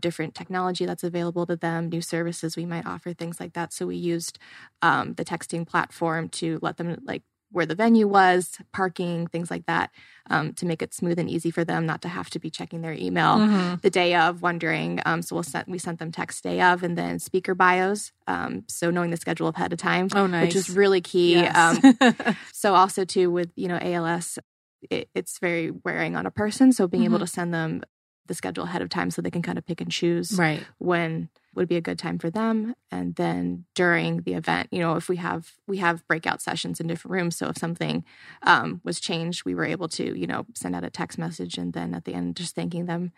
different 0.00 0.34
technology 0.34 0.84
that's 0.84 1.04
available 1.04 1.46
to 1.46 1.56
them, 1.56 1.88
new 1.88 2.00
services 2.00 2.56
we 2.56 2.66
might 2.66 2.86
offer, 2.86 3.12
things 3.12 3.40
like 3.40 3.54
that. 3.54 3.72
So 3.72 3.85
we 3.86 3.96
used 3.96 4.38
um, 4.82 5.14
the 5.14 5.24
texting 5.24 5.66
platform 5.66 6.28
to 6.30 6.58
let 6.62 6.76
them 6.76 7.00
like 7.04 7.22
where 7.52 7.66
the 7.66 7.74
venue 7.74 8.08
was, 8.08 8.58
parking, 8.72 9.26
things 9.28 9.50
like 9.50 9.66
that, 9.66 9.90
um, 10.28 10.52
to 10.52 10.66
make 10.66 10.82
it 10.82 10.92
smooth 10.92 11.18
and 11.18 11.30
easy 11.30 11.50
for 11.50 11.64
them 11.64 11.86
not 11.86 12.02
to 12.02 12.08
have 12.08 12.28
to 12.28 12.38
be 12.38 12.50
checking 12.50 12.82
their 12.82 12.92
email 12.92 13.38
mm-hmm. 13.38 13.76
the 13.82 13.90
day 13.90 14.14
of, 14.14 14.42
wondering. 14.42 15.00
Um, 15.06 15.22
so 15.22 15.36
we'll 15.36 15.42
send, 15.42 15.64
we 15.68 15.78
sent 15.78 15.98
them 15.98 16.12
text 16.12 16.42
day 16.42 16.60
of, 16.60 16.82
and 16.82 16.98
then 16.98 17.18
speaker 17.18 17.54
bios. 17.54 18.12
Um, 18.26 18.64
so 18.68 18.90
knowing 18.90 19.10
the 19.10 19.16
schedule 19.16 19.48
ahead 19.48 19.72
of 19.72 19.78
time, 19.78 20.08
oh, 20.14 20.26
nice. 20.26 20.48
which 20.48 20.56
is 20.56 20.68
really 20.68 21.00
key. 21.00 21.34
Yes. 21.34 21.56
Um, 21.56 22.36
so 22.52 22.74
also 22.74 23.04
too 23.04 23.30
with 23.30 23.50
you 23.56 23.68
know 23.68 23.78
ALS, 23.80 24.38
it, 24.90 25.08
it's 25.14 25.38
very 25.38 25.70
wearing 25.70 26.16
on 26.16 26.26
a 26.26 26.30
person. 26.30 26.72
So 26.72 26.86
being 26.86 27.04
mm-hmm. 27.04 27.14
able 27.14 27.24
to 27.24 27.30
send 27.30 27.54
them 27.54 27.82
the 28.26 28.34
schedule 28.34 28.64
ahead 28.64 28.82
of 28.82 28.88
time 28.88 29.10
so 29.10 29.22
they 29.22 29.30
can 29.30 29.42
kind 29.42 29.56
of 29.56 29.64
pick 29.64 29.80
and 29.80 29.90
choose 29.90 30.32
right. 30.36 30.64
when 30.78 31.28
would 31.56 31.68
be 31.68 31.76
a 31.76 31.80
good 31.80 31.98
time 31.98 32.18
for 32.18 32.30
them. 32.30 32.74
And 32.90 33.14
then 33.16 33.64
during 33.74 34.22
the 34.22 34.34
event 34.34 34.68
you 34.70 34.80
know 34.80 34.94
if 34.94 35.08
we 35.08 35.16
have 35.16 35.52
we 35.66 35.78
have 35.78 36.06
breakout 36.06 36.42
sessions 36.42 36.80
in 36.80 36.86
different 36.86 37.12
rooms. 37.12 37.36
So 37.36 37.48
if 37.48 37.58
something 37.58 38.04
um, 38.42 38.80
was 38.84 39.00
changed 39.00 39.44
we 39.44 39.54
were 39.54 39.64
able 39.64 39.88
to 39.88 40.18
you 40.18 40.26
know 40.26 40.46
send 40.54 40.76
out 40.76 40.84
a 40.84 40.90
text 40.90 41.18
message 41.18 41.58
and 41.58 41.72
then 41.72 41.94
at 41.94 42.04
the 42.04 42.14
end 42.14 42.36
just 42.36 42.54
thanking 42.54 42.86
them 42.86 43.12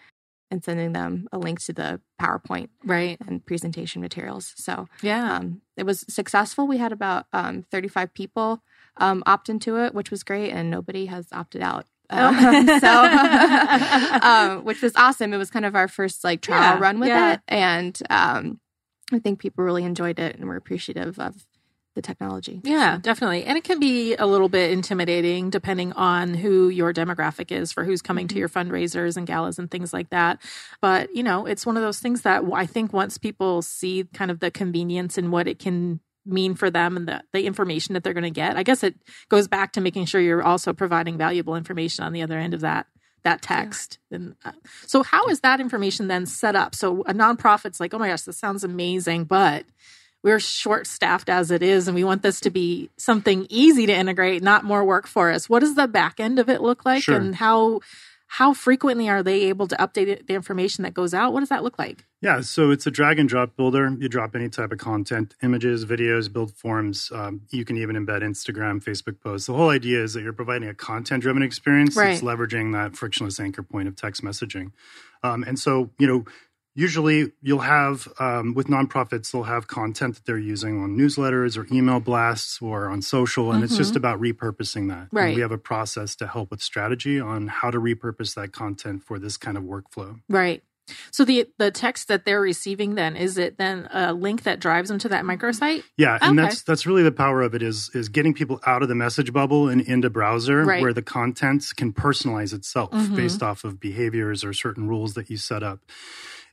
and 0.50 0.64
sending 0.64 0.92
them 0.92 1.28
a 1.33 1.38
link 1.38 1.61
to 1.61 1.73
the 1.73 2.00
powerpoint 2.21 2.68
right. 2.85 3.18
and 3.26 3.45
presentation 3.45 4.00
materials. 4.00 4.54
So 4.57 4.88
yeah. 5.02 5.37
um, 5.37 5.61
it 5.76 5.85
was 5.85 6.04
successful. 6.09 6.66
We 6.66 6.78
had 6.78 6.92
about 6.92 7.26
um, 7.33 7.64
35 7.71 8.14
people 8.14 8.62
um, 8.97 9.23
opt 9.26 9.49
into 9.49 9.76
it 9.76 9.95
which 9.95 10.11
was 10.11 10.23
great. 10.23 10.50
And 10.50 10.71
nobody 10.71 11.07
has 11.07 11.26
opted 11.33 11.62
out 11.62 11.87
um, 12.11 12.67
so, 12.81 13.03
um, 14.23 14.65
which 14.65 14.83
was 14.83 14.93
awesome. 14.97 15.33
It 15.33 15.38
was 15.38 15.50
kind 15.50 15.65
of 15.65 15.75
our 15.75 15.88
first 15.88 16.25
like 16.25 16.41
trial 16.41 16.77
yeah, 16.77 16.79
run 16.79 17.00
with 17.00 17.09
yeah. 17.09 17.35
it, 17.35 17.41
and 17.49 18.00
um, 18.11 18.61
I 19.12 19.19
think 19.19 19.38
people 19.38 19.65
really 19.65 19.85
enjoyed 19.85 20.19
it 20.19 20.37
and 20.37 20.47
were 20.47 20.57
appreciative 20.57 21.19
of 21.19 21.47
the 21.99 22.03
technology. 22.03 22.61
Yeah, 22.62 22.97
so. 22.97 23.00
definitely. 23.00 23.45
And 23.45 23.59
it 23.59 23.65
can 23.65 23.81
be 23.81 24.15
a 24.15 24.25
little 24.25 24.49
bit 24.49 24.71
intimidating 24.71 25.50
depending 25.50 25.93
on 25.95 26.33
who 26.35 26.69
your 26.69 26.95
demographic 26.95 27.50
is 27.50 27.73
for 27.73 27.85
who's 27.85 28.03
coming 28.03 28.29
mm-hmm. 28.29 28.35
to 28.35 28.38
your 28.38 28.49
fundraisers 28.49 29.17
and 29.17 29.27
galas 29.27 29.59
and 29.59 29.69
things 29.69 29.93
like 29.93 30.11
that. 30.11 30.41
But, 30.81 31.15
you 31.15 31.25
know, 31.25 31.45
it's 31.45 31.67
one 31.67 31.77
of 31.77 31.83
those 31.83 31.99
things 31.99 32.23
that 32.23 32.45
I 32.55 32.67
think 32.67 32.93
once 32.93 33.19
people 33.19 33.62
see 33.62 34.05
kind 34.15 34.31
of 34.31 34.38
the 34.38 34.53
convenience 34.53 35.19
and 35.19 35.33
what 35.33 35.49
it 35.49 35.59
can 35.59 35.99
mean 36.29 36.55
for 36.55 36.71
them 36.71 36.97
and 36.97 37.09
the, 37.09 37.23
the 37.33 37.47
information 37.47 37.95
that 37.95 38.05
they're 38.05 38.15
going 38.15 38.23
to 38.25 38.31
get, 38.31 38.57
I 38.57 38.63
guess 38.63 38.83
it 38.83 38.95
goes 39.29 39.49
back 39.49 39.73
to 39.73 39.81
making 39.81 40.07
sure 40.07 40.21
you're 40.21 40.43
also 40.43 40.73
providing 40.73 41.19
valuable 41.19 41.57
information 41.57 42.05
on 42.05 42.13
the 42.13 42.23
other 42.23 42.39
end 42.39 42.55
of 42.55 42.61
that 42.61 42.87
that 43.25 43.43
text. 43.43 43.99
Yeah. 44.11 44.17
And 44.17 44.37
uh, 44.45 44.53
so, 44.87 45.03
how 45.03 45.27
is 45.27 45.41
that 45.41 45.61
information 45.61 46.09
then 46.09 46.25
set 46.25 46.55
up? 46.55 46.75
So, 46.75 47.03
a 47.03 47.13
nonprofit's 47.13 47.81
like, 47.81 47.93
oh 47.93 47.99
my 47.99 48.09
gosh, 48.09 48.23
this 48.23 48.39
sounds 48.39 48.63
amazing, 48.63 49.25
but 49.25 49.65
we're 50.23 50.41
short 50.41 50.87
staffed 50.87 51.29
as 51.29 51.51
it 51.51 51.63
is 51.63 51.89
and 51.89 51.95
we 51.95 52.05
want 52.05 52.23
this 52.23 52.41
to 52.41 52.51
be 52.51 52.91
something 52.97 53.47
easy 53.49 53.87
to 53.87 53.95
integrate 53.95 54.43
not 54.43 54.65
more 54.65 54.85
work 54.85 55.07
for 55.07 55.31
us 55.31 55.49
what 55.49 55.61
does 55.61 55.77
the 55.77 55.87
back 55.87 56.19
end 56.19 56.39
of 56.39 56.49
it 56.49 56.61
look 56.61 56.85
like 56.85 57.05
sure. 57.05 57.17
and 57.17 57.37
how 57.37 57.81
how 58.29 58.53
frequently 58.53 59.09
are 59.09 59.23
they 59.23 59.43
able 59.45 59.67
to 59.67 59.77
update 59.77 60.27
the 60.27 60.35
information 60.35 60.85
that 60.85 60.93
goes 60.93 61.15
out? 61.15 61.33
What 61.33 61.41
does 61.41 61.49
that 61.49 61.65
look 61.65 61.79
like? 61.79 62.05
Yeah 62.21 62.41
so 62.41 62.71
it's 62.71 62.87
a 62.87 62.91
drag 62.91 63.19
and 63.19 63.29
drop 63.29 63.57
builder. 63.57 63.97
You 63.99 64.09
drop 64.09 64.37
any 64.37 64.49
type 64.49 64.71
of 64.71 64.79
content 64.79 65.35
images 65.43 65.85
videos 65.85 66.33
build 66.33 66.53
forms 66.55 67.11
um, 67.15 67.43
you 67.51 67.65
can 67.65 67.77
even 67.77 67.97
embed 67.97 68.23
instagram 68.23 68.83
facebook 68.83 69.21
posts. 69.21 69.47
The 69.47 69.55
whole 69.55 69.71
idea 69.71 70.03
is 70.03 70.15
that 70.15 70.23
you're 70.23 70.33
providing 70.33 70.69
a 70.69 70.75
content 70.75 71.23
driven 71.23 71.43
experience 71.43 71.97
right. 71.97 72.11
that's 72.11 72.23
leveraging 72.23 72.73
that 72.75 72.97
frictionless 72.97 73.41
anchor 73.41 73.63
point 73.63 73.89
of 73.89 73.97
text 73.97 74.23
messaging. 74.23 74.73
Um, 75.23 75.43
and 75.43 75.59
so 75.59 75.91
you 75.99 76.07
know 76.07 76.25
usually 76.79 77.33
you'll 77.43 77.59
have 77.59 78.07
um, 78.21 78.55
with 78.55 78.69
nonprofits 78.69 79.33
they'll 79.33 79.43
have 79.43 79.67
content 79.67 80.15
that 80.15 80.25
they're 80.25 80.39
using 80.39 80.81
on 80.81 80.97
newsletters 80.97 81.59
or 81.59 81.67
email 81.75 81.99
blasts 81.99 82.63
or 82.63 82.89
on 82.89 83.03
social 83.03 83.51
and 83.51 83.57
mm-hmm. 83.57 83.65
it's 83.65 83.77
just 83.77 83.91
mm-hmm. 83.91 83.99
about 83.99 84.21
repurposing 84.21 84.89
that 84.89 85.09
right 85.11 85.27
and 85.27 85.35
we 85.35 85.43
have 85.43 85.53
a 85.53 85.59
process 85.59 86.15
to 86.15 86.27
help 86.27 86.51
with 86.51 86.63
strategy 86.63 87.21
on 87.21 87.49
how 87.49 87.71
to 87.71 87.79
repurpose 87.79 88.35
that 88.35 88.53
content 88.53 89.03
for 89.03 89.19
this 89.19 89.37
kind 89.37 89.57
of 89.57 89.65
workflow 89.65 90.21
right 90.29 90.63
so 91.11 91.25
the 91.25 91.47
the 91.59 91.71
text 91.71 92.09
that 92.09 92.25
they're 92.25 92.41
receiving 92.41 92.95
then 92.95 93.15
is 93.15 93.37
it 93.37 93.59
then 93.59 93.89
a 93.93 94.15
link 94.15 94.45
that 94.45 94.59
drives 94.59 94.89
them 94.89 94.99
to 95.01 95.11
that 95.11 95.23
microsite? 95.23 95.83
Yeah, 95.99 96.17
and 96.23 96.39
okay. 96.39 96.49
that's 96.49 96.63
that's 96.63 96.87
really 96.87 97.03
the 97.03 97.13
power 97.13 97.43
of 97.43 97.55
it 97.55 97.61
is 97.61 97.91
is 97.93 98.09
getting 98.09 98.33
people 98.33 98.59
out 98.67 98.83
of 98.83 98.89
the 98.89 98.95
message 98.95 99.31
bubble 99.31 99.69
and 99.69 99.83
into 99.83 100.09
browser 100.09 100.65
right. 100.65 100.81
where 100.81 100.95
the 100.95 101.03
content 101.03 101.63
can 101.77 101.93
personalize 101.93 102.55
itself 102.55 102.91
mm-hmm. 102.91 103.17
based 103.17 103.43
off 103.43 103.65
of 103.65 103.79
behaviors 103.79 104.45
or 104.45 104.55
certain 104.55 104.89
rules 104.89 105.13
that 105.13 105.29
you 105.29 105.37
set 105.37 105.63
up 105.63 105.81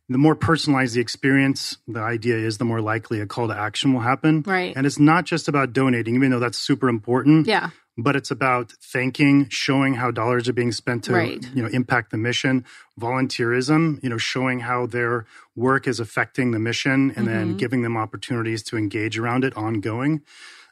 the 0.08 0.18
more 0.18 0.36
personalized 0.36 0.96
the 0.96 1.02
experience, 1.02 1.78
the 1.88 2.00
idea 2.00 2.36
is 2.36 2.58
the 2.58 2.66
more 2.66 2.82
likely 2.82 3.20
a 3.22 3.26
call 3.26 3.48
to 3.48 3.58
action 3.58 3.94
will 3.94 4.02
happen. 4.02 4.44
Right. 4.46 4.76
And 4.76 4.86
it's 4.86 5.00
not 5.00 5.26
just 5.26 5.48
about 5.48 5.74
donating, 5.74 6.16
even 6.16 6.32
though 6.32 6.40
that's 6.40 6.58
super 6.58 6.90
important. 6.90 7.48
Yeah. 7.48 7.72
But 7.98 8.18
it's 8.18 8.30
about 8.30 8.74
thanking, 8.82 9.48
showing 9.50 9.94
how 9.94 10.12
dollars 10.12 10.50
are 10.50 10.54
being 10.54 10.74
spent 10.74 11.06
to, 11.06 11.14
right. 11.14 11.48
you 11.56 11.64
know, 11.64 11.70
impact 11.70 12.12
the 12.12 12.18
mission, 12.18 12.66
volunteerism, 13.00 14.04
you 14.04 14.10
know, 14.10 14.18
showing 14.18 14.60
how 14.60 14.86
their 14.86 15.26
work 15.56 15.88
is 15.88 16.02
affecting 16.02 16.52
the 16.52 16.60
mission 16.60 17.14
and 17.16 17.26
mm-hmm. 17.26 17.26
then 17.26 17.58
giving 17.58 17.84
them 17.84 17.96
opportunities 17.96 18.64
to 18.64 18.78
engage 18.78 19.18
around 19.18 19.46
it 19.46 19.56
ongoing 19.56 20.22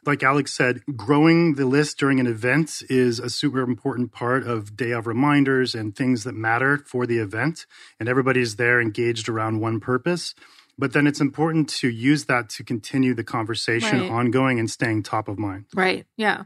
like 0.06 0.22
Alex 0.22 0.52
said, 0.52 0.82
growing 0.96 1.54
the 1.54 1.66
list 1.66 1.98
during 1.98 2.20
an 2.20 2.26
event 2.26 2.82
is 2.88 3.18
a 3.18 3.30
super 3.30 3.60
important 3.60 4.12
part 4.12 4.46
of 4.46 4.76
day 4.76 4.90
of 4.90 5.06
reminders 5.06 5.74
and 5.74 5.94
things 5.94 6.24
that 6.24 6.34
matter 6.34 6.78
for 6.86 7.06
the 7.06 7.18
event. 7.18 7.66
And 7.98 8.08
everybody's 8.08 8.56
there 8.56 8.80
engaged 8.80 9.28
around 9.28 9.60
one 9.60 9.80
purpose. 9.80 10.34
But 10.76 10.92
then 10.92 11.06
it's 11.06 11.20
important 11.20 11.68
to 11.70 11.88
use 11.88 12.24
that 12.24 12.48
to 12.50 12.64
continue 12.64 13.14
the 13.14 13.24
conversation 13.24 14.00
right. 14.00 14.10
ongoing 14.10 14.58
and 14.58 14.68
staying 14.68 15.04
top 15.04 15.28
of 15.28 15.38
mind. 15.38 15.66
Right. 15.74 16.06
Yeah. 16.16 16.44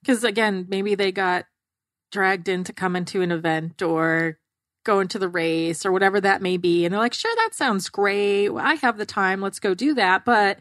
Because 0.00 0.24
again, 0.24 0.66
maybe 0.68 0.94
they 0.94 1.12
got 1.12 1.46
dragged 2.10 2.48
in 2.48 2.64
to 2.64 2.72
come 2.72 2.96
into 2.96 3.22
an 3.22 3.30
event 3.30 3.82
or 3.82 4.38
go 4.84 5.00
into 5.00 5.18
the 5.18 5.28
race 5.28 5.84
or 5.84 5.92
whatever 5.92 6.20
that 6.20 6.42
may 6.42 6.56
be. 6.56 6.84
And 6.84 6.92
they're 6.92 7.00
like, 7.00 7.14
sure, 7.14 7.34
that 7.36 7.54
sounds 7.54 7.88
great. 7.88 8.50
I 8.50 8.74
have 8.74 8.96
the 8.96 9.06
time. 9.06 9.40
Let's 9.40 9.60
go 9.60 9.74
do 9.74 9.94
that. 9.94 10.24
But, 10.24 10.58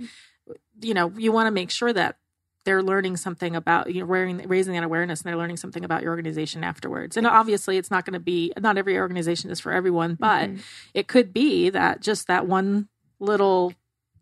you 0.81 0.93
know, 0.93 1.11
you 1.15 1.31
want 1.31 1.47
to 1.47 1.51
make 1.51 1.71
sure 1.71 1.93
that 1.93 2.17
they're 2.67 2.83
learning 2.83 3.15
something 3.15 3.55
about 3.55 3.93
you 3.93 4.01
know 4.01 4.05
raising, 4.05 4.45
raising 4.45 4.73
that 4.73 4.83
awareness 4.83 5.21
and 5.21 5.29
they're 5.29 5.37
learning 5.37 5.55
something 5.55 5.85
about 5.85 6.03
your 6.03 6.11
organization 6.11 6.65
afterwards 6.65 7.15
and 7.15 7.25
obviously 7.25 7.77
it's 7.77 7.89
not 7.89 8.03
going 8.03 8.13
to 8.13 8.19
be 8.19 8.51
not 8.59 8.77
every 8.77 8.99
organization 8.99 9.49
is 9.49 9.57
for 9.57 9.71
everyone 9.71 10.15
but 10.15 10.49
mm-hmm. 10.49 10.59
it 10.93 11.07
could 11.07 11.31
be 11.31 11.69
that 11.69 12.01
just 12.01 12.27
that 12.27 12.45
one 12.45 12.89
little 13.21 13.73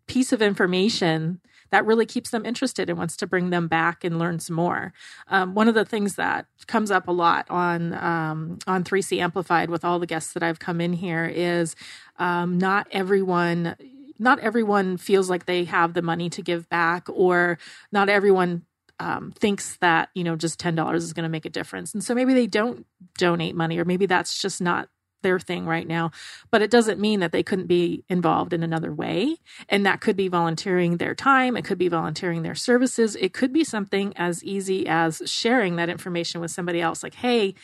piece 0.06 0.32
of 0.32 0.40
information 0.40 1.40
that 1.70 1.84
really 1.84 2.06
keeps 2.06 2.30
them 2.30 2.46
interested 2.46 2.88
and 2.88 2.96
wants 2.96 3.16
to 3.16 3.26
bring 3.26 3.50
them 3.50 3.66
back 3.66 4.04
and 4.04 4.20
learn 4.20 4.38
some 4.38 4.54
more. 4.54 4.92
Um, 5.26 5.52
one 5.52 5.66
of 5.66 5.74
the 5.74 5.84
things 5.84 6.14
that 6.14 6.46
comes 6.68 6.92
up 6.92 7.08
a 7.08 7.12
lot 7.12 7.44
on 7.50 7.92
um, 7.94 8.60
on 8.68 8.84
3C 8.84 9.18
Amplified 9.18 9.68
with 9.68 9.84
all 9.84 9.98
the 9.98 10.06
guests 10.06 10.32
that 10.34 10.44
I've 10.44 10.60
come 10.60 10.80
in 10.80 10.92
here 10.92 11.24
is 11.26 11.74
um, 12.20 12.58
not 12.58 12.86
everyone 12.92 13.74
not 14.18 14.38
everyone 14.40 14.96
feels 14.96 15.30
like 15.30 15.46
they 15.46 15.64
have 15.64 15.94
the 15.94 16.02
money 16.02 16.30
to 16.30 16.42
give 16.42 16.68
back, 16.68 17.08
or 17.08 17.58
not 17.92 18.08
everyone 18.08 18.62
um, 18.98 19.32
thinks 19.32 19.76
that 19.78 20.08
you 20.14 20.24
know 20.24 20.36
just 20.36 20.58
ten 20.58 20.74
dollars 20.74 21.04
is 21.04 21.12
going 21.12 21.24
to 21.24 21.30
make 21.30 21.44
a 21.44 21.50
difference, 21.50 21.94
and 21.94 22.02
so 22.02 22.14
maybe 22.14 22.34
they 22.34 22.46
don't 22.46 22.86
donate 23.18 23.54
money, 23.54 23.78
or 23.78 23.84
maybe 23.84 24.06
that's 24.06 24.40
just 24.40 24.60
not 24.60 24.88
their 25.22 25.40
thing 25.40 25.66
right 25.66 25.88
now. 25.88 26.10
But 26.50 26.62
it 26.62 26.70
doesn't 26.70 27.00
mean 27.00 27.20
that 27.20 27.32
they 27.32 27.42
couldn't 27.42 27.66
be 27.66 28.04
involved 28.08 28.52
in 28.52 28.62
another 28.62 28.92
way. 28.92 29.36
And 29.68 29.84
that 29.84 30.00
could 30.00 30.16
be 30.16 30.28
volunteering 30.28 30.98
their 30.98 31.14
time, 31.14 31.56
it 31.56 31.64
could 31.64 31.78
be 31.78 31.88
volunteering 31.88 32.42
their 32.42 32.54
services, 32.54 33.16
it 33.16 33.32
could 33.32 33.52
be 33.52 33.64
something 33.64 34.16
as 34.16 34.44
easy 34.44 34.86
as 34.86 35.22
sharing 35.26 35.76
that 35.76 35.88
information 35.88 36.40
with 36.40 36.50
somebody 36.50 36.80
else 36.80 37.02
like, 37.02 37.14
hey, 37.14 37.54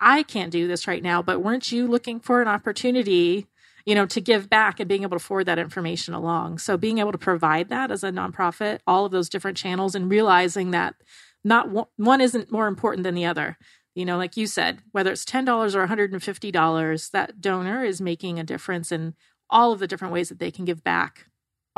I 0.00 0.22
can't 0.22 0.52
do 0.52 0.68
this 0.68 0.86
right 0.86 1.02
now, 1.02 1.22
but 1.22 1.42
weren't 1.42 1.72
you 1.72 1.86
looking 1.86 2.20
for 2.20 2.40
an 2.40 2.48
opportunity 2.48 3.46
you 3.88 3.94
know, 3.94 4.04
to 4.04 4.20
give 4.20 4.50
back 4.50 4.80
and 4.80 4.86
being 4.86 5.02
able 5.02 5.18
to 5.18 5.24
forward 5.24 5.44
that 5.44 5.58
information 5.58 6.12
along. 6.12 6.58
So 6.58 6.76
being 6.76 6.98
able 6.98 7.10
to 7.10 7.16
provide 7.16 7.70
that 7.70 7.90
as 7.90 8.04
a 8.04 8.10
nonprofit, 8.10 8.80
all 8.86 9.06
of 9.06 9.12
those 9.12 9.30
different 9.30 9.56
channels 9.56 9.94
and 9.94 10.10
realizing 10.10 10.72
that 10.72 10.96
not 11.42 11.70
one, 11.70 11.86
one 11.96 12.20
isn't 12.20 12.52
more 12.52 12.66
important 12.66 13.04
than 13.04 13.14
the 13.14 13.24
other. 13.24 13.56
You 13.94 14.04
know, 14.04 14.18
like 14.18 14.36
you 14.36 14.46
said, 14.46 14.80
whether 14.92 15.10
it's 15.10 15.24
$10 15.24 15.74
or 15.74 15.86
$150, 15.86 17.10
that 17.12 17.40
donor 17.40 17.82
is 17.82 17.98
making 17.98 18.38
a 18.38 18.44
difference 18.44 18.92
in 18.92 19.14
all 19.48 19.72
of 19.72 19.78
the 19.78 19.86
different 19.86 20.12
ways 20.12 20.28
that 20.28 20.38
they 20.38 20.50
can 20.50 20.66
give 20.66 20.84
back 20.84 21.24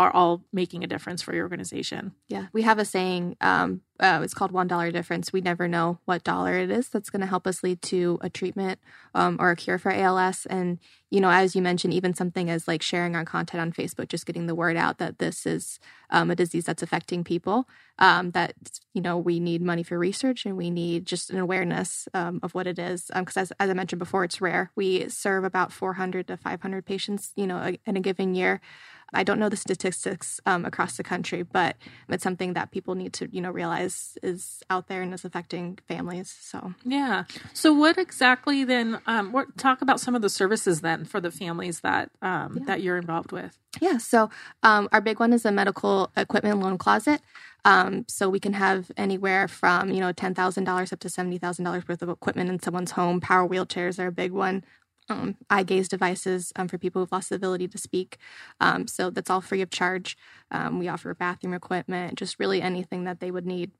are 0.01 0.11
all 0.11 0.43
making 0.51 0.83
a 0.83 0.87
difference 0.87 1.21
for 1.21 1.35
your 1.35 1.43
organization. 1.43 2.13
Yeah, 2.27 2.47
we 2.55 2.63
have 2.63 2.79
a 2.79 2.87
saying. 2.87 3.37
Um, 3.43 3.83
uh, 4.01 4.21
it's 4.23 4.33
called 4.33 4.51
one 4.51 4.67
dollar 4.67 4.91
difference. 4.91 5.31
We 5.31 5.43
never 5.43 5.69
know 5.69 5.99
what 6.07 6.25
dollar 6.25 6.55
it 6.55 6.71
is 6.71 6.89
that's 6.89 7.11
going 7.11 7.21
to 7.21 7.27
help 7.27 7.47
us 7.47 7.63
lead 7.63 7.83
to 7.83 8.19
a 8.23 8.31
treatment 8.31 8.81
um, 9.15 9.37
or 9.39 9.51
a 9.51 9.57
cure 9.57 9.77
for 9.77 9.93
ALS. 9.93 10.47
And 10.47 10.79
you 11.11 11.21
know, 11.21 11.29
as 11.29 11.55
you 11.55 11.61
mentioned, 11.61 11.93
even 11.93 12.15
something 12.15 12.49
as 12.49 12.67
like 12.67 12.81
sharing 12.81 13.15
our 13.15 13.27
content 13.27 13.61
on 13.61 13.73
Facebook, 13.73 14.09
just 14.09 14.25
getting 14.25 14.47
the 14.47 14.55
word 14.55 14.79
out 14.79 14.97
that 14.99 15.19
this 15.19 15.45
is 15.45 15.79
um, 16.09 16.31
a 16.31 16.35
disease 16.35 16.65
that's 16.65 16.83
affecting 16.83 17.23
people. 17.23 17.69
Um, 17.99 18.31
that 18.31 18.55
you 18.95 19.03
know, 19.03 19.19
we 19.19 19.39
need 19.39 19.61
money 19.61 19.83
for 19.83 19.99
research 19.99 20.47
and 20.47 20.57
we 20.57 20.71
need 20.71 21.05
just 21.05 21.29
an 21.29 21.39
awareness 21.39 22.09
um, 22.15 22.41
of 22.43 22.55
what 22.55 22.67
it 22.67 22.79
is. 22.79 23.11
Because 23.15 23.37
um, 23.37 23.43
as, 23.43 23.53
as 23.61 23.69
I 23.69 23.75
mentioned 23.75 23.99
before, 23.99 24.25
it's 24.25 24.41
rare. 24.41 24.71
We 24.75 25.11
serve 25.11 25.45
about 25.45 25.73
400 25.73 26.27
to 26.29 26.39
500 26.39 26.87
patients, 26.87 27.33
you 27.37 27.47
know, 27.47 27.77
in 27.85 27.97
a 27.99 28.01
given 28.01 28.35
year. 28.35 28.63
I 29.13 29.23
don't 29.25 29.39
know 29.39 29.49
the 29.49 29.57
statistics 29.57 30.41
um, 30.47 30.65
across 30.65 30.97
the 30.97 31.03
country, 31.03 31.43
but 31.43 31.77
it's 32.09 32.23
something 32.23 32.55
that 32.55 32.71
people 32.71 32.95
need 32.95 33.13
to, 33.15 33.29
you 33.33 33.41
know, 33.41 33.51
realize 33.51 34.17
is 34.23 34.63
out 34.71 34.89
there 34.89 35.03
and 35.03 35.13
is 35.13 35.25
affecting 35.25 35.79
families. 35.89 36.35
So 36.41 36.75
yeah. 36.85 37.25
So 37.53 37.73
what 37.73 37.99
exactly 37.99 38.65
then? 38.65 39.01
Um, 39.07 39.33
what 39.33 39.57
talk 39.57 39.83
about 39.83 40.01
some 40.01 40.15
of 40.15 40.23
the 40.23 40.29
services 40.29 40.81
then 40.81 41.05
for 41.05 41.21
the 41.21 41.31
families 41.31 41.81
that 41.81 42.11
um, 42.23 42.59
yeah. 42.59 42.65
that 42.67 42.83
you're 42.83 42.99
involved 42.99 43.33
with? 43.33 43.59
Yeah. 43.81 43.99
So 43.99 44.31
um, 44.63 44.89
our 44.93 45.01
big 45.01 45.21
one 45.21 45.33
is 45.33 45.45
a 45.45 45.53
medical 45.53 46.11
equipment 46.17 46.61
loan 46.61 46.79
closet. 46.79 47.21
Um, 47.65 48.07
so 48.09 48.29
we 48.29 48.41
can 48.41 48.55
have 48.55 48.91
anywhere 48.97 49.47
from 49.47 49.91
you 49.91 50.01
know 50.01 50.13
ten 50.13 50.35
thousand 50.35 50.65
dollars 50.65 50.93
up 50.93 51.01
to 51.01 51.09
seventy 51.09 51.39
thousand 51.39 51.65
dollars 51.65 51.87
worth 51.87 52.03
of 52.03 52.09
equipment 52.09 52.51
in 52.51 52.61
someone's 52.61 52.93
home. 52.93 53.21
Power 53.21 53.49
wheelchairs 53.49 53.99
are 53.99 54.09
a 54.09 54.13
big 54.13 54.33
one 54.33 54.65
um, 55.11 55.37
eye 55.51 55.63
gaze 55.65 55.89
devices 55.89 56.53
um, 56.57 56.69
for 56.69 56.79
people 56.79 57.03
who've 57.03 57.13
lost 57.13 57.31
the 57.31 57.37
ability 57.37 57.69
to 57.69 57.79
speak. 57.79 58.19
Um, 58.61 58.87
so 58.87 59.11
that's 59.11 59.31
all 59.31 59.41
free 59.41 59.63
of 59.63 59.71
charge. 59.71 60.17
Um, 60.51 60.79
we 60.79 60.89
offer 60.89 61.15
bathroom 61.15 61.55
equipment, 61.55 62.19
just 62.19 62.39
really 62.39 62.63
anything 62.63 63.05
that 63.05 63.21
they 63.21 63.31
would 63.31 63.47
need. 63.47 63.73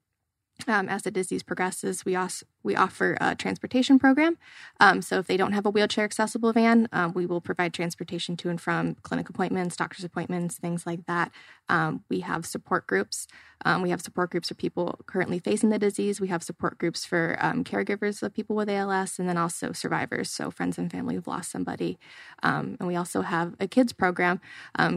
Um, 0.69 0.89
as 0.89 1.03
the 1.03 1.11
disease 1.11 1.43
progresses, 1.43 2.05
we 2.05 2.17
also 2.17 2.45
We 2.63 2.77
offer 2.77 3.17
a 3.21 3.35
transportation 3.35 3.99
program. 3.99 4.37
Um, 4.79 5.03
so 5.03 5.19
if 5.19 5.27
they 5.27 5.37
don't 5.37 5.53
have 5.53 5.67
a 5.67 5.71
wheelchair 5.71 6.05
accessible 6.05 6.53
van, 6.53 6.89
um, 6.93 7.13
we 7.15 7.27
will 7.27 7.41
provide 7.41 7.73
transportation 7.73 8.37
to 8.39 8.51
and 8.51 8.61
from 8.61 8.97
clinic 9.03 9.29
appointments, 9.29 9.77
doctor's 9.77 10.05
appointments, 10.05 10.59
things 10.59 10.87
like 10.87 11.07
that. 11.07 11.31
Um, 11.69 12.05
we 12.09 12.21
have 12.21 12.45
support 12.45 12.87
groups. 12.87 13.27
Um, 13.65 13.83
we 13.83 13.91
have 13.91 14.01
support 14.01 14.31
groups 14.31 14.49
for 14.49 14.55
people 14.55 14.99
currently 15.07 15.39
facing 15.39 15.69
the 15.69 15.79
disease. 15.79 16.21
We 16.21 16.29
have 16.29 16.43
support 16.43 16.79
groups 16.79 17.05
for 17.05 17.37
um, 17.41 17.63
caregivers 17.63 18.23
of 18.23 18.33
people 18.33 18.57
with 18.57 18.71
ALS, 18.71 19.19
and 19.19 19.29
then 19.29 19.37
also 19.37 19.73
survivors, 19.73 20.31
so 20.31 20.51
friends 20.51 20.79
and 20.79 20.91
family 20.91 21.15
who've 21.15 21.27
lost 21.27 21.51
somebody. 21.51 21.99
Um, 22.43 22.77
and 22.81 22.89
we 22.89 22.97
also 22.97 23.21
have 23.21 23.55
a 23.61 23.69
kids 23.69 23.93
program. 23.93 24.41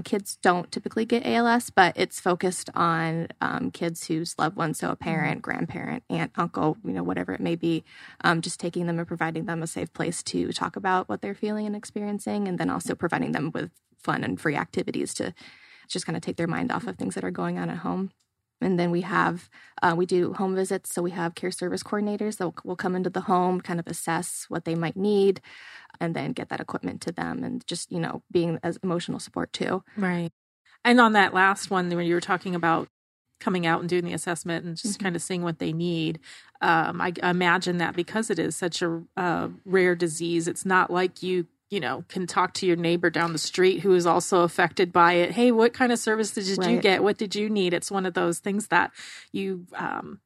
kids 0.06 0.38
don't 0.42 0.72
typically 0.72 1.06
get 1.06 1.26
ALS, 1.26 1.70
but 1.70 1.94
it's 1.98 2.22
focused 2.22 2.70
on 2.74 3.28
kids 3.74 4.08
whose 4.08 4.40
loved 4.40 4.56
ones, 4.56 4.80
so 4.80 4.90
a 4.92 4.96
parent, 4.96 5.42
grandparent, 5.42 6.04
aunt, 6.10 6.32
uncle, 6.36 6.78
you 6.86 6.94
know, 6.94 7.04
whatever 7.04 7.34
it 7.34 7.42
may 7.42 7.53
be, 7.56 7.84
just 8.40 8.60
taking 8.60 8.88
them 8.88 9.00
and 9.00 9.08
providing 9.08 9.46
them 9.46 9.64
a 9.64 9.68
safe 9.68 9.92
place 9.94 10.24
to 10.24 10.52
talk 10.52 10.76
about 10.76 11.10
what 11.10 11.22
they're 11.22 11.36
feeling 11.36 11.66
and 11.66 11.76
experiencing, 11.76 12.48
and 12.48 12.58
then 12.58 12.70
also 12.70 12.96
providing 12.96 13.32
them 13.32 13.52
with 13.54 13.72
fun 13.98 14.24
and 14.24 14.40
free 14.40 14.56
activities 14.56 15.14
to 15.14 15.34
just 15.88 16.06
kind 16.06 16.16
of 16.16 16.22
take 16.22 16.38
their 16.38 16.48
mind 16.48 16.72
off 16.72 16.88
of 16.88 16.98
things 16.98 17.16
that 17.16 17.24
are 17.24 17.32
going 17.32 17.58
on 17.58 17.70
at 17.70 17.78
home. 17.78 18.12
And 18.62 18.80
then 18.80 18.92
we 18.92 19.02
have, 19.02 19.50
uh, 19.82 19.94
we 19.98 20.06
do 20.06 20.34
home 20.34 20.56
visits. 20.56 20.94
So 20.94 21.02
we 21.02 21.12
have 21.12 21.36
care 21.36 21.52
service 21.52 21.84
coordinators 21.84 22.38
that 22.38 22.66
will 22.66 22.78
come 22.78 22.96
into 22.96 23.10
the 23.10 23.22
home, 23.22 23.60
kind 23.60 23.80
of 23.80 23.88
assess 23.88 24.46
what 24.48 24.64
they 24.64 24.76
might 24.76 24.96
need, 24.96 25.42
and 26.00 26.16
then 26.16 26.32
get 26.32 26.48
that 26.50 26.62
equipment 26.62 27.02
to 27.02 27.12
them 27.12 27.44
and 27.44 27.66
just, 27.68 27.92
you 27.92 28.00
know, 28.00 28.24
being 28.32 28.60
as 28.64 28.78
emotional 28.78 29.20
support 29.20 29.52
too. 29.52 29.84
Right. 29.98 30.32
And 30.86 31.02
on 31.02 31.14
that 31.14 31.34
last 31.34 31.70
one, 31.70 31.90
when 31.90 32.06
you 32.06 32.14
were 32.14 32.22
talking 32.22 32.56
about 32.56 32.88
coming 33.44 33.66
out 33.66 33.82
and 33.82 33.90
doing 33.90 34.06
the 34.06 34.14
assessment 34.14 34.66
and 34.66 34.78
just 34.78 34.96
mm-hmm. 34.96 35.04
kind 35.04 35.16
of 35.16 35.22
seeing 35.22 35.44
what 35.44 35.60
they 35.60 35.74
need. 35.74 36.20
Um, 36.62 37.02
I, 37.02 37.14
imagine 37.22 37.78
that 37.80 37.96
because 37.96 38.30
it 38.30 38.40
is 38.40 38.56
such 38.56 38.82
a 38.82 39.04
uh, 39.18 39.50
rare 39.66 39.96
disease, 39.96 40.48
it's 40.48 40.66
not 40.66 40.90
like 40.90 41.22
you 41.22 41.48
you 41.70 41.80
know 41.80 42.06
can 42.08 42.28
talk 42.28 42.54
to 42.54 42.68
your 42.68 42.76
neighbor 42.76 43.10
down 43.10 43.34
the 43.34 43.40
street 43.40 43.80
who 43.80 43.94
is 43.94 44.06
also 44.06 44.42
affected 44.42 44.94
by 44.94 45.14
it. 45.14 45.32
Hey, 45.32 45.52
what 45.52 45.74
kind 45.74 45.92
of 45.92 46.00
service 46.00 46.32
did 46.32 46.58
right. 46.58 46.70
you 46.70 46.80
get? 46.80 47.04
What 47.04 47.18
did 47.18 47.36
you 47.36 47.50
need? 47.50 47.74
It's 47.74 47.92
one 47.92 48.06
of 48.06 48.14
those 48.14 48.40
things 48.40 48.68
that 48.68 48.92
you 49.32 49.66
um, 49.76 50.20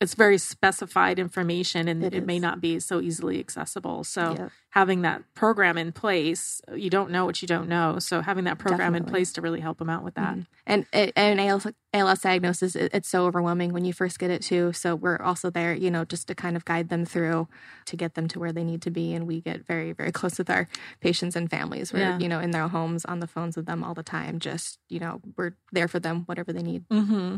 it's 0.00 0.14
very 0.14 0.38
specified 0.38 1.18
information 1.18 1.86
and 1.86 2.02
it, 2.02 2.14
it 2.14 2.24
may 2.24 2.38
not 2.38 2.58
be 2.58 2.80
so 2.80 3.02
easily 3.02 3.38
accessible. 3.38 4.02
So 4.02 4.50
having 4.70 5.02
that 5.02 5.22
program 5.34 5.76
in 5.76 5.92
place, 5.92 6.62
you 6.74 6.88
don't 6.88 7.10
know 7.10 7.26
what 7.26 7.42
you 7.42 7.48
don't 7.48 7.68
know. 7.68 7.98
So 7.98 8.22
having 8.22 8.44
that 8.44 8.58
program 8.58 8.94
Definitely. 8.94 9.08
in 9.08 9.12
place 9.12 9.32
to 9.34 9.42
really 9.42 9.60
help 9.60 9.78
them 9.78 9.90
out 9.90 10.02
with 10.02 10.14
that. 10.14 10.36
Mm-hmm. 10.36 10.42
And 10.66 10.86
and 11.16 11.38
ALS, 11.38 11.66
ALS 11.92 12.20
diagnosis, 12.20 12.76
it's 12.76 13.10
so 13.10 13.26
overwhelming 13.26 13.74
when 13.74 13.84
you 13.84 13.92
first 13.92 14.18
get 14.18 14.30
it 14.30 14.40
too. 14.40 14.72
So 14.72 14.94
we're 14.94 15.20
also 15.20 15.50
there, 15.50 15.74
you 15.74 15.90
know, 15.90 16.06
just 16.06 16.28
to 16.28 16.34
kind 16.34 16.56
of 16.56 16.64
guide 16.64 16.88
them 16.88 17.04
through 17.04 17.48
to 17.84 17.96
get 17.96 18.14
them 18.14 18.26
to 18.28 18.38
where 18.38 18.52
they 18.52 18.64
need 18.64 18.80
to 18.82 18.90
be. 18.90 19.12
And 19.12 19.26
we 19.26 19.42
get 19.42 19.66
very 19.66 19.92
very 19.92 20.12
close 20.20 20.38
with 20.38 20.48
our 20.48 20.66
patients 21.00 21.36
and 21.36 21.50
families. 21.50 21.92
We're 21.92 22.00
yeah. 22.00 22.18
you 22.18 22.28
know 22.28 22.40
in 22.40 22.52
their 22.52 22.68
homes 22.68 23.04
on 23.04 23.20
the 23.20 23.26
phones 23.26 23.54
with 23.54 23.66
them 23.66 23.84
all 23.84 23.92
the 23.92 24.02
time. 24.02 24.38
Just 24.38 24.78
you 24.88 24.98
know 24.98 25.20
we're 25.36 25.56
there 25.72 25.88
for 25.88 26.00
them 26.00 26.22
whatever 26.24 26.54
they 26.54 26.62
need. 26.62 26.88
Mm-hmm. 26.88 27.36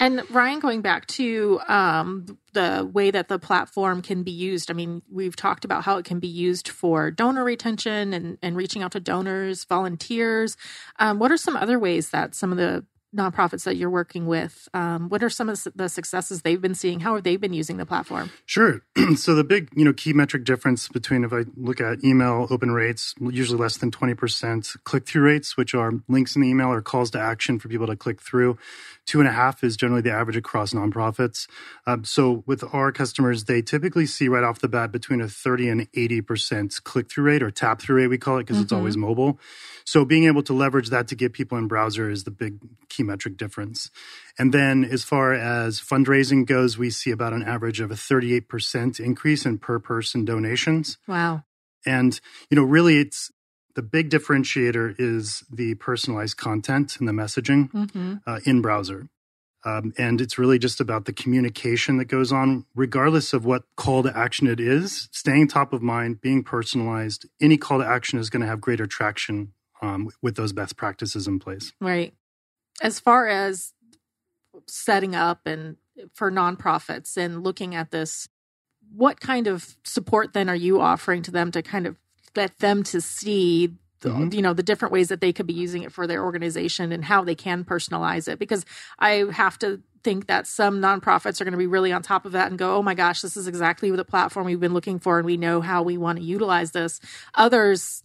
And 0.00 0.22
Ryan, 0.30 0.60
going 0.60 0.80
back 0.80 1.06
to 1.08 1.60
um, 1.68 2.38
the 2.54 2.88
way 2.90 3.10
that 3.10 3.28
the 3.28 3.38
platform 3.38 4.00
can 4.00 4.22
be 4.22 4.30
used, 4.30 4.70
I 4.70 4.74
mean, 4.74 5.02
we've 5.12 5.36
talked 5.36 5.66
about 5.66 5.84
how 5.84 5.98
it 5.98 6.06
can 6.06 6.20
be 6.20 6.26
used 6.26 6.70
for 6.70 7.10
donor 7.10 7.44
retention 7.44 8.14
and, 8.14 8.38
and 8.42 8.56
reaching 8.56 8.82
out 8.82 8.92
to 8.92 9.00
donors, 9.00 9.64
volunteers. 9.64 10.56
Um, 10.98 11.18
what 11.18 11.30
are 11.30 11.36
some 11.36 11.54
other 11.54 11.78
ways 11.78 12.10
that 12.10 12.34
some 12.34 12.50
of 12.50 12.56
the 12.56 12.86
nonprofits 13.16 13.64
that 13.64 13.76
you're 13.76 13.90
working 13.90 14.26
with 14.26 14.68
um, 14.72 15.08
what 15.08 15.22
are 15.22 15.30
some 15.30 15.48
of 15.48 15.66
the 15.74 15.88
successes 15.88 16.42
they've 16.42 16.60
been 16.60 16.74
seeing? 16.74 17.00
How 17.00 17.14
have 17.14 17.24
they 17.24 17.36
been 17.36 17.52
using 17.52 17.76
the 17.76 17.86
platform? 17.86 18.30
Sure. 18.46 18.82
So 19.16 19.34
the 19.34 19.44
big 19.44 19.70
you 19.74 19.84
know 19.84 19.92
key 19.92 20.12
metric 20.12 20.44
difference 20.44 20.88
between 20.88 21.24
if 21.24 21.32
i 21.32 21.44
look 21.56 21.80
at 21.80 22.04
email 22.04 22.46
open 22.48 22.70
rates 22.70 23.12
usually 23.20 23.58
less 23.58 23.76
than 23.76 23.90
20% 23.90 24.76
click-through 24.84 25.22
rates 25.22 25.56
which 25.56 25.74
are 25.74 25.92
links 26.08 26.36
in 26.36 26.42
the 26.42 26.48
email 26.48 26.68
or 26.68 26.80
calls 26.80 27.10
to 27.10 27.20
action 27.20 27.58
for 27.58 27.68
people 27.68 27.88
to 27.88 27.96
click 27.96 28.20
through. 28.20 28.56
Two 29.06 29.18
and 29.18 29.28
a 29.28 29.32
half 29.32 29.64
is 29.64 29.76
generally 29.76 30.02
the 30.02 30.12
average 30.12 30.36
across 30.36 30.72
nonprofits. 30.72 31.48
Um, 31.86 32.04
so 32.04 32.44
with 32.46 32.62
our 32.72 32.92
customers 32.92 33.44
they 33.44 33.62
typically 33.62 34.06
see 34.06 34.28
right 34.28 34.44
off 34.44 34.60
the 34.60 34.68
bat 34.68 34.92
between 34.92 35.20
a 35.20 35.28
30 35.28 35.68
and 35.68 35.92
80% 35.92 36.84
click-through 36.84 37.24
rate 37.24 37.42
or 37.42 37.50
tap-through 37.50 37.96
rate 37.96 38.06
we 38.06 38.18
call 38.18 38.38
it 38.38 38.42
because 38.42 38.58
mm-hmm. 38.58 38.64
it's 38.64 38.72
always 38.72 38.96
mobile. 38.96 39.40
So 39.84 40.04
being 40.04 40.24
able 40.24 40.44
to 40.44 40.52
leverage 40.52 40.90
that 40.90 41.08
to 41.08 41.16
get 41.16 41.32
people 41.32 41.58
in 41.58 41.66
browser 41.66 42.08
is 42.08 42.22
the 42.24 42.30
big 42.30 42.58
key 42.88 42.99
metric 43.02 43.36
difference. 43.36 43.90
And 44.38 44.52
then 44.52 44.84
as 44.84 45.04
far 45.04 45.32
as 45.32 45.80
fundraising 45.80 46.46
goes, 46.46 46.78
we 46.78 46.90
see 46.90 47.10
about 47.10 47.32
an 47.32 47.42
average 47.42 47.80
of 47.80 47.90
a 47.90 47.94
38% 47.94 49.00
increase 49.00 49.46
in 49.46 49.58
per 49.58 49.78
person 49.78 50.24
donations. 50.24 50.98
Wow. 51.06 51.44
And, 51.86 52.20
you 52.50 52.56
know, 52.56 52.64
really 52.64 52.98
it's 52.98 53.30
the 53.74 53.82
big 53.82 54.10
differentiator 54.10 54.94
is 54.98 55.44
the 55.50 55.74
personalized 55.76 56.36
content 56.36 56.96
and 56.98 57.08
the 57.08 57.12
messaging 57.12 57.70
mm-hmm. 57.70 58.14
uh, 58.26 58.40
in 58.44 58.60
browser. 58.60 59.08
Um, 59.64 59.92
and 59.98 60.20
it's 60.20 60.38
really 60.38 60.58
just 60.58 60.80
about 60.80 61.04
the 61.04 61.12
communication 61.12 61.98
that 61.98 62.06
goes 62.06 62.32
on, 62.32 62.64
regardless 62.74 63.32
of 63.32 63.44
what 63.44 63.64
call 63.76 64.02
to 64.02 64.16
action 64.16 64.46
it 64.46 64.58
is, 64.58 65.08
staying 65.12 65.48
top 65.48 65.72
of 65.72 65.82
mind, 65.82 66.20
being 66.20 66.42
personalized. 66.42 67.26
Any 67.40 67.58
call 67.58 67.78
to 67.78 67.86
action 67.86 68.18
is 68.18 68.30
going 68.30 68.40
to 68.40 68.46
have 68.46 68.60
greater 68.60 68.86
traction 68.86 69.52
um, 69.82 70.10
with 70.22 70.36
those 70.36 70.52
best 70.52 70.76
practices 70.76 71.26
in 71.26 71.38
place. 71.38 71.72
Right. 71.80 72.14
As 72.80 72.98
far 72.98 73.26
as 73.28 73.72
setting 74.66 75.14
up 75.14 75.46
and 75.46 75.76
for 76.14 76.30
nonprofits 76.30 77.16
and 77.16 77.44
looking 77.44 77.74
at 77.74 77.90
this, 77.90 78.28
what 78.94 79.20
kind 79.20 79.46
of 79.46 79.76
support 79.84 80.32
then 80.32 80.48
are 80.48 80.56
you 80.56 80.80
offering 80.80 81.22
to 81.22 81.30
them 81.30 81.50
to 81.52 81.62
kind 81.62 81.86
of 81.86 81.96
get 82.34 82.58
them 82.58 82.82
to 82.84 83.00
see 83.00 83.74
the, 84.00 84.08
mm-hmm. 84.08 84.34
you 84.34 84.42
know 84.42 84.54
the 84.54 84.62
different 84.62 84.92
ways 84.92 85.08
that 85.08 85.20
they 85.20 85.32
could 85.32 85.46
be 85.46 85.52
using 85.52 85.82
it 85.82 85.92
for 85.92 86.06
their 86.06 86.24
organization 86.24 86.92
and 86.92 87.04
how 87.04 87.22
they 87.22 87.34
can 87.34 87.64
personalize 87.64 88.28
it 88.28 88.38
because 88.38 88.64
i 88.98 89.24
have 89.30 89.58
to 89.58 89.82
think 90.02 90.26
that 90.26 90.46
some 90.46 90.80
nonprofits 90.80 91.40
are 91.40 91.44
going 91.44 91.52
to 91.52 91.58
be 91.58 91.66
really 91.66 91.92
on 91.92 92.00
top 92.00 92.24
of 92.24 92.32
that 92.32 92.48
and 92.48 92.58
go 92.58 92.76
oh 92.76 92.82
my 92.82 92.94
gosh 92.94 93.20
this 93.20 93.36
is 93.36 93.46
exactly 93.46 93.90
the 93.90 94.04
platform 94.04 94.46
we've 94.46 94.60
been 94.60 94.72
looking 94.72 94.98
for 94.98 95.18
and 95.18 95.26
we 95.26 95.36
know 95.36 95.60
how 95.60 95.82
we 95.82 95.98
want 95.98 96.18
to 96.18 96.24
utilize 96.24 96.70
this 96.70 97.00
others 97.34 98.02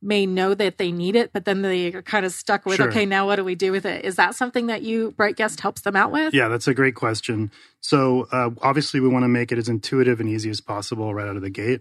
may 0.00 0.26
know 0.26 0.54
that 0.54 0.78
they 0.78 0.92
need 0.92 1.16
it, 1.16 1.32
but 1.32 1.44
then 1.44 1.62
they 1.62 1.92
are 1.92 2.02
kind 2.02 2.24
of 2.24 2.32
stuck 2.32 2.64
with, 2.66 2.76
sure. 2.76 2.88
okay, 2.88 3.04
now 3.04 3.26
what 3.26 3.36
do 3.36 3.44
we 3.44 3.54
do 3.54 3.72
with 3.72 3.84
it? 3.84 4.04
Is 4.04 4.16
that 4.16 4.34
something 4.34 4.66
that 4.66 4.82
you, 4.82 5.12
Bright 5.12 5.36
Guest, 5.36 5.60
helps 5.60 5.80
them 5.82 5.96
out 5.96 6.12
with? 6.12 6.34
Yeah, 6.34 6.48
that's 6.48 6.68
a 6.68 6.74
great 6.74 6.94
question. 6.94 7.50
So, 7.80 8.28
uh, 8.32 8.50
obviously, 8.62 9.00
we 9.00 9.08
want 9.08 9.24
to 9.24 9.28
make 9.28 9.52
it 9.52 9.58
as 9.58 9.68
intuitive 9.68 10.20
and 10.20 10.28
easy 10.28 10.50
as 10.50 10.60
possible 10.60 11.14
right 11.14 11.26
out 11.26 11.36
of 11.36 11.42
the 11.42 11.50
gate. 11.50 11.80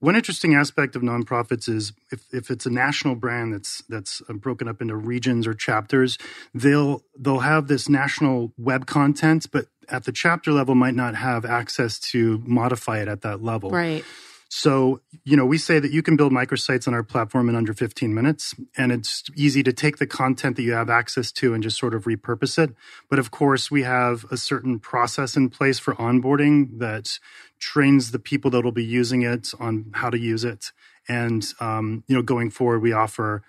One 0.00 0.14
interesting 0.14 0.54
aspect 0.54 0.94
of 0.94 1.02
nonprofits 1.02 1.68
is 1.68 1.92
if, 2.12 2.22
if 2.32 2.50
it's 2.50 2.66
a 2.66 2.70
national 2.70 3.16
brand 3.16 3.52
that's 3.52 3.82
that's 3.88 4.22
uh, 4.28 4.32
broken 4.32 4.68
up 4.68 4.80
into 4.80 4.94
regions 4.94 5.44
or 5.44 5.54
chapters, 5.54 6.18
they'll 6.54 7.02
they'll 7.18 7.40
have 7.40 7.66
this 7.66 7.88
national 7.88 8.52
web 8.56 8.86
content, 8.86 9.48
but 9.50 9.66
at 9.88 10.04
the 10.04 10.12
chapter 10.12 10.52
level 10.52 10.76
might 10.76 10.94
not 10.94 11.16
have 11.16 11.44
access 11.44 11.98
to 11.98 12.40
modify 12.46 13.00
it 13.00 13.08
at 13.08 13.22
that 13.22 13.42
level. 13.42 13.70
Right. 13.70 14.04
So, 14.50 15.02
you 15.24 15.36
know, 15.36 15.44
we 15.44 15.58
say 15.58 15.78
that 15.78 15.92
you 15.92 16.02
can 16.02 16.16
build 16.16 16.32
microsites 16.32 16.88
on 16.88 16.94
our 16.94 17.02
platform 17.02 17.50
in 17.50 17.54
under 17.54 17.74
15 17.74 18.14
minutes, 18.14 18.54
and 18.78 18.90
it's 18.90 19.24
easy 19.36 19.62
to 19.62 19.74
take 19.74 19.98
the 19.98 20.06
content 20.06 20.56
that 20.56 20.62
you 20.62 20.72
have 20.72 20.88
access 20.88 21.30
to 21.32 21.52
and 21.52 21.62
just 21.62 21.78
sort 21.78 21.94
of 21.94 22.04
repurpose 22.04 22.58
it. 22.58 22.74
But 23.10 23.18
of 23.18 23.30
course, 23.30 23.70
we 23.70 23.82
have 23.82 24.24
a 24.30 24.38
certain 24.38 24.78
process 24.78 25.36
in 25.36 25.50
place 25.50 25.78
for 25.78 25.94
onboarding 25.96 26.78
that 26.78 27.18
trains 27.58 28.10
the 28.10 28.18
people 28.18 28.50
that 28.52 28.64
will 28.64 28.72
be 28.72 28.84
using 28.84 29.20
it 29.20 29.52
on 29.60 29.90
how 29.92 30.08
to 30.08 30.18
use 30.18 30.44
it. 30.44 30.72
And, 31.08 31.44
um, 31.60 32.04
you 32.06 32.16
know, 32.16 32.22
going 32.22 32.50
forward, 32.50 32.80
we 32.80 32.92
offer 32.92 33.42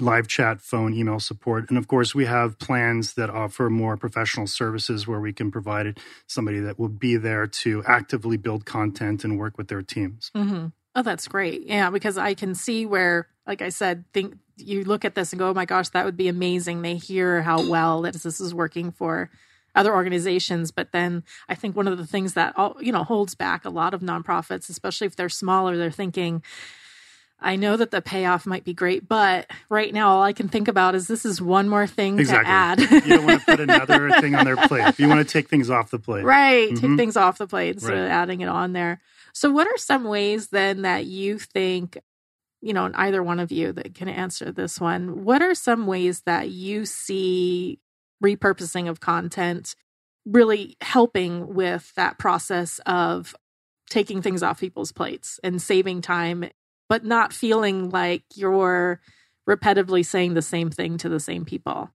live 0.00 0.26
chat, 0.28 0.60
phone, 0.60 0.94
email 0.94 1.20
support. 1.20 1.68
And 1.68 1.78
of 1.78 1.88
course, 1.88 2.14
we 2.14 2.24
have 2.26 2.58
plans 2.58 3.14
that 3.14 3.30
offer 3.30 3.70
more 3.70 3.96
professional 3.96 4.46
services 4.46 5.06
where 5.06 5.20
we 5.20 5.32
can 5.32 5.50
provide 5.50 5.98
somebody 6.26 6.58
that 6.60 6.78
will 6.78 6.88
be 6.88 7.16
there 7.16 7.46
to 7.46 7.84
actively 7.86 8.36
build 8.36 8.64
content 8.64 9.24
and 9.24 9.38
work 9.38 9.56
with 9.56 9.68
their 9.68 9.82
teams. 9.82 10.30
Mm-hmm. 10.34 10.66
Oh, 10.96 11.02
that's 11.02 11.28
great. 11.28 11.66
Yeah, 11.66 11.90
because 11.90 12.18
I 12.18 12.34
can 12.34 12.54
see 12.54 12.86
where, 12.86 13.28
like 13.46 13.62
I 13.62 13.68
said, 13.68 14.04
think 14.12 14.36
you 14.56 14.82
look 14.84 15.04
at 15.04 15.14
this 15.14 15.32
and 15.32 15.38
go, 15.38 15.50
oh 15.50 15.54
my 15.54 15.66
gosh, 15.66 15.90
that 15.90 16.04
would 16.04 16.16
be 16.16 16.28
amazing. 16.28 16.82
They 16.82 16.96
hear 16.96 17.42
how 17.42 17.68
well 17.68 18.02
that 18.02 18.14
this 18.14 18.40
is 18.40 18.54
working 18.54 18.90
for 18.90 19.30
other 19.74 19.94
organizations 19.94 20.70
but 20.70 20.90
then 20.92 21.22
i 21.50 21.54
think 21.54 21.76
one 21.76 21.86
of 21.86 21.98
the 21.98 22.06
things 22.06 22.32
that 22.32 22.54
all 22.56 22.76
you 22.80 22.90
know 22.90 23.04
holds 23.04 23.34
back 23.34 23.66
a 23.66 23.68
lot 23.68 23.92
of 23.92 24.00
nonprofits 24.00 24.70
especially 24.70 25.06
if 25.06 25.16
they're 25.16 25.28
smaller 25.28 25.76
they're 25.76 25.90
thinking 25.90 26.42
I 27.38 27.56
know 27.56 27.76
that 27.76 27.90
the 27.90 28.00
payoff 28.00 28.46
might 28.46 28.64
be 28.64 28.72
great, 28.72 29.06
but 29.06 29.50
right 29.68 29.92
now 29.92 30.08
all 30.08 30.22
I 30.22 30.32
can 30.32 30.48
think 30.48 30.68
about 30.68 30.94
is 30.94 31.06
this 31.06 31.26
is 31.26 31.40
one 31.40 31.68
more 31.68 31.86
thing 31.86 32.18
exactly. 32.18 32.44
to 32.44 32.50
add. 32.50 33.04
you 33.06 33.16
don't 33.16 33.26
want 33.26 33.40
to 33.40 33.46
put 33.46 33.60
another 33.68 34.10
thing 34.20 34.34
on 34.34 34.44
their 34.44 34.56
plate. 34.56 34.98
You 34.98 35.08
want 35.08 35.26
to 35.26 35.30
take 35.30 35.48
things 35.48 35.68
off 35.68 35.90
the 35.90 35.98
plate. 35.98 36.24
Right. 36.24 36.70
Mm-hmm. 36.70 36.86
Take 36.86 36.96
things 36.96 37.16
off 37.16 37.38
the 37.38 37.46
plate 37.46 37.74
instead 37.74 37.92
right. 37.92 38.04
of 38.04 38.10
adding 38.10 38.40
it 38.40 38.48
on 38.48 38.72
there. 38.72 39.00
So 39.34 39.50
what 39.50 39.66
are 39.66 39.76
some 39.76 40.04
ways 40.04 40.48
then 40.48 40.82
that 40.82 41.04
you 41.04 41.38
think, 41.38 41.98
you 42.62 42.72
know, 42.72 42.86
and 42.86 42.96
either 42.96 43.22
one 43.22 43.38
of 43.38 43.52
you 43.52 43.70
that 43.72 43.94
can 43.94 44.08
answer 44.08 44.50
this 44.50 44.80
one, 44.80 45.24
what 45.24 45.42
are 45.42 45.54
some 45.54 45.86
ways 45.86 46.22
that 46.22 46.48
you 46.48 46.86
see 46.86 47.80
repurposing 48.24 48.88
of 48.88 49.00
content 49.00 49.76
really 50.24 50.76
helping 50.80 51.54
with 51.54 51.94
that 51.96 52.18
process 52.18 52.80
of 52.86 53.36
taking 53.88 54.20
things 54.20 54.42
off 54.42 54.60
people's 54.60 54.92
plates 54.92 55.38
and 55.44 55.62
saving 55.62 56.00
time, 56.00 56.50
but 56.88 57.04
not 57.04 57.32
feeling 57.32 57.90
like 57.90 58.24
you're 58.34 59.00
repetitively 59.48 60.04
saying 60.04 60.34
the 60.34 60.42
same 60.42 60.70
thing 60.70 60.98
to 60.98 61.08
the 61.08 61.20
same 61.20 61.44
people. 61.44 61.90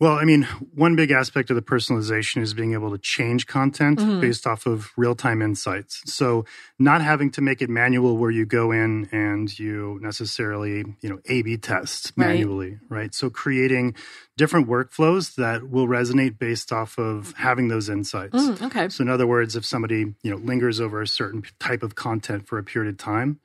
Well, 0.00 0.14
I 0.14 0.24
mean, 0.24 0.42
one 0.74 0.96
big 0.96 1.12
aspect 1.12 1.50
of 1.50 1.56
the 1.56 1.62
personalization 1.62 2.42
is 2.42 2.52
being 2.52 2.72
able 2.72 2.90
to 2.90 2.98
change 2.98 3.46
content 3.46 4.00
mm-hmm. 4.00 4.20
based 4.20 4.44
off 4.44 4.66
of 4.66 4.90
real 4.96 5.14
time 5.14 5.40
insights. 5.40 6.02
So, 6.12 6.44
not 6.80 7.00
having 7.00 7.30
to 7.30 7.40
make 7.40 7.62
it 7.62 7.70
manual 7.70 8.16
where 8.16 8.30
you 8.30 8.44
go 8.44 8.72
in 8.72 9.08
and 9.12 9.56
you 9.56 10.00
necessarily, 10.02 10.84
you 11.00 11.08
know, 11.08 11.20
A 11.26 11.42
B 11.42 11.56
test 11.56 12.18
manually, 12.18 12.72
right? 12.88 12.98
right? 12.98 13.14
So, 13.14 13.30
creating 13.30 13.94
different 14.36 14.68
workflows 14.68 15.36
that 15.36 15.70
will 15.70 15.86
resonate 15.86 16.40
based 16.40 16.72
off 16.72 16.98
of 16.98 17.32
having 17.36 17.68
those 17.68 17.88
insights. 17.88 18.34
Mm, 18.34 18.62
okay. 18.62 18.88
So, 18.88 19.02
in 19.02 19.08
other 19.08 19.28
words, 19.28 19.54
if 19.54 19.64
somebody, 19.64 20.12
you 20.22 20.30
know, 20.30 20.36
lingers 20.36 20.80
over 20.80 21.02
a 21.02 21.06
certain 21.06 21.44
type 21.60 21.84
of 21.84 21.94
content 21.94 22.48
for 22.48 22.58
a 22.58 22.64
period 22.64 22.92
of 22.92 22.98
time, 22.98 23.38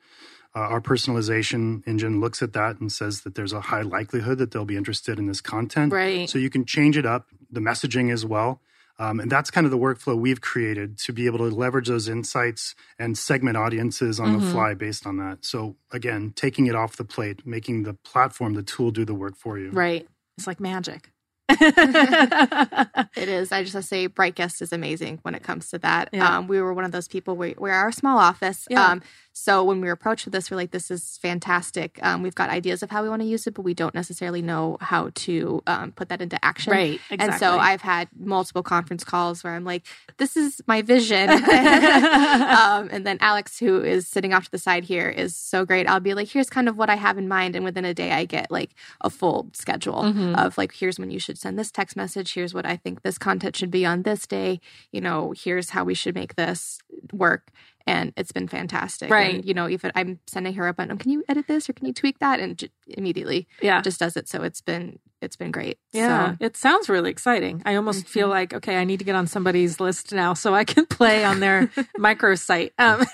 uh, 0.54 0.60
our 0.60 0.80
personalization 0.80 1.86
engine 1.86 2.20
looks 2.20 2.42
at 2.42 2.52
that 2.54 2.80
and 2.80 2.90
says 2.90 3.20
that 3.22 3.34
there's 3.34 3.52
a 3.52 3.60
high 3.60 3.82
likelihood 3.82 4.38
that 4.38 4.50
they'll 4.50 4.64
be 4.64 4.76
interested 4.76 5.18
in 5.18 5.26
this 5.26 5.40
content. 5.40 5.92
Right. 5.92 6.28
So 6.28 6.38
you 6.38 6.50
can 6.50 6.64
change 6.64 6.96
it 6.96 7.06
up, 7.06 7.26
the 7.50 7.60
messaging 7.60 8.12
as 8.12 8.26
well. 8.26 8.60
Um, 8.98 9.18
and 9.18 9.32
that's 9.32 9.50
kind 9.50 9.64
of 9.64 9.70
the 9.70 9.78
workflow 9.78 10.14
we've 10.18 10.42
created 10.42 10.98
to 10.98 11.12
be 11.14 11.24
able 11.24 11.38
to 11.38 11.44
leverage 11.44 11.88
those 11.88 12.06
insights 12.06 12.74
and 12.98 13.16
segment 13.16 13.56
audiences 13.56 14.20
on 14.20 14.28
mm-hmm. 14.28 14.44
the 14.44 14.52
fly 14.52 14.74
based 14.74 15.06
on 15.06 15.16
that. 15.16 15.38
So 15.42 15.76
again, 15.90 16.34
taking 16.36 16.66
it 16.66 16.74
off 16.74 16.96
the 16.96 17.04
plate, 17.04 17.46
making 17.46 17.84
the 17.84 17.94
platform, 17.94 18.52
the 18.52 18.62
tool 18.62 18.90
do 18.90 19.06
the 19.06 19.14
work 19.14 19.36
for 19.36 19.58
you. 19.58 19.70
Right. 19.70 20.06
It's 20.36 20.46
like 20.46 20.60
magic. 20.60 21.10
it 21.60 23.28
is. 23.28 23.52
I 23.52 23.62
just 23.62 23.74
have 23.74 23.82
to 23.82 23.88
say, 23.88 24.08
Brightguest 24.08 24.62
is 24.62 24.72
amazing 24.72 25.18
when 25.22 25.34
it 25.34 25.42
comes 25.42 25.70
to 25.70 25.78
that. 25.78 26.10
Yeah. 26.12 26.38
Um, 26.38 26.46
we 26.46 26.60
were 26.60 26.72
one 26.72 26.84
of 26.84 26.92
those 26.92 27.08
people. 27.08 27.36
We, 27.36 27.54
we're 27.56 27.72
our 27.72 27.92
small 27.92 28.18
office. 28.18 28.66
Yeah. 28.70 28.86
Um, 28.86 29.02
so 29.32 29.62
when 29.62 29.80
we 29.80 29.86
were 29.86 29.92
approached 29.92 30.24
with 30.24 30.32
this, 30.32 30.50
we're 30.50 30.56
like, 30.56 30.72
this 30.72 30.90
is 30.90 31.18
fantastic. 31.22 31.98
Um, 32.02 32.22
we've 32.22 32.34
got 32.34 32.50
ideas 32.50 32.82
of 32.82 32.90
how 32.90 33.02
we 33.02 33.08
want 33.08 33.22
to 33.22 33.28
use 33.28 33.46
it, 33.46 33.54
but 33.54 33.62
we 33.62 33.74
don't 33.74 33.94
necessarily 33.94 34.42
know 34.42 34.76
how 34.80 35.10
to 35.14 35.62
um, 35.66 35.92
put 35.92 36.08
that 36.08 36.20
into 36.20 36.42
action. 36.44 36.72
Right. 36.72 37.00
Exactly. 37.10 37.18
And 37.18 37.34
so 37.34 37.58
I've 37.58 37.80
had 37.80 38.08
multiple 38.18 38.62
conference 38.62 39.04
calls 39.04 39.44
where 39.44 39.54
I'm 39.54 39.64
like, 39.64 39.86
this 40.16 40.36
is 40.36 40.60
my 40.66 40.82
vision. 40.82 41.30
um, 41.30 42.88
and 42.90 43.06
then 43.06 43.18
Alex, 43.20 43.58
who 43.58 43.82
is 43.82 44.06
sitting 44.06 44.34
off 44.34 44.46
to 44.46 44.50
the 44.50 44.58
side 44.58 44.84
here, 44.84 45.08
is 45.08 45.36
so 45.36 45.64
great. 45.64 45.88
I'll 45.88 46.00
be 46.00 46.14
like, 46.14 46.28
here's 46.28 46.50
kind 46.50 46.68
of 46.68 46.76
what 46.76 46.90
I 46.90 46.96
have 46.96 47.16
in 47.16 47.28
mind. 47.28 47.54
And 47.54 47.64
within 47.64 47.84
a 47.84 47.94
day, 47.94 48.10
I 48.12 48.24
get 48.24 48.50
like 48.50 48.74
a 49.00 49.10
full 49.10 49.48
schedule 49.52 50.02
mm-hmm. 50.02 50.34
of 50.34 50.58
like, 50.58 50.72
here's 50.72 50.98
when 50.98 51.10
you 51.10 51.20
should 51.20 51.38
send 51.38 51.58
this 51.58 51.70
text 51.70 51.96
message. 51.96 52.34
Here's 52.34 52.52
what 52.52 52.66
I 52.66 52.76
think 52.76 53.02
this 53.02 53.16
content 53.16 53.56
should 53.56 53.70
be 53.70 53.86
on 53.86 54.02
this 54.02 54.26
day. 54.26 54.60
You 54.90 55.00
know, 55.00 55.32
here's 55.36 55.70
how 55.70 55.84
we 55.84 55.94
should 55.94 56.14
make 56.14 56.34
this 56.34 56.80
work 57.12 57.50
and 57.90 58.12
it's 58.16 58.32
been 58.32 58.48
fantastic. 58.48 59.10
Right. 59.10 59.36
And, 59.36 59.44
you 59.44 59.54
know, 59.54 59.66
if 59.66 59.84
I'm 59.94 60.20
sending 60.26 60.54
her 60.54 60.68
a 60.68 60.72
button, 60.72 60.96
can 60.98 61.10
you 61.10 61.24
edit 61.28 61.46
this 61.46 61.68
or 61.68 61.72
can 61.72 61.86
you 61.86 61.92
tweak 61.92 62.18
that? 62.20 62.40
And 62.40 62.56
j- 62.56 62.70
immediately, 62.86 63.48
yeah, 63.60 63.80
just 63.82 64.00
does 64.00 64.16
it. 64.16 64.28
So 64.28 64.42
it's 64.42 64.60
been 64.60 64.98
it's 65.20 65.36
been 65.36 65.50
great. 65.50 65.78
Yeah, 65.92 66.32
so. 66.32 66.36
it 66.40 66.56
sounds 66.56 66.88
really 66.88 67.10
exciting. 67.10 67.62
I 67.64 67.74
almost 67.74 68.00
mm-hmm. 68.00 68.12
feel 68.12 68.28
like 68.28 68.54
okay, 68.54 68.76
I 68.76 68.84
need 68.84 68.98
to 68.98 69.04
get 69.04 69.14
on 69.14 69.26
somebody's 69.26 69.80
list 69.80 70.12
now 70.12 70.34
so 70.34 70.54
I 70.54 70.64
can 70.64 70.86
play 70.98 71.24
on 71.24 71.40
their 71.40 71.66
microsite. 71.98 72.72
Um, 72.78 73.04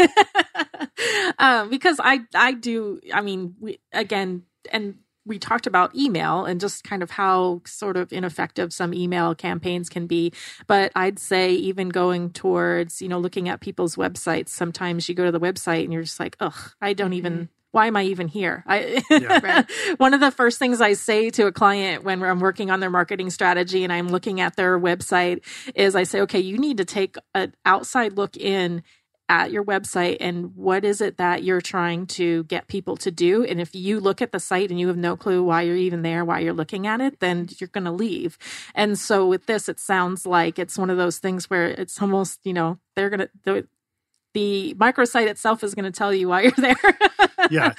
um, 1.39 1.71
because 1.71 1.99
I 2.03 2.21
I 2.35 2.53
do. 2.53 3.01
I 3.12 3.23
mean, 3.23 3.55
we 3.61 3.81
again 3.93 4.43
and 4.73 4.97
we 5.27 5.39
talked 5.39 5.67
about 5.67 5.95
email 5.95 6.45
and 6.45 6.61
just 6.61 6.85
kind 6.85 7.03
of 7.03 7.11
how 7.11 7.61
sort 7.67 7.97
of 7.97 8.12
ineffective 8.12 8.73
some 8.73 8.95
email 8.95 9.35
campaigns 9.35 9.89
can 9.89 10.07
be. 10.07 10.33
But 10.67 10.93
I'd 10.95 11.19
say 11.19 11.53
even 11.53 11.89
going 11.89 12.31
towards, 12.31 13.03
you 13.03 13.09
know, 13.09 13.19
looking 13.19 13.49
at 13.49 13.61
people's 13.61 13.97
websites, 13.97 14.51
sometimes 14.51 15.09
you 15.09 15.15
go 15.15 15.25
to 15.25 15.33
the 15.33 15.41
website 15.41 15.85
and 15.85 15.93
you're 15.93 16.05
just 16.05 16.21
like, 16.21 16.37
ugh, 16.41 16.73
I 16.81 16.93
don't 16.93 17.12
even 17.12 17.33
mm-hmm. 17.33 17.45
why 17.73 17.89
am 17.89 17.97
I 17.97 18.05
even 18.05 18.29
here? 18.29 18.62
I, 18.67 19.03
yeah. 19.11 19.65
one 19.97 20.15
of 20.15 20.21
the 20.21 20.31
first 20.31 20.59
things 20.59 20.81
I 20.81 20.93
say 20.93 21.31
to 21.31 21.47
a 21.47 21.53
client 21.53 22.05
when 22.05 22.23
I'm 22.23 22.41
working 22.41 22.71
on 22.71 22.81
their 22.81 22.91
marketing 22.91 23.31
strategy 23.31 23.83
and 23.83 23.93
I'm 23.93 24.09
looking 24.09 24.41
at 24.41 24.57
their 24.57 24.79
website 24.79 25.45
is 25.75 25.97
I 25.97 26.05
say, 26.05 26.21
okay, 26.23 26.41
you 26.41 26.57
need 26.57 26.79
to 26.79 26.85
take 26.85 27.17
an 27.35 27.53
outside 27.65 28.17
look 28.17 28.37
in 28.37 28.85
at 29.29 29.51
your 29.51 29.65
website 29.65 30.19
and 30.21 30.55
what 30.55 30.85
is 30.85 31.01
it 31.01 31.17
that 31.17 31.43
you're 31.43 31.61
trying 31.61 32.07
to 32.07 32.45
get 32.45 32.69
people 32.69 32.97
to 32.97 33.11
do. 33.11 33.45
And 33.45 33.61
if 33.61 33.75
you 33.75 33.99
look 33.99 34.23
at 34.23 34.33
the 34.33 34.39
site 34.39 34.71
and 34.71 34.79
you 34.79 34.87
have 34.89 34.97
no 34.97 35.17
clue 35.17 35.43
why 35.43 35.62
you're 35.62 35.77
even 35.77 36.03
there, 36.03 36.25
why 36.25 36.41
you're 36.41 36.53
looking 36.53 36.87
at 36.87 37.01
it, 37.01 37.19
then 37.21 37.49
you're 37.59 37.69
going 37.69 37.85
to 37.85 37.91
leave. 37.91 38.39
And 38.75 38.99
so 38.99 39.27
with 39.27 39.47
this, 39.47 39.69
it 39.69 39.81
sounds 39.81 40.27
like 40.27 40.59
it's 40.59 40.79
one 40.79 40.91
of 40.91 40.97
those 40.97 41.19
things 41.19 41.51
where 41.51 41.67
it's 41.67 42.01
almost, 42.01 42.41
you 42.45 42.53
know, 42.53 42.79
they're 42.95 43.11
going 43.11 43.21
to, 43.21 43.31
the, 43.45 43.69
the 44.33 44.77
microsite 44.79 45.29
itself 45.29 45.65
is 45.65 45.75
going 45.75 45.91
to 45.91 45.91
tell 45.91 46.12
you 46.12 46.29
why 46.29 46.43
you're 46.43 46.51
there. 46.57 46.77
yeah, 47.51 47.73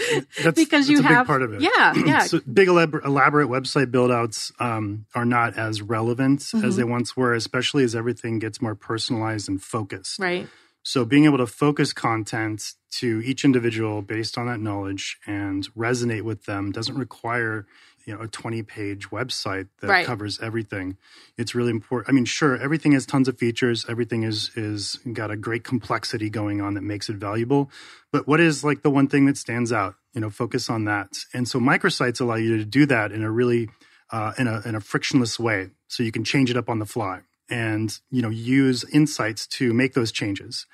that's, 0.43 0.61
because 0.61 0.89
you 0.89 0.99
a 0.99 1.03
have 1.03 1.23
big 1.23 1.27
part 1.27 1.43
of 1.43 1.53
it. 1.53 1.61
Yeah, 1.61 1.93
yeah. 2.05 2.19
so 2.21 2.41
big 2.51 2.67
elaborate, 2.67 3.05
elaborate 3.05 3.47
website 3.47 3.91
buildouts 3.91 4.51
um, 4.59 5.05
are 5.13 5.23
not 5.23 5.57
as 5.57 5.81
relevant 5.81 6.39
mm-hmm. 6.39 6.65
as 6.65 6.75
they 6.75 6.83
once 6.83 7.15
were, 7.15 7.33
especially 7.33 7.83
as 7.83 7.95
everything 7.95 8.39
gets 8.39 8.61
more 8.61 8.75
personalized 8.75 9.47
and 9.47 9.61
focused. 9.61 10.19
Right. 10.19 10.47
So 10.87 11.03
being 11.03 11.25
able 11.25 11.39
to 11.39 11.47
focus 11.47 11.91
content 11.91 12.71
to 12.91 13.21
each 13.25 13.43
individual 13.43 14.01
based 14.01 14.37
on 14.37 14.47
that 14.47 14.61
knowledge 14.61 15.17
and 15.27 15.67
resonate 15.75 16.21
with 16.21 16.45
them 16.45 16.71
doesn't 16.71 16.97
require 16.97 17.67
you 18.05 18.15
know 18.15 18.21
a 18.21 18.27
20 18.29 18.63
page 18.63 19.09
website 19.09 19.67
that 19.81 19.89
right. 19.89 20.05
covers 20.05 20.39
everything. 20.39 20.95
It's 21.37 21.53
really 21.53 21.71
important 21.71 22.09
i 22.09 22.13
mean 22.13 22.23
sure 22.23 22.55
everything 22.55 22.93
has 22.93 23.05
tons 23.05 23.27
of 23.27 23.37
features. 23.37 23.85
Everything 23.89 24.23
is 24.23 24.49
is 24.55 24.97
got 25.11 25.29
a 25.29 25.35
great 25.35 25.65
complexity 25.65 26.29
going 26.29 26.61
on 26.61 26.75
that 26.75 26.83
makes 26.83 27.09
it 27.09 27.17
valuable. 27.17 27.69
But 28.13 28.25
what 28.25 28.39
is 28.39 28.63
like 28.63 28.81
the 28.81 28.89
one 28.89 29.09
thing 29.09 29.25
that 29.25 29.35
stands 29.35 29.73
out? 29.73 29.95
You 30.13 30.21
know 30.21 30.29
focus 30.29 30.69
on 30.69 30.85
that. 30.85 31.17
And 31.33 31.49
so 31.49 31.59
microsites 31.59 32.21
allow 32.21 32.35
you 32.35 32.55
to 32.55 32.63
do 32.63 32.85
that 32.85 33.11
in 33.11 33.23
a 33.23 33.29
really 33.29 33.67
uh, 34.09 34.31
in 34.37 34.47
a 34.47 34.61
in 34.63 34.73
a 34.73 34.79
frictionless 34.79 35.37
way. 35.37 35.71
So 35.89 36.01
you 36.01 36.13
can 36.13 36.23
change 36.23 36.49
it 36.49 36.55
up 36.55 36.69
on 36.69 36.79
the 36.79 36.85
fly 36.85 37.23
and 37.49 37.99
you 38.09 38.21
know 38.21 38.29
use 38.29 38.83
insights 38.91 39.47
to 39.47 39.73
make 39.73 39.93
those 39.93 40.11
changes. 40.11 40.65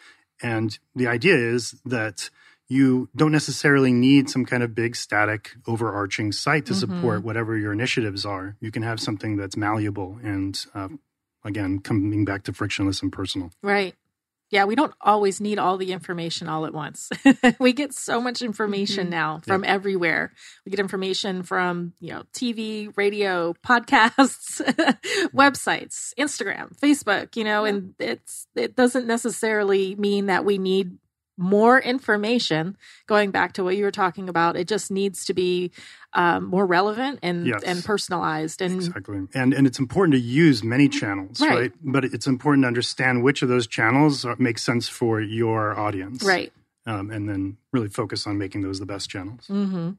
And 0.41 0.77
the 0.95 1.07
idea 1.07 1.35
is 1.35 1.75
that 1.85 2.29
you 2.67 3.09
don't 3.15 3.31
necessarily 3.31 3.93
need 3.93 4.29
some 4.29 4.45
kind 4.45 4.63
of 4.63 4.73
big 4.73 4.95
static 4.95 5.51
overarching 5.67 6.31
site 6.31 6.65
to 6.65 6.73
mm-hmm. 6.73 6.79
support 6.79 7.23
whatever 7.23 7.57
your 7.57 7.71
initiatives 7.71 8.25
are. 8.25 8.55
You 8.59 8.71
can 8.71 8.83
have 8.83 8.99
something 8.99 9.37
that's 9.37 9.55
malleable 9.55 10.19
and 10.23 10.59
uh, 10.73 10.89
again 11.43 11.79
coming 11.79 12.25
back 12.25 12.43
to 12.43 12.53
frictionless 12.53 13.01
and 13.01 13.11
personal. 13.11 13.51
Right 13.61 13.95
yeah, 14.53 14.65
we 14.65 14.75
don't 14.75 14.93
always 15.01 15.41
need 15.41 15.57
all 15.57 15.77
the 15.77 15.91
information 15.91 16.47
all 16.47 16.67
at 16.67 16.75
once. 16.75 17.09
we 17.59 17.73
get 17.73 17.91
so 17.91 18.21
much 18.21 18.43
information 18.43 19.05
mm-hmm. 19.05 19.09
now 19.09 19.39
from 19.39 19.63
yep. 19.63 19.73
everywhere. 19.73 20.31
We 20.63 20.69
get 20.69 20.79
information 20.79 21.41
from, 21.41 21.93
you 21.99 22.13
know, 22.13 22.21
TV, 22.33 22.95
radio, 22.95 23.55
podcasts, 23.65 24.61
websites, 25.33 26.13
Instagram, 26.19 26.77
Facebook, 26.79 27.35
you 27.35 27.43
know, 27.43 27.65
and 27.65 27.95
it's 27.97 28.45
it 28.55 28.75
doesn't 28.75 29.07
necessarily 29.07 29.95
mean 29.95 30.27
that 30.27 30.45
we 30.45 30.59
need 30.59 30.99
more 31.37 31.79
information 31.79 32.77
going 33.07 33.31
back 33.31 33.53
to 33.53 33.63
what 33.63 33.75
you 33.75 33.83
were 33.83 33.91
talking 33.91 34.29
about 34.29 34.55
it 34.55 34.67
just 34.67 34.91
needs 34.91 35.25
to 35.25 35.33
be 35.33 35.71
um, 36.13 36.45
more 36.45 36.65
relevant 36.65 37.19
and 37.23 37.47
yes. 37.47 37.63
and 37.63 37.83
personalized 37.83 38.61
and 38.61 38.75
exactly 38.75 39.21
and 39.33 39.53
and 39.53 39.65
it's 39.65 39.79
important 39.79 40.13
to 40.13 40.19
use 40.19 40.63
many 40.63 40.87
channels 40.87 41.41
right, 41.41 41.49
right? 41.49 41.71
but 41.81 42.05
it's 42.05 42.27
important 42.27 42.63
to 42.63 42.67
understand 42.67 43.23
which 43.23 43.41
of 43.41 43.49
those 43.49 43.65
channels 43.65 44.25
make 44.37 44.59
sense 44.59 44.87
for 44.87 45.19
your 45.21 45.77
audience 45.77 46.23
right 46.23 46.53
um, 46.85 47.09
and 47.09 47.27
then 47.27 47.57
really 47.71 47.89
focus 47.89 48.27
on 48.27 48.37
making 48.37 48.61
those 48.61 48.79
the 48.79 48.85
best 48.85 49.09
channels 49.09 49.47
mm-hmm. 49.47 49.91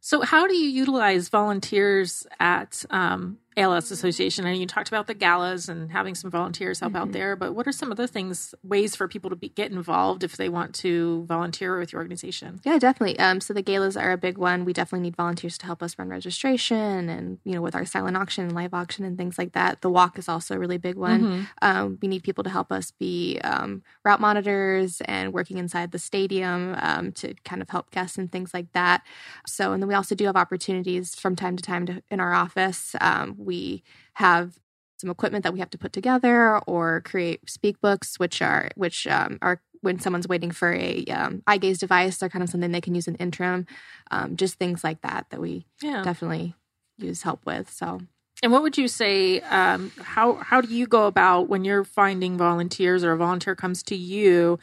so 0.00 0.20
how 0.20 0.46
do 0.46 0.54
you 0.54 0.68
utilize 0.68 1.28
volunteers 1.30 2.26
at 2.38 2.84
um, 2.90 3.38
ALS 3.56 3.90
Association. 3.90 4.46
And 4.46 4.58
you 4.58 4.66
talked 4.66 4.88
about 4.88 5.06
the 5.06 5.14
galas 5.14 5.68
and 5.68 5.92
having 5.92 6.14
some 6.14 6.30
volunteers 6.30 6.80
help 6.80 6.92
mm-hmm. 6.92 7.02
out 7.02 7.12
there, 7.12 7.36
but 7.36 7.54
what 7.54 7.66
are 7.66 7.72
some 7.72 7.92
other 7.92 8.06
things, 8.06 8.54
ways 8.62 8.96
for 8.96 9.08
people 9.08 9.30
to 9.30 9.36
be, 9.36 9.48
get 9.48 9.70
involved 9.70 10.24
if 10.24 10.36
they 10.36 10.48
want 10.48 10.74
to 10.76 11.24
volunteer 11.26 11.78
with 11.78 11.92
your 11.92 12.00
organization? 12.00 12.60
Yeah, 12.64 12.78
definitely. 12.78 13.18
Um, 13.18 13.40
so 13.40 13.54
the 13.54 13.62
galas 13.62 13.96
are 13.96 14.12
a 14.12 14.18
big 14.18 14.38
one. 14.38 14.64
We 14.64 14.72
definitely 14.72 15.04
need 15.04 15.16
volunteers 15.16 15.56
to 15.58 15.66
help 15.66 15.82
us 15.82 15.98
run 15.98 16.08
registration 16.08 17.08
and, 17.08 17.38
you 17.44 17.52
know, 17.54 17.62
with 17.62 17.74
our 17.74 17.84
silent 17.84 18.16
auction 18.16 18.44
and 18.44 18.54
live 18.54 18.74
auction 18.74 19.04
and 19.04 19.16
things 19.16 19.38
like 19.38 19.52
that. 19.52 19.80
The 19.82 19.90
walk 19.90 20.18
is 20.18 20.28
also 20.28 20.54
a 20.54 20.58
really 20.58 20.78
big 20.78 20.96
one. 20.96 21.22
Mm-hmm. 21.22 21.42
Um, 21.62 21.98
we 22.02 22.08
need 22.08 22.22
people 22.22 22.44
to 22.44 22.50
help 22.50 22.72
us 22.72 22.90
be 22.90 23.38
um, 23.44 23.82
route 24.04 24.20
monitors 24.20 25.00
and 25.02 25.32
working 25.32 25.58
inside 25.58 25.92
the 25.92 25.98
stadium 25.98 26.76
um, 26.80 27.12
to 27.12 27.34
kind 27.44 27.62
of 27.62 27.70
help 27.70 27.90
guests 27.90 28.18
and 28.18 28.30
things 28.30 28.52
like 28.52 28.72
that. 28.72 29.02
So, 29.46 29.72
and 29.72 29.82
then 29.82 29.88
we 29.88 29.94
also 29.94 30.14
do 30.14 30.26
have 30.26 30.36
opportunities 30.36 31.14
from 31.14 31.36
time 31.36 31.56
to 31.56 31.62
time 31.62 31.86
to, 31.86 32.02
in 32.10 32.20
our 32.20 32.32
office 32.32 32.96
um, 33.00 33.36
we 33.44 33.82
have 34.14 34.58
some 34.98 35.10
equipment 35.10 35.42
that 35.42 35.52
we 35.52 35.58
have 35.58 35.70
to 35.70 35.78
put 35.78 35.92
together 35.92 36.58
or 36.66 37.00
create 37.02 37.48
speak 37.48 37.80
books 37.80 38.18
which 38.18 38.40
are 38.40 38.70
which 38.76 39.06
um, 39.06 39.38
are 39.42 39.60
when 39.80 39.98
someone's 39.98 40.28
waiting 40.28 40.50
for 40.50 40.72
a 40.72 41.04
um, 41.06 41.42
eye 41.46 41.58
gaze 41.58 41.78
device 41.78 42.18
they're 42.18 42.28
kind 42.28 42.42
of 42.42 42.48
something 42.48 42.72
they 42.72 42.80
can 42.80 42.94
use 42.94 43.08
in 43.08 43.14
interim 43.16 43.66
um, 44.10 44.36
just 44.36 44.54
things 44.54 44.82
like 44.82 45.00
that 45.02 45.26
that 45.30 45.40
we 45.40 45.66
yeah. 45.82 46.02
definitely 46.02 46.54
use 46.98 47.22
help 47.22 47.44
with 47.44 47.70
so 47.70 48.00
And 48.42 48.52
what 48.52 48.62
would 48.62 48.76
you 48.76 48.88
say? 48.88 49.40
Um, 49.40 49.92
how 50.02 50.34
how 50.34 50.60
do 50.60 50.68
you 50.68 50.86
go 50.86 51.06
about 51.06 51.48
when 51.48 51.64
you're 51.64 51.84
finding 51.84 52.36
volunteers 52.36 53.04
or 53.04 53.12
a 53.12 53.16
volunteer 53.16 53.54
comes 53.54 53.82
to 53.84 53.96
you? 53.96 54.58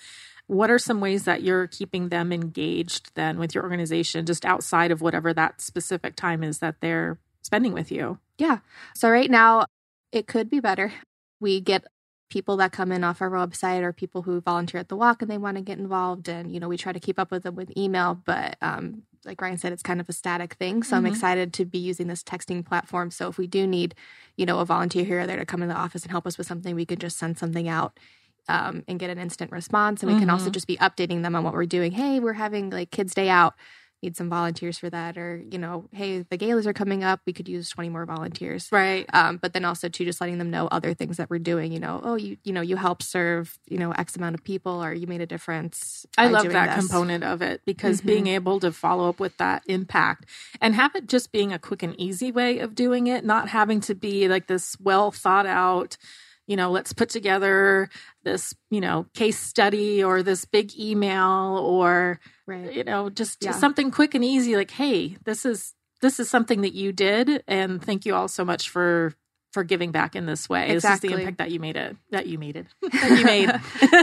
What 0.47 0.69
are 0.69 0.79
some 0.79 0.99
ways 0.99 1.23
that 1.23 1.43
you're 1.43 1.67
keeping 1.67 2.09
them 2.09 2.33
engaged 2.33 3.11
then 3.15 3.39
with 3.39 3.55
your 3.55 3.63
organization, 3.63 4.25
just 4.25 4.45
outside 4.45 4.91
of 4.91 5.01
whatever 5.01 5.33
that 5.33 5.61
specific 5.61 6.15
time 6.15 6.43
is 6.43 6.59
that 6.59 6.81
they're 6.81 7.17
spending 7.41 7.73
with 7.73 7.91
you? 7.91 8.19
Yeah. 8.37 8.59
So 8.95 9.09
right 9.09 9.29
now, 9.29 9.65
it 10.11 10.27
could 10.27 10.49
be 10.49 10.59
better. 10.59 10.93
We 11.39 11.61
get 11.61 11.85
people 12.31 12.57
that 12.57 12.71
come 12.71 12.91
in 12.91 13.03
off 13.03 13.21
our 13.21 13.29
website 13.29 13.81
or 13.81 13.91
people 13.91 14.23
who 14.23 14.39
volunteer 14.41 14.79
at 14.79 14.89
the 14.89 14.95
walk 14.95 15.21
and 15.21 15.29
they 15.29 15.37
want 15.37 15.57
to 15.57 15.61
get 15.61 15.77
involved 15.77 16.29
and 16.29 16.51
you 16.51 16.59
know 16.59 16.69
we 16.69 16.77
try 16.77 16.93
to 16.93 16.99
keep 16.99 17.19
up 17.19 17.29
with 17.29 17.43
them 17.43 17.55
with 17.55 17.77
email 17.77 18.19
but 18.25 18.55
um, 18.61 19.03
like 19.25 19.39
ryan 19.41 19.57
said 19.57 19.73
it's 19.73 19.83
kind 19.83 19.99
of 19.99 20.07
a 20.07 20.13
static 20.13 20.53
thing 20.53 20.81
so 20.81 20.95
mm-hmm. 20.95 21.05
i'm 21.05 21.11
excited 21.11 21.53
to 21.53 21.65
be 21.65 21.77
using 21.77 22.07
this 22.07 22.23
texting 22.23 22.65
platform 22.65 23.11
so 23.11 23.27
if 23.27 23.37
we 23.37 23.47
do 23.47 23.67
need 23.67 23.93
you 24.37 24.45
know 24.45 24.59
a 24.59 24.65
volunteer 24.65 25.03
here 25.03 25.19
or 25.19 25.27
there 25.27 25.37
to 25.37 25.45
come 25.45 25.61
in 25.61 25.67
the 25.67 25.75
office 25.75 26.03
and 26.03 26.11
help 26.11 26.25
us 26.25 26.37
with 26.37 26.47
something 26.47 26.73
we 26.73 26.85
can 26.85 26.97
just 26.97 27.17
send 27.17 27.37
something 27.37 27.67
out 27.67 27.99
um, 28.47 28.83
and 28.87 28.97
get 28.97 29.09
an 29.09 29.19
instant 29.19 29.51
response 29.51 30.01
and 30.01 30.07
we 30.07 30.13
mm-hmm. 30.13 30.21
can 30.21 30.29
also 30.29 30.45
mm-hmm. 30.45 30.53
just 30.53 30.67
be 30.67 30.77
updating 30.77 31.21
them 31.21 31.35
on 31.35 31.43
what 31.43 31.53
we're 31.53 31.65
doing 31.65 31.91
hey 31.91 32.19
we're 32.21 32.33
having 32.33 32.69
like 32.69 32.91
kids 32.91 33.13
day 33.13 33.29
out 33.29 33.55
need 34.01 34.17
some 34.17 34.29
volunteers 34.29 34.77
for 34.77 34.89
that 34.89 35.17
or 35.17 35.43
you 35.51 35.57
know 35.57 35.85
hey 35.91 36.19
the 36.29 36.37
galas 36.37 36.65
are 36.65 36.73
coming 36.73 37.03
up 37.03 37.21
we 37.25 37.33
could 37.33 37.47
use 37.47 37.69
20 37.69 37.89
more 37.89 38.05
volunteers 38.05 38.67
right 38.71 39.05
um, 39.13 39.37
but 39.37 39.53
then 39.53 39.65
also 39.65 39.89
too 39.89 40.05
just 40.05 40.19
letting 40.19 40.37
them 40.37 40.49
know 40.49 40.67
other 40.67 40.93
things 40.93 41.17
that 41.17 41.29
we're 41.29 41.39
doing 41.39 41.71
you 41.71 41.79
know 41.79 42.01
oh 42.03 42.15
you 42.15 42.37
you 42.43 42.53
know 42.53 42.61
you 42.61 42.75
help 42.75 43.01
serve 43.01 43.57
you 43.67 43.77
know 43.77 43.91
x 43.91 44.15
amount 44.15 44.35
of 44.35 44.43
people 44.43 44.83
or 44.83 44.93
you 44.93 45.07
made 45.07 45.21
a 45.21 45.25
difference 45.25 46.05
i 46.17 46.27
love 46.27 46.49
that 46.49 46.75
this. 46.75 46.87
component 46.87 47.23
of 47.23 47.41
it 47.41 47.61
because 47.65 47.99
mm-hmm. 47.99 48.07
being 48.07 48.27
able 48.27 48.59
to 48.59 48.71
follow 48.71 49.07
up 49.09 49.19
with 49.19 49.37
that 49.37 49.63
impact 49.67 50.25
and 50.59 50.75
have 50.75 50.95
it 50.95 51.07
just 51.07 51.31
being 51.31 51.53
a 51.53 51.59
quick 51.59 51.83
and 51.83 51.99
easy 51.99 52.31
way 52.31 52.59
of 52.59 52.75
doing 52.75 53.07
it 53.07 53.23
not 53.23 53.49
having 53.49 53.79
to 53.79 53.93
be 53.93 54.27
like 54.27 54.47
this 54.47 54.75
well 54.79 55.11
thought 55.11 55.45
out 55.45 55.97
you 56.51 56.57
know, 56.57 56.69
let's 56.69 56.91
put 56.91 57.07
together 57.07 57.89
this, 58.23 58.53
you 58.69 58.81
know, 58.81 59.05
case 59.13 59.39
study 59.39 60.03
or 60.03 60.21
this 60.21 60.43
big 60.43 60.77
email 60.77 61.57
or, 61.63 62.19
right. 62.45 62.73
you 62.73 62.83
know, 62.83 63.09
just, 63.09 63.41
yeah. 63.41 63.51
something 63.51 63.89
quick 63.89 64.13
and 64.15 64.25
easy 64.25 64.57
like, 64.57 64.71
hey, 64.71 65.15
this 65.23 65.45
is 65.45 65.73
this 66.01 66.19
is 66.19 66.29
something 66.29 66.61
that 66.61 66.73
you 66.73 66.91
did 66.91 67.41
and 67.47 67.81
thank 67.81 68.05
you 68.05 68.13
all 68.13 68.27
so 68.27 68.43
much 68.43 68.69
for 68.69 69.13
for 69.51 69.63
giving 69.63 69.91
back 69.91 70.15
in 70.15 70.25
this 70.25 70.47
way. 70.47 70.69
Exactly. 70.69 71.09
This 71.09 71.13
is 71.13 71.17
the 71.17 71.21
impact 71.21 71.37
that 71.39 71.51
you 71.51 71.59
made 71.59 71.75
it 71.75 71.95
that 72.11 72.27
you 72.27 72.37
made 72.37 72.55
it 72.55 72.67
that 72.81 73.17
you 73.17 73.25
made. 73.25 73.51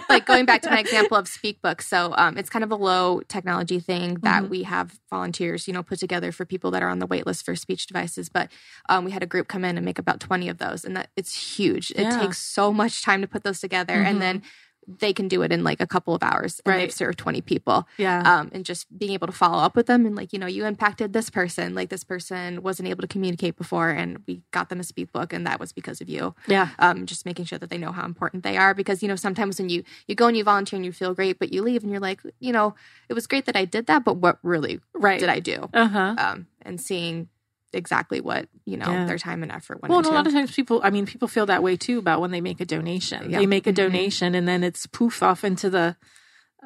like 0.09 0.27
going 0.27 0.45
back 0.45 0.63
to 0.63 0.71
my 0.71 0.79
example 0.79 1.17
of 1.17 1.27
Speakbook. 1.27 1.83
So 1.83 2.15
um, 2.17 2.37
it's 2.37 2.51
kind 2.51 2.65
of 2.65 2.71
a 2.71 2.77
low 2.77 3.23
technology 3.29 3.81
thing 3.81 4.15
that 4.23 4.43
mm-hmm. 4.43 4.51
we 4.51 4.63
have 4.65 4.99
volunteers, 5.11 5.67
you 5.67 5.75
know, 5.75 5.83
put 5.83 5.99
together 5.99 6.33
for 6.33 6.45
people 6.45 6.71
that 6.73 6.83
are 6.83 6.89
on 6.89 6.99
the 6.99 7.07
wait 7.07 7.27
list 7.27 7.45
for 7.45 7.57
speech 7.57 7.87
devices. 7.87 8.29
But 8.29 8.51
um, 8.89 9.05
we 9.05 9.11
had 9.11 9.23
a 9.23 9.27
group 9.27 9.49
come 9.49 9.65
in 9.65 9.77
and 9.77 9.85
make 9.85 9.99
about 9.99 10.21
twenty 10.21 10.49
of 10.49 10.59
those, 10.59 10.85
and 10.85 10.97
that 10.97 11.09
it's 11.17 11.57
huge. 11.57 11.91
It 11.93 12.03
yeah. 12.03 12.21
takes 12.21 12.39
so 12.39 12.73
much 12.73 13.03
time 13.03 13.23
to 13.23 13.27
put 13.27 13.43
those 13.43 13.61
together, 13.61 13.95
mm-hmm. 13.95 14.07
and 14.07 14.23
then 14.23 14.43
they 14.89 15.13
can 15.13 15.29
do 15.29 15.43
it 15.43 15.53
in 15.53 15.63
like 15.63 15.81
a 15.81 15.87
couple 15.87 16.15
of 16.15 16.23
hours 16.23 16.61
and 16.65 16.73
right. 16.73 16.81
they've 16.81 16.93
served 16.93 17.19
20 17.19 17.43
people. 17.43 17.87
Yeah. 17.99 18.23
Um, 18.23 18.51
and 18.53 18.65
just 18.65 18.87
being 18.99 19.13
able 19.13 19.27
to 19.27 19.33
follow 19.33 19.59
up 19.59 19.77
with 19.77 19.87
them 19.87 20.07
and 20.07 20.17
like, 20.17 20.33
you 20.33 20.39
know, 20.39 20.47
you 20.47 20.65
impacted 20.65 21.13
this 21.13 21.29
person, 21.29 21.75
like 21.75 21.91
this 21.91 22.05
person 22.05 22.63
wasn't 22.63 22.89
able 22.89 23.03
to 23.03 23.07
communicate 23.07 23.57
before 23.57 23.91
and 23.91 24.23
we 24.27 24.41
got 24.51 24.71
them 24.71 24.81
a 24.81 24.83
Speakbook 24.83 25.33
and 25.33 25.47
that 25.47 25.61
was 25.61 25.73
because 25.73 26.01
of 26.01 26.09
you. 26.09 26.35
Yeah. 26.47 26.71
Um, 26.79 27.05
just 27.05 27.27
making 27.27 27.45
sure 27.45 27.59
that 27.59 27.69
they 27.69 27.77
know 27.77 27.93
how 27.93 28.07
important 28.07 28.43
they 28.43 28.57
are 28.57 28.73
because, 28.73 29.03
you 29.03 29.09
know, 29.09 29.17
sometimes 29.17 29.59
when 29.59 29.69
you, 29.69 29.85
you 30.07 30.15
go 30.15 30.27
and 30.27 30.37
you 30.37 30.45
volunteer 30.45 30.79
and 30.79 30.87
you 30.87 30.93
feel 30.93 31.15
great, 31.15 31.39
but 31.39 31.53
you 31.53 31.63
leave 31.63 31.83
and 31.83 31.93
you're 31.93 32.01
like, 32.01 32.23
you 32.41 32.53
know, 32.53 32.75
it 33.11 33.15
was 33.15 33.27
great 33.27 33.45
that 33.45 33.57
I 33.57 33.67
did 33.67 33.87
that, 33.87 34.05
but 34.05 34.17
what 34.17 34.39
really 34.43 34.81
right. 34.95 35.21
did 35.21 35.29
I 35.29 35.41
do? 35.41 35.69
Uh-huh. 35.75 36.15
Um, 36.17 36.47
and 36.63 36.81
seeing 36.81 37.29
exactly 37.73 38.21
what 38.21 38.49
you 38.65 38.77
know 38.77 38.91
yeah. 38.91 39.05
their 39.05 39.19
time 39.19 39.43
and 39.43 39.53
effort 39.53 39.81
went 39.83 39.91
well 39.91 39.99
into. 39.99 40.11
a 40.11 40.13
lot 40.13 40.27
of 40.27 40.33
times 40.33 40.55
people 40.55 40.81
i 40.83 40.91
mean 40.91 41.07
people 41.07 41.29
feel 41.29 41.47
that 41.47 41.63
way 41.63 41.77
too 41.77 41.99
about 41.99 42.21
when 42.21 42.31
they 42.31 42.41
make 42.41 42.61
a 42.61 42.65
donation 42.65 43.31
they 43.31 43.47
make 43.47 43.67
a 43.67 43.71
mm-hmm. 43.71 43.77
donation 43.77 44.35
and 44.35 44.49
then 44.49 44.65
it's 44.65 44.87
poof 44.87 45.23
off 45.23 45.45
into 45.45 45.69
the 45.69 45.97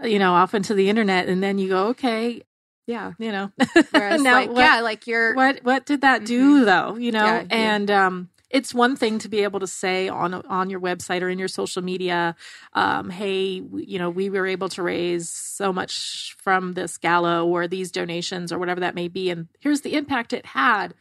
you 0.04 0.18
know 0.18 0.32
off 0.32 0.54
into 0.54 0.74
the 0.74 0.88
internet 0.88 1.28
and 1.28 1.42
then 1.42 1.58
you 1.58 1.68
go 1.68 1.88
okay 1.88 2.40
yeah 2.86 3.12
you 3.18 3.32
know 3.32 3.50
Whereas 3.90 4.22
now, 4.22 4.34
like, 4.34 4.50
what, 4.50 4.58
yeah 4.58 4.80
like 4.80 5.06
you're 5.06 5.34
what 5.34 5.60
what 5.64 5.86
did 5.86 6.02
that 6.02 6.24
do 6.24 6.56
mm-hmm. 6.56 6.64
though 6.64 6.96
you 6.96 7.12
know 7.12 7.24
yeah, 7.24 7.44
and 7.50 7.90
um 7.90 8.28
it's 8.52 8.74
one 8.74 8.94
thing 8.96 9.18
to 9.18 9.28
be 9.28 9.42
able 9.42 9.60
to 9.60 9.66
say 9.66 10.08
on 10.08 10.34
on 10.34 10.70
your 10.70 10.80
website 10.80 11.22
or 11.22 11.28
in 11.30 11.38
your 11.38 11.48
social 11.48 11.82
media, 11.82 12.36
um, 12.74 13.10
"Hey, 13.10 13.62
you 13.74 13.98
know, 13.98 14.10
we 14.10 14.28
were 14.30 14.46
able 14.46 14.68
to 14.70 14.82
raise 14.82 15.28
so 15.30 15.72
much 15.72 16.36
from 16.38 16.74
this 16.74 16.98
gala 16.98 17.44
or 17.44 17.66
these 17.66 17.90
donations 17.90 18.52
or 18.52 18.58
whatever 18.58 18.80
that 18.80 18.94
may 18.94 19.08
be, 19.08 19.30
and 19.30 19.48
here's 19.60 19.80
the 19.80 19.94
impact 19.94 20.32
it 20.32 20.46
had." 20.46 20.94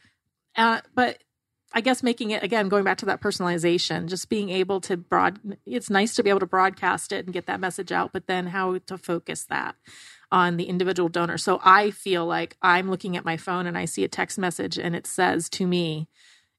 Uh, 0.56 0.80
but 0.94 1.22
I 1.74 1.80
guess 1.80 2.02
making 2.02 2.30
it 2.30 2.42
again, 2.42 2.68
going 2.68 2.84
back 2.84 2.98
to 2.98 3.06
that 3.06 3.20
personalization, 3.20 4.08
just 4.08 4.28
being 4.28 4.50
able 4.50 4.80
to 4.82 4.96
broad. 4.96 5.38
It's 5.66 5.90
nice 5.90 6.14
to 6.14 6.22
be 6.22 6.30
able 6.30 6.40
to 6.40 6.46
broadcast 6.46 7.12
it 7.12 7.26
and 7.26 7.34
get 7.34 7.46
that 7.46 7.60
message 7.60 7.92
out, 7.92 8.12
but 8.12 8.26
then 8.26 8.48
how 8.48 8.78
to 8.78 8.98
focus 8.98 9.44
that 9.44 9.76
on 10.30 10.56
the 10.56 10.64
individual 10.64 11.10
donor. 11.10 11.36
So 11.36 11.60
I 11.62 11.90
feel 11.90 12.24
like 12.24 12.56
I'm 12.62 12.90
looking 12.90 13.16
at 13.16 13.24
my 13.24 13.36
phone 13.36 13.66
and 13.66 13.76
I 13.76 13.84
see 13.84 14.04
a 14.04 14.08
text 14.08 14.38
message 14.38 14.78
and 14.78 14.96
it 14.96 15.06
says 15.06 15.50
to 15.50 15.66
me, 15.66 16.08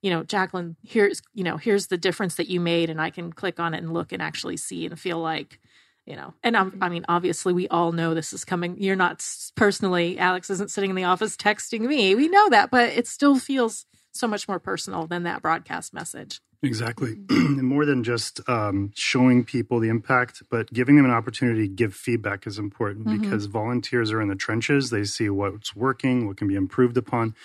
you 0.04 0.10
know, 0.10 0.22
Jacqueline, 0.22 0.76
here's, 0.84 1.22
you 1.34 1.46
know, 1.46 1.56
here's 1.56 1.88
the 1.88 1.98
difference 1.98 2.36
that 2.36 2.50
you 2.50 2.60
made. 2.60 2.89
And 2.89 3.02
I 3.02 3.10
can 3.10 3.32
click 3.32 3.58
on 3.60 3.74
it 3.74 3.78
and 3.78 3.94
look 3.94 4.12
and 4.12 4.22
actually 4.22 4.58
see 4.58 4.86
and 4.86 5.00
feel 5.00 5.18
like, 5.18 5.60
you 6.06 6.18
know, 6.18 6.34
and 6.44 6.58
I'm, 6.58 6.72
mm-hmm. 6.72 6.84
I 6.84 6.89
mean, 6.89 7.06
obviously 7.08 7.54
we 7.54 7.70
all 7.70 7.94
know 7.94 8.13
this 8.13 8.34
is 8.34 8.44
coming. 8.44 8.76
You're 8.78 8.98
not 8.98 9.26
personally, 9.56 10.20
Alex 10.20 10.50
isn't 10.50 10.72
sitting 10.72 10.89
in 10.89 10.98
the 10.98 11.06
office 11.06 11.38
texting 11.38 11.88
me. 11.88 12.16
We 12.16 12.28
know 12.28 12.50
that, 12.50 12.70
but 12.70 12.89
it 12.89 13.08
still 13.08 13.39
feels 13.39 13.86
so 14.13 14.28
much 14.28 14.47
more 14.47 14.60
personal 14.60 15.08
than 15.08 15.23
that 15.23 15.41
broadcast 15.41 15.93
message. 15.93 16.39
Exactly. 16.62 17.17
and 17.30 17.62
more 17.63 17.86
than 17.86 18.04
just 18.04 18.39
um, 18.47 18.91
showing 18.95 19.43
people 19.43 19.80
the 19.80 19.89
impact, 19.89 20.43
but 20.49 20.71
giving 20.71 20.95
them 20.95 21.04
an 21.04 21.12
opportunity 21.12 21.67
to 21.67 21.73
give 21.73 21.93
feedback 21.93 22.47
is 22.47 22.58
important 22.58 23.06
mm-hmm. 23.06 23.21
because 23.21 23.47
volunteers 23.47 24.12
are 24.12 24.21
in 24.21 24.30
the 24.30 24.36
trenches. 24.36 24.89
They 24.89 25.04
see 25.04 25.30
what's 25.30 25.76
working, 25.76 26.26
what 26.26 26.38
can 26.38 26.47
be 26.47 26.56
improved 26.56 26.95
upon. 26.95 27.36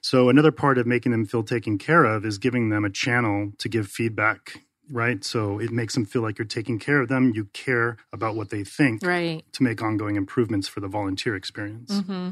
So, 0.00 0.28
another 0.28 0.50
part 0.50 0.76
of 0.76 0.86
making 0.86 1.12
them 1.12 1.24
feel 1.24 1.44
taken 1.44 1.78
care 1.78 2.04
of 2.04 2.24
is 2.26 2.38
giving 2.38 2.70
them 2.70 2.84
a 2.84 2.90
channel 2.90 3.52
to 3.58 3.68
give 3.68 3.86
feedback 3.86 4.60
right? 4.90 5.24
So 5.24 5.58
it 5.58 5.70
makes 5.70 5.94
them 5.94 6.04
feel 6.04 6.20
like 6.20 6.38
you're 6.38 6.44
taking 6.44 6.78
care 6.78 7.00
of 7.00 7.08
them. 7.08 7.32
You 7.34 7.46
care 7.54 7.96
about 8.12 8.36
what 8.36 8.50
they 8.50 8.64
think, 8.64 9.02
right? 9.02 9.42
To 9.52 9.62
make 9.62 9.82
ongoing 9.82 10.16
improvements 10.16 10.68
for 10.68 10.80
the 10.80 10.88
volunteer 10.88 11.34
experience. 11.34 11.90
Mm-hmm. 11.90 12.30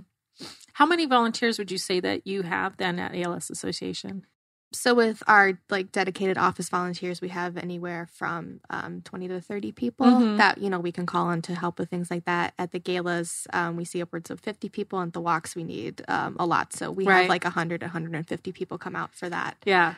How 0.75 0.87
many 0.87 1.07
volunteers 1.07 1.59
would 1.59 1.71
you 1.71 1.79
say 1.79 2.01
that 2.01 2.27
you 2.27 2.43
have 2.43 2.77
then 2.77 2.99
at 2.99 3.15
ALS 3.15 3.51
Association? 3.51 4.27
so 4.75 4.95
with 4.95 5.23
our 5.27 5.59
like 5.71 5.93
dedicated 5.93 6.39
office 6.39 6.69
volunteers 6.69 7.21
we 7.21 7.29
have 7.29 7.57
anywhere 7.57 8.09
from 8.13 8.61
um, 8.71 9.03
20 9.03 9.29
to 9.29 9.41
30 9.41 9.73
people 9.73 10.07
mm-hmm. 10.07 10.37
that 10.39 10.59
you 10.59 10.71
know 10.71 10.81
we 10.81 10.93
can 10.93 11.07
call 11.07 11.27
on 11.27 11.43
to 11.43 11.55
help 11.55 11.79
with 11.79 11.91
things 11.91 12.11
like 12.11 12.25
that 12.25 12.55
at 12.59 12.73
the 12.73 12.79
galas 12.79 13.47
um, 13.53 13.77
we 13.77 13.85
see 13.85 14.03
upwards 14.03 14.31
of 14.31 14.41
50 14.41 14.69
people 14.69 14.99
and 15.01 15.13
the 15.13 15.21
walks 15.21 15.55
we 15.55 15.65
need 15.65 16.03
um, 16.09 16.37
a 16.39 16.47
lot 16.47 16.73
so 16.73 16.91
we 16.91 17.05
right. 17.05 17.23
have 17.23 17.29
like 17.29 17.45
100 17.45 17.83
150 17.83 18.53
people 18.53 18.79
come 18.79 18.97
out 18.97 19.15
for 19.15 19.29
that 19.29 19.57
yeah 19.65 19.95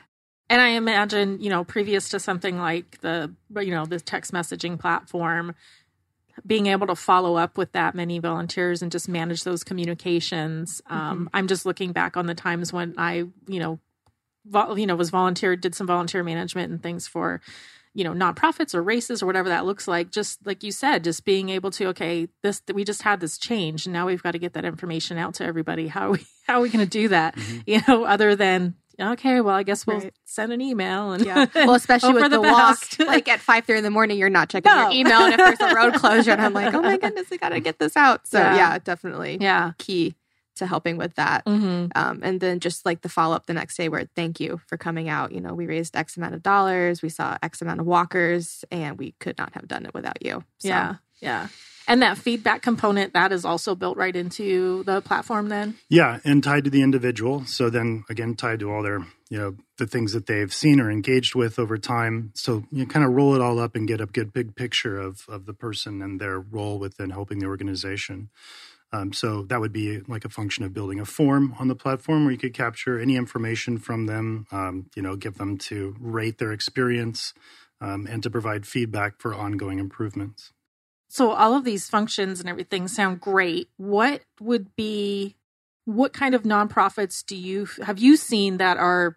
and 0.51 0.61
i 0.61 0.69
imagine 0.71 1.41
you 1.41 1.51
know 1.51 1.65
previous 1.65 2.09
to 2.11 2.19
something 2.19 2.59
like 2.59 3.01
the 3.01 3.33
you 3.57 3.71
know 3.71 3.87
the 3.87 4.01
text 4.01 4.33
messaging 4.33 4.79
platform 4.79 5.55
being 6.47 6.67
able 6.67 6.87
to 6.87 6.97
follow 6.97 7.37
up 7.37 7.57
with 7.57 7.73
that 7.73 7.95
many 7.95 8.19
volunteers 8.19 8.83
and 8.83 8.91
just 8.91 9.09
manage 9.09 9.45
those 9.45 9.65
communications. 9.65 10.83
Um, 10.87 10.99
mm-hmm. 10.99 11.27
i'm 11.35 11.47
just 11.47 11.67
looking 11.67 11.93
back 11.93 12.17
on 12.17 12.27
the 12.27 12.35
times 12.35 12.73
when 12.73 12.95
i 12.99 13.25
you 13.47 13.61
know 13.61 13.79
you 14.77 14.87
know 14.87 14.97
was 14.97 15.11
volunteered, 15.11 15.61
did 15.61 15.75
some 15.75 15.87
volunteer 15.87 16.23
management 16.23 16.71
and 16.71 16.83
things 16.83 17.07
for 17.07 17.41
you 17.95 18.05
know 18.05 18.13
nonprofits 18.13 18.75
or 18.75 18.83
races 18.83 19.23
or 19.23 19.27
whatever 19.27 19.49
that 19.49 19.65
looks 19.65 19.87
like. 19.87 20.11
Just 20.11 20.45
like 20.47 20.63
you 20.63 20.73
said 20.73 21.05
just 21.05 21.25
being 21.25 21.49
able 21.49 21.71
to 21.73 21.87
okay 21.89 22.29
this 22.43 22.63
we 22.73 22.85
just 22.85 23.03
had 23.03 23.21
this 23.21 23.39
change. 23.39 23.87
And 23.87 23.93
now 23.93 24.07
we've 24.07 24.23
got 24.23 24.33
to 24.33 24.39
get 24.39 24.55
that 24.55 24.65
information 24.65 25.17
out 25.19 25.35
to 25.35 25.45
everybody. 25.45 25.89
How 25.89 26.09
are 26.09 26.13
we 26.13 26.27
how 26.47 26.59
are 26.59 26.63
we 26.63 26.71
going 26.71 26.85
to 26.85 26.91
do 26.91 27.09
that? 27.09 27.37
Mm-hmm. 27.37 27.59
you 27.67 27.81
know 27.89 28.05
other 28.05 28.37
than 28.37 28.75
okay 29.01 29.41
well 29.41 29.55
i 29.55 29.63
guess 29.63 29.87
we'll 29.87 29.99
right. 29.99 30.15
send 30.25 30.53
an 30.53 30.61
email 30.61 31.13
and 31.13 31.25
yeah 31.25 31.47
well 31.55 31.75
especially 31.75 32.13
with 32.13 32.23
the, 32.25 32.29
the 32.31 32.41
walk 32.41 32.79
like 33.01 33.29
at 33.29 33.41
five 33.41 33.65
thirty 33.65 33.79
in 33.79 33.85
the 33.85 33.91
morning 33.91 34.19
you're 34.19 34.31
not 34.31 34.49
checking 34.49 34.71
no. 34.71 34.83
your 34.83 34.91
email 34.93 35.21
and 35.21 35.35
if 35.35 35.39
there's 35.39 35.73
a 35.73 35.75
road 35.75 35.95
closure 35.95 36.33
and 36.33 36.41
i'm 36.41 36.53
like 36.53 36.73
oh 36.75 36.83
my 36.83 36.97
goodness 36.97 37.27
i 37.33 37.37
gotta 37.37 37.61
get 37.61 37.79
this 37.79 37.97
out 37.97 38.27
so 38.27 38.39
yeah, 38.39 38.57
yeah 38.57 38.79
definitely 38.79 39.39
yeah 39.41 39.73
key 39.79 40.15
to 40.57 40.67
helping 40.67 40.97
with 40.97 41.15
that. 41.17 41.45
Mm-hmm. 41.47 41.87
Um, 41.95 42.21
and 42.23 42.41
then 42.41 42.61
just 42.61 42.87
like 42.87 43.03
the 43.03 43.09
follow 43.09 43.35
up 43.35 43.47
the 43.47 43.55
next 43.55 43.77
day 43.77 43.89
where 43.89 44.09
thank 44.15 44.39
you 44.41 44.61
for 44.67 44.77
coming 44.77 45.09
out. 45.09 45.33
You 45.33 45.41
know, 45.41 45.53
we 45.55 45.67
raised 45.67 45.97
X 45.97 46.17
amount 46.17 46.35
of 46.35 46.43
dollars, 46.43 47.03
we 47.03 47.09
saw 47.09 47.37
X 47.43 47.61
amount 47.61 47.81
of 47.81 47.87
walkers, 47.87 48.65
and 48.71 48.99
we 48.99 49.13
could 49.19 49.37
not 49.37 49.55
have 49.55 49.67
done 49.67 49.85
it 49.85 49.95
without 49.95 50.25
you. 50.25 50.45
So. 50.59 50.69
Yeah. 50.69 50.95
Yeah. 51.21 51.49
And 51.87 52.01
that 52.03 52.17
feedback 52.17 52.63
component 52.63 53.13
that 53.13 53.33
is 53.33 53.45
also 53.45 53.75
built 53.75 53.97
right 53.97 54.15
into 54.15 54.85
the 54.85 55.01
platform 55.03 55.49
then? 55.49 55.77
Yeah, 55.89 56.21
and 56.25 56.43
tied 56.43 56.65
to 56.65 56.71
the 56.71 56.83
individual. 56.83 57.45
So 57.45 57.71
then 57.71 58.05
again 58.09 58.35
tied 58.35 58.61
to 58.61 58.71
all 58.71 58.83
their, 58.83 59.01
you 59.29 59.39
know, 59.39 59.57
the 59.77 59.87
things 59.87 60.13
that 60.13 60.27
they've 60.27 60.53
seen 60.53 60.81
or 60.81 60.91
engaged 60.91 61.35
with 61.35 61.59
over 61.59 61.77
time. 61.77 62.31
So 62.35 62.65
you 62.71 62.87
kind 62.87 63.05
of 63.05 63.13
roll 63.13 63.35
it 63.35 63.41
all 63.41 63.59
up 63.59 63.75
and 63.75 63.87
get 63.87 64.01
a 64.01 64.07
good 64.07 64.33
big 64.33 64.57
picture 64.57 64.99
of 64.99 65.25
of 65.29 65.47
the 65.47 65.55
person 65.55 66.01
and 66.01 66.21
their 66.21 66.41
role 66.41 66.79
within 66.79 67.11
helping 67.11 67.39
the 67.39 67.47
organization. 67.47 68.31
Um, 68.93 69.13
so 69.13 69.43
that 69.45 69.61
would 69.61 69.73
be 69.73 70.01
like 70.07 70.25
a 70.25 70.29
function 70.29 70.65
of 70.65 70.73
building 70.73 71.01
a 71.01 71.05
form 71.05 71.57
on 71.59 71.67
the 71.67 71.75
platform 71.75 72.25
where 72.25 72.33
you 72.33 72.39
could 72.39 72.55
capture 72.55 73.01
any 73.01 73.17
information 73.17 73.77
from 73.77 74.07
them, 74.07 74.47
um, 74.53 74.87
you 74.95 75.03
know, 75.03 75.17
give 75.17 75.37
them 75.37 75.59
to 75.59 75.97
rate 75.99 76.39
their 76.39 76.53
experience 76.53 77.35
um, 77.81 78.07
and 78.09 78.23
to 78.23 78.31
provide 78.31 78.67
feedback 78.67 79.19
for 79.19 79.35
ongoing 79.35 79.81
improvements. 79.81 80.53
So 81.15 81.31
all 81.31 81.55
of 81.55 81.63
these 81.63 81.89
functions 81.89 82.41
and 82.41 82.49
everything 82.49 82.89
sound 82.89 83.21
great. 83.21 83.69
What 83.77 84.23
would 84.41 84.75
be 84.75 85.37
what 85.85 86.13
kind 86.13 86.35
of 86.35 86.43
nonprofits 86.43 87.25
do 87.25 87.37
you 87.37 87.69
have 87.85 88.01
you 88.01 88.17
seen 88.17 88.57
that 88.57 88.79
are 88.79 89.17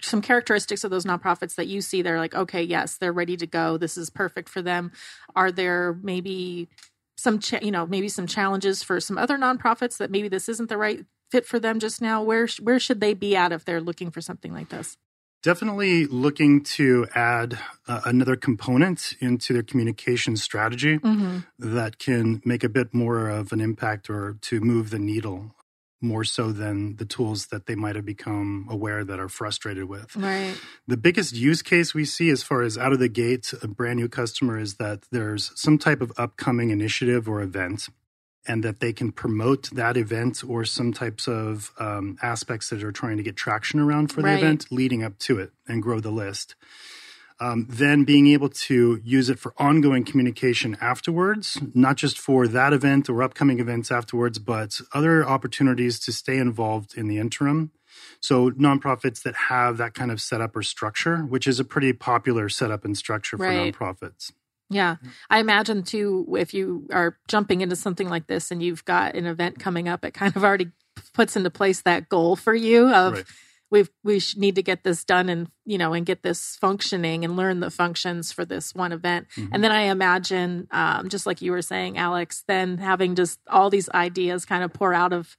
some 0.00 0.22
characteristics 0.22 0.82
of 0.82 0.90
those 0.90 1.04
nonprofits 1.04 1.56
that 1.56 1.66
you 1.66 1.82
see 1.82 2.00
they're 2.00 2.18
like 2.18 2.34
okay 2.34 2.62
yes 2.62 2.96
they're 2.96 3.12
ready 3.12 3.36
to 3.36 3.46
go. 3.46 3.76
This 3.76 3.98
is 3.98 4.08
perfect 4.08 4.48
for 4.48 4.62
them. 4.62 4.92
Are 5.36 5.52
there 5.52 5.98
maybe 6.02 6.70
some 7.18 7.38
cha- 7.38 7.60
you 7.60 7.70
know 7.70 7.84
maybe 7.84 8.08
some 8.08 8.26
challenges 8.26 8.82
for 8.82 8.98
some 8.98 9.18
other 9.18 9.36
nonprofits 9.36 9.98
that 9.98 10.10
maybe 10.10 10.28
this 10.28 10.48
isn't 10.48 10.70
the 10.70 10.78
right 10.78 11.04
fit 11.30 11.44
for 11.44 11.60
them 11.60 11.80
just 11.80 12.00
now? 12.00 12.22
Where 12.22 12.48
where 12.62 12.80
should 12.80 13.00
they 13.00 13.12
be 13.12 13.36
at 13.36 13.52
if 13.52 13.66
they're 13.66 13.82
looking 13.82 14.10
for 14.10 14.22
something 14.22 14.54
like 14.54 14.70
this 14.70 14.96
definitely 15.44 16.06
looking 16.06 16.62
to 16.62 17.06
add 17.14 17.58
uh, 17.86 18.00
another 18.06 18.34
component 18.34 19.12
into 19.20 19.52
their 19.52 19.62
communication 19.62 20.36
strategy 20.36 20.98
mm-hmm. 20.98 21.40
that 21.58 21.98
can 21.98 22.40
make 22.46 22.64
a 22.64 22.68
bit 22.68 22.94
more 22.94 23.28
of 23.28 23.52
an 23.52 23.60
impact 23.60 24.08
or 24.08 24.38
to 24.40 24.58
move 24.60 24.88
the 24.88 24.98
needle 24.98 25.54
more 26.00 26.24
so 26.24 26.50
than 26.50 26.96
the 26.96 27.04
tools 27.04 27.46
that 27.46 27.66
they 27.66 27.74
might 27.74 27.94
have 27.94 28.04
become 28.04 28.66
aware 28.70 29.04
that 29.04 29.18
are 29.18 29.28
frustrated 29.28 29.84
with. 29.84 30.16
Right. 30.16 30.54
The 30.86 30.96
biggest 30.96 31.34
use 31.34 31.62
case 31.62 31.94
we 31.94 32.04
see 32.04 32.30
as 32.30 32.42
far 32.42 32.62
as 32.62 32.76
out 32.78 32.92
of 32.92 32.98
the 32.98 33.08
gate, 33.08 33.52
a 33.62 33.68
brand 33.68 33.98
new 33.98 34.08
customer 34.08 34.58
is 34.58 34.74
that 34.74 35.04
there's 35.12 35.50
some 35.54 35.78
type 35.78 36.00
of 36.00 36.12
upcoming 36.16 36.70
initiative 36.70 37.28
or 37.28 37.42
event 37.42 37.88
and 38.46 38.62
that 38.62 38.80
they 38.80 38.92
can 38.92 39.12
promote 39.12 39.70
that 39.70 39.96
event 39.96 40.42
or 40.46 40.64
some 40.64 40.92
types 40.92 41.26
of 41.26 41.72
um, 41.78 42.16
aspects 42.22 42.70
that 42.70 42.82
are 42.82 42.92
trying 42.92 43.16
to 43.16 43.22
get 43.22 43.36
traction 43.36 43.80
around 43.80 44.08
for 44.08 44.22
the 44.22 44.28
right. 44.28 44.38
event 44.38 44.66
leading 44.70 45.02
up 45.02 45.18
to 45.18 45.38
it 45.38 45.50
and 45.66 45.82
grow 45.82 46.00
the 46.00 46.10
list. 46.10 46.54
Um, 47.40 47.66
then 47.68 48.04
being 48.04 48.28
able 48.28 48.48
to 48.48 49.00
use 49.02 49.28
it 49.28 49.40
for 49.40 49.54
ongoing 49.58 50.04
communication 50.04 50.76
afterwards, 50.80 51.58
not 51.74 51.96
just 51.96 52.18
for 52.18 52.46
that 52.46 52.72
event 52.72 53.08
or 53.08 53.22
upcoming 53.22 53.58
events 53.58 53.90
afterwards, 53.90 54.38
but 54.38 54.80
other 54.92 55.26
opportunities 55.26 55.98
to 56.00 56.12
stay 56.12 56.38
involved 56.38 56.96
in 56.96 57.08
the 57.08 57.18
interim. 57.18 57.72
So 58.20 58.50
nonprofits 58.52 59.22
that 59.22 59.34
have 59.34 59.78
that 59.78 59.94
kind 59.94 60.10
of 60.12 60.20
setup 60.20 60.54
or 60.54 60.62
structure, 60.62 61.18
which 61.18 61.46
is 61.46 61.58
a 61.58 61.64
pretty 61.64 61.92
popular 61.92 62.48
setup 62.48 62.84
and 62.84 62.96
structure 62.96 63.36
for 63.36 63.46
right. 63.46 63.74
nonprofits. 63.74 64.30
Yeah. 64.74 64.96
I 65.30 65.38
imagine 65.38 65.82
too, 65.82 66.26
if 66.38 66.52
you 66.52 66.88
are 66.92 67.16
jumping 67.28 67.60
into 67.60 67.76
something 67.76 68.08
like 68.08 68.26
this 68.26 68.50
and 68.50 68.62
you've 68.62 68.84
got 68.84 69.14
an 69.14 69.26
event 69.26 69.58
coming 69.58 69.88
up, 69.88 70.04
it 70.04 70.12
kind 70.12 70.34
of 70.36 70.44
already 70.44 70.70
puts 71.12 71.36
into 71.36 71.50
place 71.50 71.82
that 71.82 72.08
goal 72.08 72.36
for 72.36 72.54
you 72.54 72.88
of 72.92 73.14
right 73.14 73.24
we 73.74 73.84
we 74.04 74.20
need 74.36 74.54
to 74.54 74.62
get 74.62 74.84
this 74.84 75.04
done 75.04 75.28
and 75.28 75.48
you 75.64 75.76
know 75.76 75.92
and 75.92 76.06
get 76.06 76.22
this 76.22 76.56
functioning 76.56 77.24
and 77.24 77.36
learn 77.36 77.60
the 77.60 77.70
functions 77.70 78.30
for 78.30 78.44
this 78.44 78.74
one 78.74 78.92
event 78.92 79.26
mm-hmm. 79.36 79.52
and 79.52 79.64
then 79.64 79.72
i 79.72 79.82
imagine 79.82 80.68
um, 80.70 81.08
just 81.08 81.26
like 81.26 81.42
you 81.42 81.50
were 81.50 81.62
saying 81.62 81.98
alex 81.98 82.44
then 82.46 82.78
having 82.78 83.14
just 83.14 83.40
all 83.50 83.70
these 83.70 83.88
ideas 83.90 84.44
kind 84.44 84.62
of 84.62 84.72
pour 84.72 84.94
out 84.94 85.12
of 85.12 85.36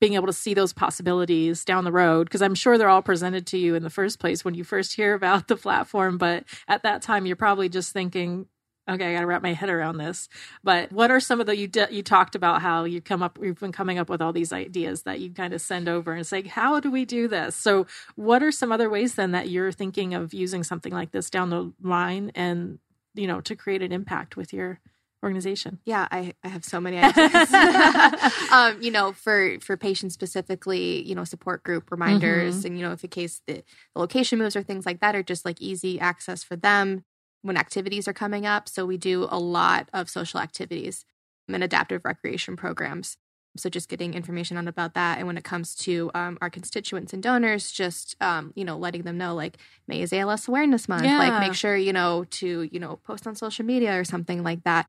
being 0.00 0.14
able 0.14 0.26
to 0.26 0.32
see 0.32 0.54
those 0.54 0.72
possibilities 0.72 1.64
down 1.64 1.84
the 1.84 1.92
road 1.92 2.24
because 2.24 2.42
i'm 2.42 2.54
sure 2.54 2.78
they're 2.78 2.88
all 2.88 3.02
presented 3.02 3.46
to 3.46 3.58
you 3.58 3.74
in 3.74 3.82
the 3.82 3.90
first 3.90 4.20
place 4.20 4.44
when 4.44 4.54
you 4.54 4.64
first 4.64 4.94
hear 4.94 5.14
about 5.14 5.48
the 5.48 5.56
platform 5.56 6.18
but 6.18 6.44
at 6.68 6.84
that 6.84 7.02
time 7.02 7.26
you're 7.26 7.36
probably 7.36 7.68
just 7.68 7.92
thinking 7.92 8.46
okay, 8.88 9.10
I 9.10 9.14
got 9.14 9.20
to 9.20 9.26
wrap 9.26 9.42
my 9.42 9.52
head 9.52 9.68
around 9.68 9.98
this. 9.98 10.28
But 10.64 10.92
what 10.92 11.10
are 11.10 11.20
some 11.20 11.40
of 11.40 11.46
the 11.46 11.56
you 11.56 11.70
you 11.90 12.02
talked 12.02 12.34
about 12.34 12.62
how 12.62 12.84
you 12.84 13.00
come 13.00 13.22
up 13.22 13.38
you've 13.40 13.60
been 13.60 13.72
coming 13.72 13.98
up 13.98 14.08
with 14.08 14.20
all 14.20 14.32
these 14.32 14.52
ideas 14.52 15.02
that 15.02 15.20
you 15.20 15.30
kind 15.30 15.54
of 15.54 15.60
send 15.60 15.88
over 15.88 16.12
and 16.12 16.26
say, 16.26 16.42
how 16.42 16.80
do 16.80 16.90
we 16.90 17.04
do 17.04 17.28
this? 17.28 17.56
So, 17.56 17.86
what 18.16 18.42
are 18.42 18.52
some 18.52 18.72
other 18.72 18.90
ways 18.90 19.14
then 19.14 19.32
that 19.32 19.48
you're 19.48 19.72
thinking 19.72 20.14
of 20.14 20.34
using 20.34 20.64
something 20.64 20.92
like 20.92 21.12
this 21.12 21.30
down 21.30 21.50
the 21.50 21.72
line 21.82 22.32
and 22.34 22.78
you 23.14 23.26
know 23.26 23.40
to 23.42 23.54
create 23.54 23.82
an 23.82 23.92
impact 23.92 24.36
with 24.36 24.52
your 24.52 24.80
organization? 25.22 25.78
Yeah, 25.84 26.08
I, 26.10 26.34
I 26.42 26.48
have 26.48 26.64
so 26.64 26.80
many 26.80 26.98
ideas. 26.98 27.52
um, 28.52 28.82
you 28.82 28.90
know, 28.90 29.12
for 29.12 29.58
for 29.60 29.76
patients 29.76 30.14
specifically, 30.14 31.06
you 31.06 31.14
know, 31.14 31.24
support 31.24 31.62
group 31.62 31.92
reminders, 31.92 32.58
mm-hmm. 32.58 32.66
and 32.66 32.78
you 32.78 32.84
know, 32.84 32.92
if 32.92 33.04
in 33.04 33.10
case 33.10 33.42
the, 33.46 33.62
the 33.94 34.00
location 34.00 34.38
moves 34.40 34.56
or 34.56 34.62
things 34.62 34.84
like 34.84 35.00
that, 35.00 35.14
are 35.14 35.22
just 35.22 35.44
like 35.44 35.60
easy 35.60 36.00
access 36.00 36.42
for 36.42 36.56
them 36.56 37.04
when 37.42 37.56
activities 37.56 38.08
are 38.08 38.12
coming 38.12 38.46
up. 38.46 38.68
So 38.68 38.86
we 38.86 38.96
do 38.96 39.26
a 39.30 39.38
lot 39.38 39.88
of 39.92 40.08
social 40.08 40.40
activities 40.40 41.04
and 41.48 41.62
adaptive 41.62 42.04
recreation 42.04 42.56
programs. 42.56 43.16
So 43.56 43.68
just 43.68 43.90
getting 43.90 44.14
information 44.14 44.56
on 44.56 44.66
about 44.66 44.94
that, 44.94 45.18
and 45.18 45.26
when 45.26 45.36
it 45.36 45.44
comes 45.44 45.74
to 45.76 46.10
um, 46.14 46.38
our 46.40 46.48
constituents 46.48 47.12
and 47.12 47.22
donors, 47.22 47.70
just 47.70 48.16
um, 48.18 48.54
you 48.56 48.64
know 48.64 48.78
letting 48.78 49.02
them 49.02 49.18
know 49.18 49.34
like 49.34 49.58
May 49.86 50.00
is 50.00 50.10
ALS 50.10 50.48
Awareness 50.48 50.88
Month. 50.88 51.04
Yeah. 51.04 51.18
Like 51.18 51.38
make 51.38 51.52
sure 51.52 51.76
you 51.76 51.92
know 51.92 52.24
to 52.30 52.62
you 52.62 52.80
know 52.80 52.96
post 53.04 53.26
on 53.26 53.34
social 53.34 53.66
media 53.66 53.98
or 53.98 54.04
something 54.04 54.42
like 54.42 54.64
that. 54.64 54.86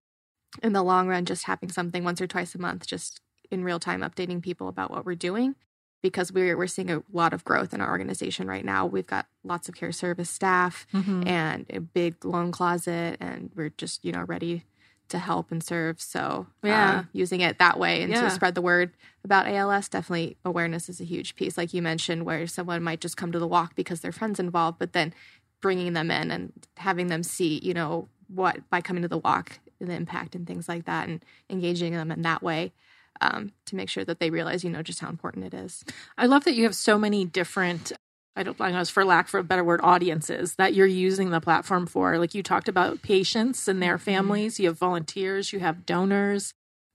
In 0.61 0.71
the 0.71 0.83
long 0.83 1.09
run, 1.09 1.25
just 1.25 1.43
having 1.43 1.69
something 1.69 2.05
once 2.05 2.21
or 2.21 2.27
twice 2.27 2.55
a 2.55 2.59
month, 2.59 2.87
just 2.87 3.19
in 3.51 3.65
real 3.65 3.79
time 3.79 3.99
updating 3.99 4.41
people 4.41 4.69
about 4.69 4.91
what 4.91 5.05
we're 5.05 5.15
doing 5.15 5.55
because 6.03 6.31
we're 6.31 6.55
we're 6.55 6.67
seeing 6.67 6.91
a 6.91 7.01
lot 7.11 7.33
of 7.33 7.43
growth 7.43 7.73
in 7.73 7.81
our 7.81 7.89
organization 7.89 8.45
right 8.45 8.63
now. 8.63 8.85
We've 8.85 9.07
got 9.07 9.25
lots 9.43 9.67
of 9.67 9.73
care 9.73 9.91
service 9.91 10.29
staff 10.29 10.85
mm-hmm. 10.93 11.27
and 11.27 11.65
a 11.71 11.79
big 11.79 12.23
loan 12.23 12.51
closet, 12.51 13.17
and 13.19 13.49
we're 13.55 13.69
just 13.69 14.05
you 14.05 14.11
know 14.11 14.21
ready 14.21 14.65
to 15.09 15.17
help 15.17 15.51
and 15.51 15.63
serve. 15.63 15.99
So 15.99 16.45
yeah, 16.61 16.99
um, 16.99 17.09
using 17.13 17.41
it 17.41 17.57
that 17.57 17.79
way 17.79 18.03
and 18.03 18.11
yeah. 18.11 18.21
to 18.21 18.29
spread 18.29 18.53
the 18.53 18.61
word 18.61 18.91
about 19.23 19.47
ALS, 19.47 19.87
definitely 19.87 20.37
awareness 20.45 20.89
is 20.89 21.01
a 21.01 21.05
huge 21.05 21.35
piece. 21.35 21.57
Like 21.57 21.73
you 21.73 21.81
mentioned, 21.81 22.25
where 22.25 22.45
someone 22.45 22.83
might 22.83 23.01
just 23.01 23.17
come 23.17 23.31
to 23.31 23.39
the 23.39 23.47
walk 23.47 23.73
because 23.73 24.01
their 24.01 24.11
friends 24.11 24.39
involved, 24.39 24.77
but 24.77 24.93
then 24.93 25.13
bringing 25.61 25.93
them 25.93 26.11
in 26.11 26.29
and 26.29 26.51
having 26.77 27.07
them 27.07 27.23
see, 27.23 27.59
you 27.63 27.73
know, 27.73 28.09
what 28.27 28.69
by 28.69 28.81
coming 28.81 29.03
to 29.03 29.07
the 29.07 29.17
walk, 29.17 29.59
the 29.79 29.93
impact 29.93 30.35
and 30.35 30.45
things 30.45 30.67
like 30.67 30.83
that, 30.85 31.07
and 31.07 31.23
engaging 31.49 31.93
them 31.93 32.11
in 32.11 32.23
that 32.23 32.43
way 32.43 32.73
um, 33.21 33.51
to 33.65 33.75
make 33.75 33.89
sure 33.89 34.05
that 34.05 34.19
they 34.19 34.29
realize, 34.29 34.63
you 34.63 34.69
know, 34.69 34.81
just 34.81 34.99
how 34.99 35.09
important 35.09 35.45
it 35.45 35.53
is. 35.53 35.83
I 36.17 36.25
love 36.25 36.43
that 36.45 36.55
you 36.55 36.63
have 36.63 36.75
so 36.75 36.97
many 36.97 37.25
different 37.25 37.93
I 38.35 38.43
don't 38.43 38.59
know, 38.59 38.83
for 38.85 39.05
lack 39.05 39.27
of 39.27 39.35
a 39.35 39.43
better 39.43 39.63
word, 39.63 39.81
audiences 39.83 40.55
that 40.55 40.73
you're 40.73 40.87
using 40.87 41.29
the 41.29 41.39
platform 41.39 41.85
for. 41.85 42.17
Like 42.17 42.33
you 42.33 42.41
talked 42.41 42.67
about 42.67 43.01
patients 43.03 43.67
and 43.67 43.81
their 43.81 43.97
mm-hmm. 43.97 44.05
families, 44.05 44.59
you 44.59 44.67
have 44.67 44.77
volunteers, 44.77 45.53
you 45.53 45.59
have 45.59 45.85
donors. 45.85 46.53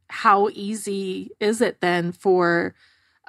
How 0.09 0.49
easy 0.53 1.31
is 1.39 1.61
it 1.61 1.81
then 1.81 2.12
for 2.12 2.75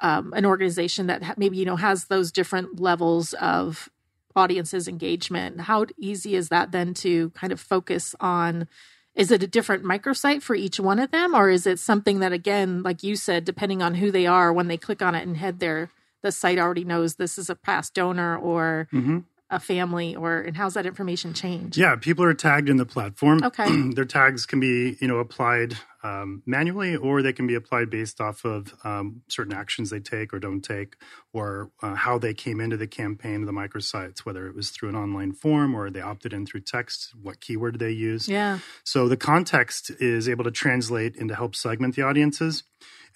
um, 0.02 0.32
an 0.32 0.44
organization 0.44 1.06
that 1.06 1.38
maybe 1.38 1.56
you 1.56 1.64
know 1.64 1.76
has 1.76 2.06
those 2.06 2.32
different 2.32 2.80
levels 2.80 3.32
of 3.34 3.88
audiences 4.34 4.88
engagement? 4.88 5.60
How 5.60 5.86
easy 5.96 6.34
is 6.34 6.48
that 6.48 6.72
then 6.72 6.94
to 6.94 7.30
kind 7.30 7.52
of 7.52 7.60
focus 7.60 8.16
on 8.18 8.66
is 9.14 9.30
it 9.30 9.42
a 9.42 9.46
different 9.46 9.84
microsite 9.84 10.42
for 10.42 10.54
each 10.54 10.78
one 10.78 10.98
of 10.98 11.10
them 11.10 11.34
or 11.34 11.48
is 11.50 11.66
it 11.66 11.78
something 11.78 12.20
that 12.20 12.32
again 12.32 12.82
like 12.82 13.02
you 13.02 13.16
said 13.16 13.44
depending 13.44 13.82
on 13.82 13.94
who 13.94 14.10
they 14.10 14.26
are 14.26 14.52
when 14.52 14.68
they 14.68 14.76
click 14.76 15.02
on 15.02 15.14
it 15.14 15.26
and 15.26 15.36
head 15.36 15.60
there 15.60 15.90
the 16.22 16.32
site 16.32 16.58
already 16.58 16.84
knows 16.84 17.14
this 17.14 17.38
is 17.38 17.50
a 17.50 17.54
past 17.54 17.94
donor 17.94 18.36
or 18.36 18.88
mm-hmm 18.92 19.18
a 19.50 19.58
family 19.58 20.14
or 20.14 20.40
and 20.40 20.56
how's 20.56 20.74
that 20.74 20.86
information 20.86 21.34
change 21.34 21.76
yeah 21.76 21.96
people 21.96 22.24
are 22.24 22.34
tagged 22.34 22.68
in 22.68 22.76
the 22.76 22.86
platform. 22.86 23.40
Okay. 23.50 23.90
Their 23.90 24.04
tags 24.04 24.46
can 24.46 24.60
be 24.60 24.96
you 25.00 25.08
know 25.08 25.18
applied 25.18 25.76
um, 26.04 26.42
manually 26.46 26.94
or 26.94 27.20
they 27.20 27.32
can 27.32 27.48
be 27.48 27.56
applied 27.56 27.90
based 27.90 28.20
off 28.20 28.44
of 28.44 28.72
um, 28.84 29.22
certain 29.28 29.52
actions 29.52 29.90
they 29.90 29.98
take 29.98 30.32
or 30.32 30.38
don't 30.38 30.60
take 30.60 30.94
or 31.32 31.72
uh, 31.82 31.96
how 31.96 32.16
they 32.16 32.32
came 32.32 32.60
into 32.60 32.76
the 32.76 32.86
campaign 32.86 33.40
of 33.40 33.46
the 33.46 33.52
microsites 33.52 34.20
whether 34.20 34.46
it 34.46 34.54
was 34.54 34.70
through 34.70 34.88
an 34.88 34.94
online 34.94 35.32
form 35.32 35.74
or 35.74 35.90
they 35.90 36.00
opted 36.00 36.32
in 36.32 36.46
through 36.46 36.60
text 36.60 37.12
what 37.20 37.40
keyword 37.40 37.80
they 37.80 37.90
use 37.90 38.28
yeah. 38.28 38.60
So 38.84 39.08
the 39.08 39.16
context 39.16 39.90
is 39.98 40.28
able 40.28 40.44
to 40.44 40.52
translate 40.52 41.16
and 41.16 41.28
to 41.28 41.34
help 41.34 41.56
segment 41.56 41.96
the 41.96 42.02
audiences 42.02 42.62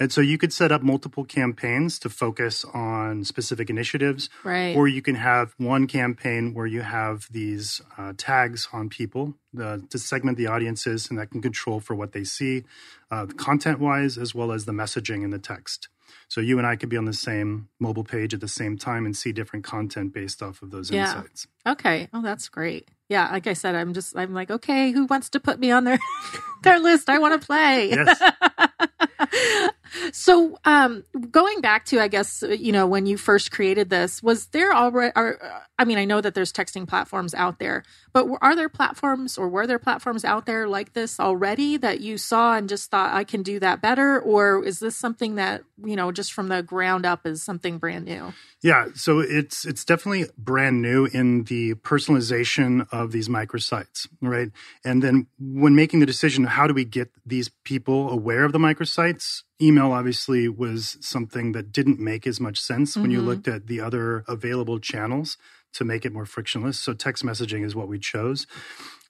and 0.00 0.12
so 0.12 0.20
you 0.20 0.38
could 0.38 0.52
set 0.52 0.72
up 0.72 0.82
multiple 0.82 1.24
campaigns 1.24 1.98
to 2.00 2.08
focus 2.08 2.64
on 2.74 3.24
specific 3.24 3.70
initiatives. 3.70 4.28
Right. 4.42 4.76
Or 4.76 4.88
you 4.88 5.02
can 5.02 5.14
have 5.14 5.54
one 5.58 5.86
campaign 5.86 6.54
where 6.54 6.66
you 6.66 6.82
have 6.82 7.28
these 7.30 7.80
uh, 7.96 8.14
tags 8.16 8.68
on 8.72 8.88
people 8.88 9.34
uh, 9.60 9.78
to 9.90 9.98
segment 9.98 10.36
the 10.36 10.48
audiences 10.48 11.08
and 11.08 11.18
that 11.18 11.30
can 11.30 11.40
control 11.40 11.80
for 11.80 11.94
what 11.94 12.12
they 12.12 12.24
see, 12.24 12.64
uh, 13.10 13.26
content 13.26 13.78
wise, 13.78 14.18
as 14.18 14.34
well 14.34 14.50
as 14.50 14.64
the 14.64 14.72
messaging 14.72 15.22
and 15.22 15.32
the 15.32 15.38
text. 15.38 15.88
So 16.28 16.40
you 16.40 16.58
and 16.58 16.66
I 16.66 16.76
could 16.76 16.88
be 16.88 16.96
on 16.96 17.04
the 17.04 17.12
same 17.12 17.68
mobile 17.78 18.04
page 18.04 18.34
at 18.34 18.40
the 18.40 18.48
same 18.48 18.76
time 18.76 19.06
and 19.06 19.16
see 19.16 19.32
different 19.32 19.64
content 19.64 20.12
based 20.12 20.42
off 20.42 20.62
of 20.62 20.70
those 20.70 20.90
yeah. 20.90 21.14
insights. 21.14 21.46
Okay. 21.66 22.08
Oh, 22.12 22.22
that's 22.22 22.48
great. 22.48 22.88
Yeah, 23.08 23.30
like 23.30 23.46
I 23.46 23.52
said, 23.52 23.74
I'm 23.74 23.92
just 23.92 24.16
I'm 24.16 24.32
like, 24.32 24.50
okay, 24.50 24.90
who 24.90 25.04
wants 25.04 25.28
to 25.30 25.40
put 25.40 25.60
me 25.60 25.70
on 25.70 25.84
their 25.84 25.98
their 26.62 26.78
list? 26.78 27.08
I 27.08 27.18
want 27.18 27.40
to 27.40 27.46
play. 27.46 27.90
Yes. 27.90 28.20
So, 30.12 30.58
um, 30.64 31.04
going 31.30 31.60
back 31.60 31.84
to, 31.86 32.00
I 32.00 32.08
guess, 32.08 32.42
you 32.42 32.72
know, 32.72 32.86
when 32.86 33.06
you 33.06 33.16
first 33.16 33.50
created 33.50 33.90
this, 33.90 34.22
was 34.22 34.46
there 34.46 34.72
already, 34.74 35.12
I 35.78 35.84
mean, 35.84 35.98
I 35.98 36.04
know 36.04 36.20
that 36.20 36.34
there's 36.34 36.52
texting 36.52 36.86
platforms 36.86 37.34
out 37.34 37.58
there, 37.58 37.84
but 38.12 38.26
are 38.40 38.54
there 38.54 38.68
platforms 38.68 39.36
or 39.38 39.48
were 39.48 39.66
there 39.66 39.78
platforms 39.78 40.24
out 40.24 40.46
there 40.46 40.68
like 40.68 40.92
this 40.92 41.18
already 41.18 41.76
that 41.78 42.00
you 42.00 42.18
saw 42.18 42.56
and 42.56 42.68
just 42.68 42.90
thought, 42.90 43.14
I 43.14 43.24
can 43.24 43.42
do 43.42 43.58
that 43.60 43.80
better? 43.80 44.20
Or 44.20 44.64
is 44.64 44.78
this 44.78 44.96
something 44.96 45.34
that, 45.36 45.62
you 45.84 45.96
know, 45.96 46.12
just 46.12 46.32
from 46.32 46.48
the 46.48 46.62
ground 46.62 47.06
up 47.06 47.26
is 47.26 47.42
something 47.42 47.78
brand 47.78 48.04
new? 48.04 48.32
Yeah, 48.62 48.86
so 48.94 49.18
it's 49.18 49.66
it's 49.66 49.84
definitely 49.84 50.24
brand 50.38 50.80
new 50.80 51.04
in 51.04 51.44
the 51.44 51.74
personalization 51.74 52.86
of 52.90 53.12
these 53.12 53.28
microsites, 53.28 54.08
right? 54.22 54.50
And 54.82 55.02
then 55.02 55.26
when 55.38 55.74
making 55.74 56.00
the 56.00 56.06
decision, 56.06 56.44
how 56.44 56.66
do 56.66 56.72
we 56.72 56.86
get 56.86 57.10
these 57.26 57.50
people 57.64 58.08
aware 58.08 58.44
of 58.44 58.52
the 58.52 58.58
microsites? 58.58 59.42
Email 59.60 59.92
obviously 59.92 60.48
was 60.48 60.96
something 61.00 61.52
that 61.52 61.72
didn't 61.72 62.00
make 62.00 62.26
as 62.26 62.40
much 62.40 62.58
sense 62.58 62.92
mm-hmm. 62.92 63.02
when 63.02 63.10
you 63.10 63.18
mm-hmm. 63.18 63.28
looked 63.28 63.48
at 63.48 63.66
the 63.66 63.80
other 63.80 64.24
available 64.26 64.78
channels 64.78 65.36
to 65.74 65.84
make 65.84 66.04
it 66.04 66.12
more 66.12 66.26
frictionless. 66.26 66.78
So 66.78 66.92
text 66.92 67.24
messaging 67.24 67.64
is 67.64 67.74
what 67.74 67.88
we 67.88 67.98
chose. 67.98 68.46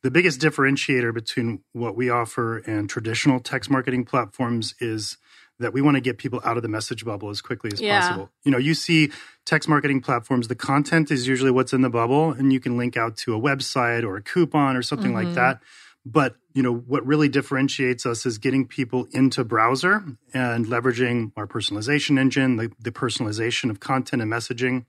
The 0.02 0.10
biggest 0.10 0.40
differentiator 0.40 1.14
between 1.14 1.62
what 1.72 1.96
we 1.96 2.10
offer 2.10 2.58
and 2.58 2.90
traditional 2.90 3.40
text 3.40 3.70
marketing 3.70 4.04
platforms 4.04 4.74
is 4.80 5.16
that 5.60 5.72
we 5.72 5.80
want 5.80 5.96
to 5.96 6.00
get 6.00 6.18
people 6.18 6.40
out 6.44 6.56
of 6.56 6.62
the 6.62 6.68
message 6.68 7.04
bubble 7.04 7.30
as 7.30 7.40
quickly 7.40 7.70
as 7.72 7.80
yeah. 7.80 8.00
possible. 8.00 8.30
You 8.44 8.50
know, 8.50 8.58
you 8.58 8.74
see 8.74 9.12
text 9.46 9.68
marketing 9.68 10.00
platforms, 10.00 10.48
the 10.48 10.54
content 10.54 11.10
is 11.10 11.28
usually 11.28 11.50
what's 11.50 11.72
in 11.72 11.82
the 11.82 11.90
bubble, 11.90 12.32
and 12.32 12.52
you 12.52 12.60
can 12.60 12.76
link 12.76 12.96
out 12.96 13.16
to 13.18 13.34
a 13.34 13.40
website 13.40 14.04
or 14.04 14.16
a 14.16 14.22
coupon 14.22 14.76
or 14.76 14.82
something 14.82 15.12
mm-hmm. 15.12 15.26
like 15.26 15.34
that. 15.36 15.62
But 16.06 16.36
you 16.52 16.62
know 16.62 16.74
what 16.74 17.06
really 17.06 17.28
differentiates 17.28 18.04
us 18.04 18.26
is 18.26 18.38
getting 18.38 18.66
people 18.66 19.06
into 19.12 19.42
browser 19.42 20.04
and 20.34 20.66
leveraging 20.66 21.32
our 21.36 21.46
personalization 21.46 22.18
engine, 22.18 22.56
the, 22.56 22.70
the 22.78 22.92
personalization 22.92 23.70
of 23.70 23.80
content 23.80 24.20
and 24.22 24.30
messaging. 24.30 24.84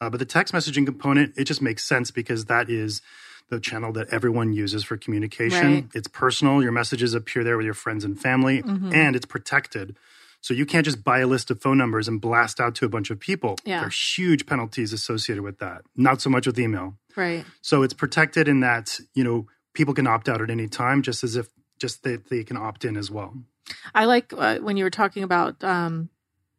Uh, 0.00 0.10
but 0.10 0.18
the 0.18 0.26
text 0.26 0.52
messaging 0.52 0.84
component, 0.84 1.32
it 1.36 1.44
just 1.44 1.62
makes 1.62 1.84
sense 1.84 2.10
because 2.10 2.46
that 2.46 2.68
is 2.68 3.00
the 3.48 3.60
channel 3.60 3.92
that 3.92 4.08
everyone 4.10 4.52
uses 4.52 4.82
for 4.84 4.96
communication. 4.96 5.74
Right. 5.74 5.86
It's 5.94 6.08
personal. 6.08 6.62
Your 6.62 6.72
messages 6.72 7.14
appear 7.14 7.44
there 7.44 7.56
with 7.56 7.64
your 7.64 7.74
friends 7.74 8.04
and 8.04 8.20
family, 8.20 8.62
mm-hmm. 8.62 8.92
and 8.92 9.14
it's 9.14 9.26
protected. 9.26 9.96
So 10.40 10.52
you 10.52 10.66
can't 10.66 10.84
just 10.84 11.02
buy 11.02 11.20
a 11.20 11.26
list 11.26 11.50
of 11.50 11.60
phone 11.60 11.78
numbers 11.78 12.08
and 12.08 12.20
blast 12.20 12.60
out 12.60 12.74
to 12.76 12.84
a 12.84 12.88
bunch 12.88 13.10
of 13.10 13.18
people. 13.18 13.56
Yeah. 13.64 13.80
There's 13.80 14.16
huge 14.16 14.46
penalties 14.46 14.92
associated 14.92 15.42
with 15.42 15.58
that. 15.58 15.82
Not 15.96 16.20
so 16.20 16.30
much 16.30 16.46
with 16.46 16.58
email. 16.58 16.94
Right. 17.16 17.44
So 17.62 17.82
it's 17.82 17.94
protected 17.94 18.46
in 18.46 18.60
that, 18.60 19.00
you 19.14 19.24
know, 19.24 19.46
people 19.76 19.94
can 19.94 20.06
opt 20.06 20.28
out 20.28 20.42
at 20.42 20.50
any 20.50 20.66
time 20.66 21.02
just 21.02 21.22
as 21.22 21.36
if 21.36 21.48
just 21.78 22.02
that 22.02 22.30
they 22.30 22.42
can 22.42 22.56
opt 22.56 22.84
in 22.84 22.96
as 22.96 23.10
well. 23.10 23.34
I 23.94 24.06
like 24.06 24.32
uh, 24.36 24.58
when 24.58 24.76
you 24.76 24.84
were 24.84 24.90
talking 24.90 25.22
about 25.22 25.62
um, 25.62 26.08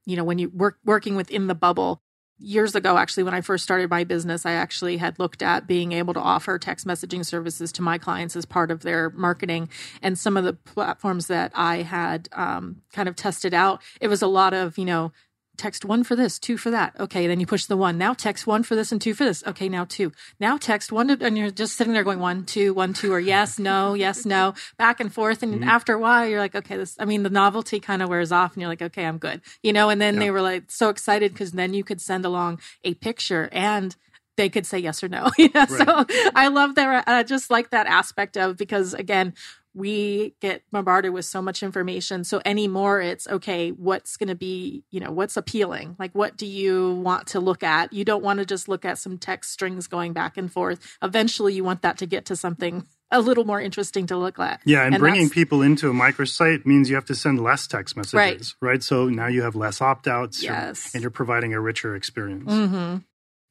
you 0.05 0.15
know, 0.15 0.23
when 0.23 0.39
you 0.39 0.49
work 0.49 0.77
working 0.85 1.15
within 1.15 1.47
the 1.47 1.55
bubble 1.55 2.01
years 2.39 2.75
ago 2.75 2.97
actually 2.97 3.23
when 3.23 3.33
i 3.33 3.41
first 3.41 3.63
started 3.63 3.89
my 3.89 4.03
business 4.03 4.45
i 4.45 4.51
actually 4.51 4.97
had 4.97 5.17
looked 5.17 5.41
at 5.41 5.65
being 5.65 5.91
able 5.91 6.13
to 6.13 6.19
offer 6.19 6.59
text 6.59 6.85
messaging 6.85 7.25
services 7.25 7.71
to 7.71 7.81
my 7.81 7.97
clients 7.97 8.35
as 8.35 8.45
part 8.45 8.69
of 8.69 8.81
their 8.81 9.09
marketing 9.09 9.67
and 10.03 10.19
some 10.19 10.37
of 10.37 10.43
the 10.43 10.53
platforms 10.53 11.25
that 11.27 11.51
i 11.55 11.77
had 11.77 12.29
um, 12.33 12.81
kind 12.93 13.09
of 13.09 13.15
tested 13.15 13.55
out 13.55 13.81
it 13.99 14.07
was 14.07 14.21
a 14.21 14.27
lot 14.27 14.53
of 14.53 14.77
you 14.77 14.85
know 14.85 15.11
text 15.57 15.83
one 15.83 16.03
for 16.03 16.15
this, 16.15 16.39
two 16.39 16.57
for 16.57 16.71
that. 16.71 16.93
Okay, 16.99 17.27
then 17.27 17.39
you 17.39 17.45
push 17.45 17.65
the 17.65 17.77
one. 17.77 17.97
Now 17.97 18.13
text 18.13 18.47
one 18.47 18.63
for 18.63 18.75
this 18.75 18.91
and 18.91 19.01
two 19.01 19.13
for 19.13 19.25
this. 19.25 19.43
Okay, 19.45 19.67
now 19.67 19.85
two. 19.85 20.11
Now 20.39 20.57
text 20.57 20.91
one, 20.91 21.07
to, 21.07 21.25
and 21.25 21.37
you're 21.37 21.51
just 21.51 21.75
sitting 21.75 21.93
there 21.93 22.03
going 22.03 22.19
one, 22.19 22.45
two, 22.45 22.73
one, 22.73 22.93
two, 22.93 23.11
or 23.11 23.19
yes, 23.19 23.59
no, 23.59 23.93
yes, 23.93 24.25
no, 24.25 24.53
back 24.77 24.99
and 24.99 25.13
forth. 25.13 25.43
And 25.43 25.55
mm-hmm. 25.55 25.69
after 25.69 25.93
a 25.93 25.99
while, 25.99 26.27
you're 26.27 26.39
like, 26.39 26.55
okay, 26.55 26.77
this. 26.77 26.95
I 26.99 27.05
mean, 27.05 27.23
the 27.23 27.29
novelty 27.29 27.79
kind 27.79 28.01
of 28.01 28.09
wears 28.09 28.31
off, 28.31 28.53
and 28.53 28.61
you're 28.61 28.69
like, 28.69 28.81
okay, 28.81 29.05
I'm 29.05 29.17
good, 29.17 29.41
you 29.63 29.73
know. 29.73 29.89
And 29.89 29.99
then 29.99 30.15
yeah. 30.15 30.19
they 30.21 30.31
were 30.31 30.41
like 30.41 30.69
so 30.69 30.89
excited 30.89 31.33
because 31.33 31.51
then 31.51 31.73
you 31.73 31.83
could 31.83 32.01
send 32.01 32.25
along 32.25 32.59
a 32.83 32.93
picture 32.93 33.49
and 33.51 33.95
they 34.37 34.49
could 34.49 34.65
say 34.65 34.77
yes 34.77 35.03
or 35.03 35.09
no. 35.09 35.29
You 35.37 35.49
know? 35.53 35.65
right. 35.69 35.69
So 35.69 36.05
I 36.35 36.47
love 36.47 36.75
that. 36.75 37.03
I 37.07 37.23
just 37.23 37.49
like 37.49 37.71
that 37.71 37.87
aspect 37.87 38.37
of 38.37 38.55
because 38.55 38.93
again, 38.93 39.33
we 39.77 40.33
get 40.41 40.63
bombarded 40.71 41.13
with 41.13 41.23
so 41.25 41.39
much 41.39 41.61
information. 41.61 42.23
So 42.23 42.41
anymore, 42.43 42.99
it's 42.99 43.27
okay, 43.27 43.69
what's 43.69 44.17
going 44.17 44.29
to 44.29 44.35
be, 44.35 44.83
you 44.89 44.99
know, 44.99 45.11
what's 45.11 45.37
appealing? 45.37 45.95
Like, 45.99 46.13
what 46.13 46.35
do 46.35 46.47
you 46.47 46.93
want 46.95 47.27
to 47.27 47.39
look 47.39 47.61
at? 47.61 47.93
You 47.93 48.03
don't 48.03 48.23
want 48.23 48.39
to 48.39 48.45
just 48.45 48.67
look 48.67 48.85
at 48.85 48.97
some 48.97 49.19
text 49.19 49.51
strings 49.51 49.85
going 49.87 50.13
back 50.13 50.35
and 50.35 50.51
forth. 50.51 50.97
Eventually, 51.03 51.53
you 51.53 51.63
want 51.63 51.83
that 51.83 51.99
to 51.99 52.07
get 52.07 52.25
to 52.25 52.35
something 52.35 52.87
a 53.11 53.21
little 53.21 53.45
more 53.45 53.61
interesting 53.61 54.07
to 54.07 54.17
look 54.17 54.39
at. 54.39 54.61
Yeah, 54.65 54.83
and, 54.83 54.95
and 54.95 55.01
bringing 55.01 55.29
people 55.29 55.61
into 55.61 55.89
a 55.89 55.93
microsite 55.93 56.65
means 56.65 56.89
you 56.89 56.95
have 56.95 57.05
to 57.05 57.15
send 57.15 57.41
less 57.41 57.67
text 57.67 57.95
messages, 57.95 58.55
right? 58.61 58.69
right? 58.69 58.83
So 58.83 59.09
now 59.09 59.27
you 59.27 59.43
have 59.43 59.55
less 59.55 59.79
opt 59.79 60.07
outs, 60.07 60.43
yes. 60.43 60.93
and 60.93 61.03
you're 61.03 61.11
providing 61.11 61.53
a 61.53 61.61
richer 61.61 61.95
experience. 61.95 62.51
Mm-hmm. 62.51 62.97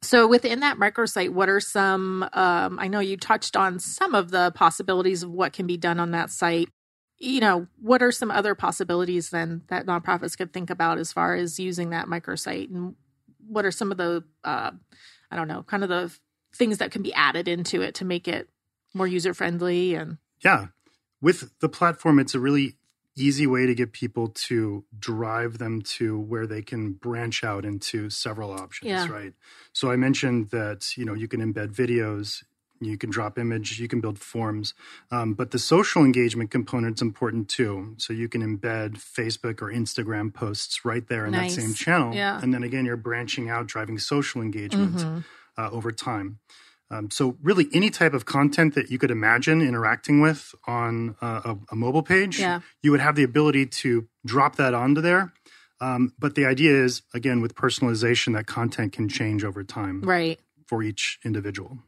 So 0.03 0.29
within 0.29 0.61
that 0.61 0.79
microsite, 0.79 1.31
what 1.31 1.49
are 1.49 1.61
some? 1.61 2.23
Um, 2.33 2.79
I 2.79 2.89
know 2.89 3.01
you 3.01 3.17
touched 3.17 3.57
on 3.57 3.79
some 3.79 4.15
of 4.15 4.31
the 4.31 4.53
possibilities 4.55 5.23
of 5.23 5.31
what 5.31 5.53
can 5.53 5.67
be 5.67 5.77
done 5.77 5.99
on 5.99 6.13
that 6.13 6.31
site. 6.31 6.69
You 7.19 7.41
know, 7.41 7.67
what 7.81 8.03
are 8.03 8.13
some 8.13 8.31
other 8.31 8.55
possibilities 8.55 9.31
then 9.31 9.63
that 9.69 9.87
nonprofits 9.87 10.37
could 10.37 10.53
think 10.53 10.69
about 10.71 10.99
as 10.99 11.13
far 11.13 11.35
as 11.35 11.59
using 11.59 11.91
that 11.91 12.07
microsite, 12.07 12.71
and 12.71 12.95
what 13.49 13.65
are 13.65 13.71
some 13.71 13.91
of 13.91 13.97
the, 13.97 14.23
uh, 14.45 14.73
I 15.31 15.37
don't 15.37 15.49
know, 15.49 15.63
kind 15.63 15.83
of 15.83 15.89
the 15.89 16.13
things 16.57 16.79
that 16.79 16.91
can 16.91 17.03
be 17.03 17.15
added 17.15 17.49
into 17.49 17.81
it 17.83 17.95
to 17.97 18.05
make 18.05 18.29
it 18.29 18.49
more 18.95 19.07
user 19.07 19.35
friendly 19.35 19.95
and 19.95 20.17
yeah 20.43 20.67
with 21.21 21.51
the 21.61 21.69
platform 21.69 22.19
it's 22.19 22.35
a 22.35 22.41
really 22.41 22.75
easy 23.17 23.47
way 23.47 23.67
to 23.67 23.75
get 23.75 23.93
people 23.93 24.29
to 24.29 24.85
drive 24.99 25.59
them 25.59 25.81
to 25.81 26.19
where 26.19 26.47
they 26.47 26.63
can 26.63 26.93
branch 26.93 27.43
out 27.43 27.65
into 27.65 28.11
several 28.11 28.53
options 28.53 28.91
yeah. 28.91 29.09
right 29.09 29.33
so 29.73 29.91
i 29.91 29.97
mentioned 29.97 30.51
that 30.51 30.97
you 30.97 31.05
know 31.05 31.15
you 31.15 31.27
can 31.27 31.41
embed 31.41 31.75
videos 31.75 32.45
you 32.81 32.99
can 32.99 33.09
drop 33.11 33.39
image 33.39 33.81
you 33.81 33.89
can 33.89 34.01
build 34.01 34.19
forms 34.19 34.75
um, 35.11 35.33
but 35.33 35.51
the 35.51 35.59
social 35.59 36.05
engagement 36.05 36.51
component 36.51 36.99
is 36.99 37.03
important 37.03 37.49
too 37.49 37.95
so 37.97 38.13
you 38.13 38.29
can 38.29 38.43
embed 38.43 38.99
facebook 38.99 39.63
or 39.63 39.73
instagram 39.73 40.33
posts 40.33 40.85
right 40.85 41.09
there 41.09 41.25
in 41.25 41.33
nice. 41.33 41.55
that 41.55 41.63
same 41.63 41.75
channel 41.75 42.15
yeah. 42.15 42.39
and 42.43 42.53
then 42.53 42.63
again 42.63 42.85
you're 42.85 42.97
branching 42.97 43.49
out 43.49 43.67
driving 43.67 43.99
social 43.99 44.43
engagement 44.43 44.97
mm-hmm. 44.97 45.19
uh, 45.57 45.71
over 45.71 45.91
time 45.91 46.39
um, 46.91 47.11
so 47.11 47.37
really, 47.43 47.67
any 47.73 47.91
type 47.91 48.15
of 48.15 48.27
content 48.27 48.75
that 48.75 48.91
you 48.91 48.99
could 48.99 49.11
imagine 49.11 49.61
interacting 49.61 50.21
with 50.21 50.55
on 50.67 51.17
a, 51.21 51.57
a 51.73 51.77
mobile 51.77 52.03
page, 52.03 52.39
yeah. 52.39 52.61
you 52.83 52.93
would 52.93 53.01
have 53.01 53.17
the 53.17 53.25
ability 53.25 53.67
to 53.67 54.07
drop 54.25 54.57
that 54.57 54.73
onto 54.73 55.01
there. 55.01 55.33
Um, 55.81 56.13
but 56.19 56.37
the 56.37 56.47
idea 56.47 56.73
is, 56.73 57.03
again, 57.13 57.41
with 57.41 57.55
personalization, 57.55 58.35
that 58.35 58.47
content 58.47 58.93
can 58.93 59.09
change 59.09 59.45
over 59.45 59.65
time, 59.65 60.01
right, 60.03 60.39
for 60.67 60.83
each 60.83 61.19
individual. 61.25 61.79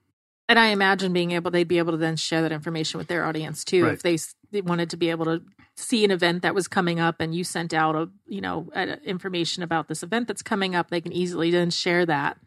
And 0.49 0.59
I 0.59 0.69
imagine 0.69 1.13
being 1.13 1.31
able, 1.33 1.51
they'd 1.51 1.69
be 1.69 1.79
able 1.79 1.93
to 1.93 1.99
then 1.99 2.17
share 2.17 2.43
that 2.43 2.53
information 2.53 2.99
with 2.99 3.07
their 3.07 3.25
audience 3.25 3.65
too, 3.65 3.85
right. 3.85 3.93
if 3.93 4.03
they, 4.03 4.19
they 4.51 4.63
wanted 4.63 4.91
to 4.91 4.97
be 4.97 5.11
able 5.11 5.27
to 5.27 5.43
see 5.77 6.05
an 6.05 6.11
event 6.11 6.43
that 6.43 6.55
was 6.55 6.67
coming 6.67 6.99
up, 6.99 7.21
and 7.21 7.35
you 7.35 7.45
sent 7.45 7.73
out 7.73 7.95
a, 7.95 8.09
you 8.27 8.41
know, 8.41 8.69
a, 8.75 9.01
information 9.05 9.63
about 9.63 9.89
this 9.89 10.03
event 10.03 10.27
that's 10.27 10.43
coming 10.43 10.75
up. 10.75 10.91
They 10.91 11.01
can 11.01 11.13
easily 11.13 11.51
then 11.51 11.71
share 11.71 12.05
that 12.07 12.39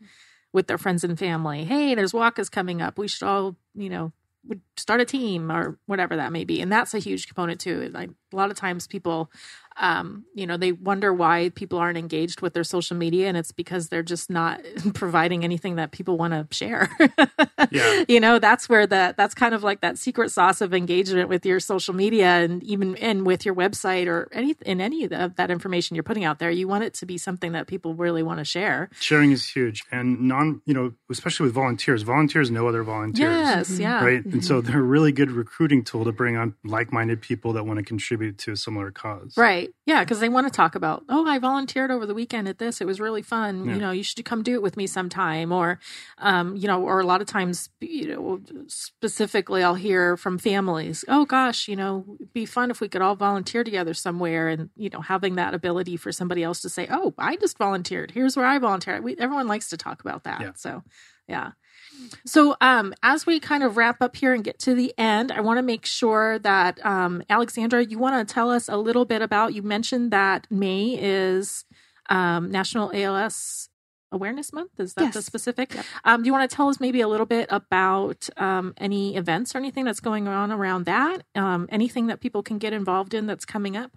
with 0.54 0.68
their 0.68 0.78
friends 0.78 1.04
and 1.04 1.18
family. 1.18 1.64
Hey, 1.64 1.96
there's 1.96 2.12
WACAs 2.12 2.52
coming 2.52 2.82
up. 2.82 2.98
We 2.98 3.08
should 3.08 3.26
all, 3.26 3.56
you 3.74 3.90
know, 3.90 4.12
start 4.78 5.02
a 5.02 5.06
team 5.06 5.52
or 5.52 5.78
whatever 5.86 6.16
that 6.16 6.32
may 6.32 6.44
be. 6.44 6.62
And 6.62 6.72
that's 6.72 6.94
a 6.94 7.00
huge 7.00 7.28
component 7.28 7.60
too. 7.60 7.90
Like 7.94 8.10
a 8.32 8.36
lot 8.36 8.52
of 8.52 8.58
times 8.58 8.88
people 8.88 9.32
um, 9.78 10.26
you 10.34 10.46
know, 10.46 10.58
they 10.58 10.72
wonder 10.72 11.14
why 11.14 11.50
people 11.56 11.80
aren't 11.80 11.98
engaged 11.98 12.42
with 12.42 12.54
their 12.54 12.64
social 12.64 12.98
media, 12.98 13.28
and 13.28 13.38
it's 13.38 13.52
because 13.52 13.90
they're 13.90 14.04
just 14.04 14.30
not 14.30 14.62
providing 14.94 15.44
anything 15.44 15.76
that 15.76 15.92
people 15.92 16.18
want 16.18 16.34
to 16.34 16.56
share. 16.56 16.90
yeah. 17.72 18.04
You 18.08 18.20
know, 18.20 18.40
that's 18.40 18.68
where 18.68 18.86
that 18.88 19.18
that's 19.18 19.34
kind 19.34 19.54
of 19.54 19.64
like 19.64 19.82
that 19.82 19.98
secret 19.98 20.32
sauce 20.32 20.62
of 20.62 20.74
engagement 20.74 21.30
with 21.30 21.46
your 21.46 21.60
social 21.60 21.94
media, 21.94 22.28
and 22.28 22.64
even 22.64 22.96
and 22.98 23.26
with 23.26 23.46
your 23.46 23.56
website 23.56 24.08
or 24.08 24.28
any 24.32 24.56
in 24.66 24.82
any 24.82 25.06
of 25.06 25.36
that 25.36 25.50
information 25.50 25.96
you're 25.96 26.04
putting 26.04 26.24
out 26.24 26.40
there. 26.40 26.52
You 26.52 26.68
want 26.68 26.84
it 26.84 26.94
to 26.96 27.06
be 27.06 27.18
something 27.18 27.54
that 27.54 27.68
people 27.68 27.94
really 27.94 28.24
want 28.24 28.40
to 28.40 28.46
share. 28.46 28.90
Sharing 29.00 29.32
is 29.32 29.48
huge, 29.48 29.84
and 29.92 30.22
non, 30.22 30.62
you 30.66 30.74
know, 30.74 30.94
especially 31.10 31.46
with 31.46 31.54
volunteers. 31.54 32.02
Volunteers 32.04 32.52
know 32.52 32.68
other 32.68 32.84
volunteers. 32.84 33.32
Yes, 33.32 33.80
yeah, 33.80 34.04
right, 34.04 34.20
mm-hmm. 34.20 34.34
and 34.34 34.46
so 34.46 34.62
they're 34.62 34.80
a 34.80 34.82
really 34.82 35.12
good 35.12 35.32
recruiting 35.32 35.84
tool 35.84 36.04
to 36.06 36.12
bring 36.12 36.36
on 36.36 36.56
like-minded 36.64 37.22
people 37.22 37.54
that 37.54 37.66
want 37.66 37.78
to 37.78 37.84
contribute 37.84 38.38
to 38.40 38.52
a 38.52 38.58
similar 38.58 38.92
cause. 38.92 39.36
Right. 39.38 39.61
Yeah, 39.86 40.04
because 40.04 40.20
they 40.20 40.30
want 40.30 40.48
to 40.48 40.56
talk 40.56 40.76
about, 40.76 41.04
oh, 41.10 41.26
I 41.28 41.40
volunteered 41.40 41.92
over 41.92 42.06
the 42.06 42.14
weekend 42.14 42.48
at 42.48 42.58
this. 42.58 42.82
It 42.82 42.88
was 42.88 43.00
really 43.00 43.22
fun. 43.22 43.66
Yeah. 43.66 43.74
You 43.74 43.80
know, 43.80 43.92
you 43.92 44.04
should 44.04 44.24
come 44.26 44.44
do 44.44 44.54
it 44.54 44.62
with 44.62 44.78
me 44.78 44.88
sometime. 44.88 45.52
Or, 45.52 45.80
um, 46.18 46.56
you 46.56 46.68
know, 46.68 46.84
or 46.84 47.00
a 47.00 47.06
lot 47.06 47.22
of 47.22 47.28
times, 47.28 47.70
you 47.80 48.08
know, 48.08 48.40
specifically, 48.68 49.64
I'll 49.64 49.76
hear 49.76 50.18
from 50.18 50.38
families, 50.38 51.06
oh 51.08 51.26
gosh, 51.26 51.68
you 51.68 51.76
know, 51.76 52.06
it'd 52.16 52.34
be 52.34 52.46
fun 52.46 52.72
if 52.72 52.82
we 52.82 52.90
could 52.90 53.02
all 53.02 53.16
volunteer 53.16 53.64
together 53.64 53.94
somewhere. 53.94 54.48
And 54.48 54.70
you 54.76 54.90
know, 54.90 55.02
having 55.02 55.36
that 55.36 55.54
ability 55.54 55.98
for 55.98 56.12
somebody 56.12 56.44
else 56.44 56.62
to 56.62 56.70
say, 56.70 56.88
oh, 56.92 57.14
I 57.18 57.36
just 57.36 57.58
volunteered. 57.58 58.12
Here's 58.12 58.36
where 58.36 58.46
I 58.46 58.60
volunteered. 58.60 59.04
We, 59.04 59.16
everyone 59.18 59.48
likes 59.48 59.70
to 59.70 59.78
talk 59.78 60.02
about 60.02 60.24
that. 60.24 60.42
Yeah. 60.42 60.52
So 60.56 60.84
Yeah. 61.28 61.52
So, 62.26 62.56
um, 62.62 62.94
as 63.04 63.26
we 63.26 63.40
kind 63.40 63.64
of 63.64 63.78
wrap 63.78 64.02
up 64.02 64.16
here 64.16 64.34
and 64.34 64.44
get 64.44 64.60
to 64.60 64.74
the 64.76 64.94
end, 64.98 65.32
I 65.32 65.42
want 65.42 65.58
to 65.58 65.64
make 65.64 65.86
sure 65.86 66.40
that, 66.40 66.84
um, 66.86 67.24
Alexandra, 67.30 67.84
you 67.84 67.98
want 68.00 68.28
to 68.28 68.34
tell 68.34 68.50
us 68.50 68.68
a 68.70 68.78
little 68.78 69.06
bit 69.06 69.22
about, 69.22 69.54
you 69.54 69.62
mentioned 69.62 70.12
that 70.12 70.48
May 70.50 70.98
is 71.00 71.66
um, 72.10 72.52
National 72.52 72.92
ALS 72.94 73.70
Awareness 74.12 74.52
Month. 74.52 74.72
Is 74.80 74.94
that 74.96 75.06
Yes. 75.06 75.14
the 75.14 75.22
specific? 75.22 75.74
Yep. 75.74 75.86
Um, 76.04 76.24
do 76.24 76.28
you 76.28 76.34
want 76.34 76.50
to 76.50 76.54
tell 76.54 76.68
us 76.68 76.80
maybe 76.80 77.00
a 77.02 77.08
little 77.08 77.26
bit 77.26 77.48
about 77.50 78.30
um, 78.38 78.74
any 78.78 79.16
events 79.16 79.56
or 79.56 79.58
anything 79.60 79.86
that's 79.86 80.02
going 80.02 80.28
on 80.28 80.52
around 80.52 80.86
that? 80.86 81.24
Um, 81.36 81.68
anything 81.72 82.08
that 82.08 82.20
people 82.20 82.44
can 82.44 82.58
get 82.58 82.74
involved 82.74 83.14
in 83.14 83.26
that's 83.28 83.46
coming 83.46 83.78
up? 83.78 83.92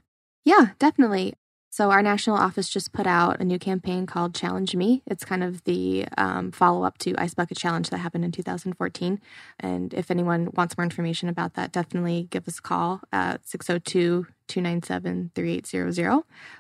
Yeah, 0.44 0.68
definitely. 0.78 1.34
So, 1.77 1.91
our 1.91 2.03
national 2.03 2.37
office 2.37 2.68
just 2.68 2.93
put 2.93 3.05
out 3.05 3.41
a 3.41 3.45
new 3.45 3.59
campaign 3.59 4.07
called 4.07 4.33
Challenge 4.33 4.77
Me. 4.77 5.03
It's 5.09 5.25
kind 5.25 5.43
of 5.43 5.64
the 5.64 6.07
um, 6.16 6.53
follow 6.53 6.85
up 6.85 6.99
to 6.99 7.16
Ice 7.18 7.35
Bucket 7.35 7.59
Challenge 7.59 7.91
that 7.91 7.99
happened 7.99 8.25
in 8.25 8.31
2014. 8.31 9.20
And 9.59 9.93
if 9.93 10.09
anyone 10.09 10.51
wants 10.55 10.79
more 10.79 10.85
information 10.85 11.29
about 11.29 11.55
that, 11.55 11.72
definitely 11.72 12.29
give 12.31 12.47
us 12.47 12.61
a 12.61 12.62
call 12.62 13.01
at 13.12 13.45
602 13.49 14.25
297 14.49 15.30
3800. 15.34 16.11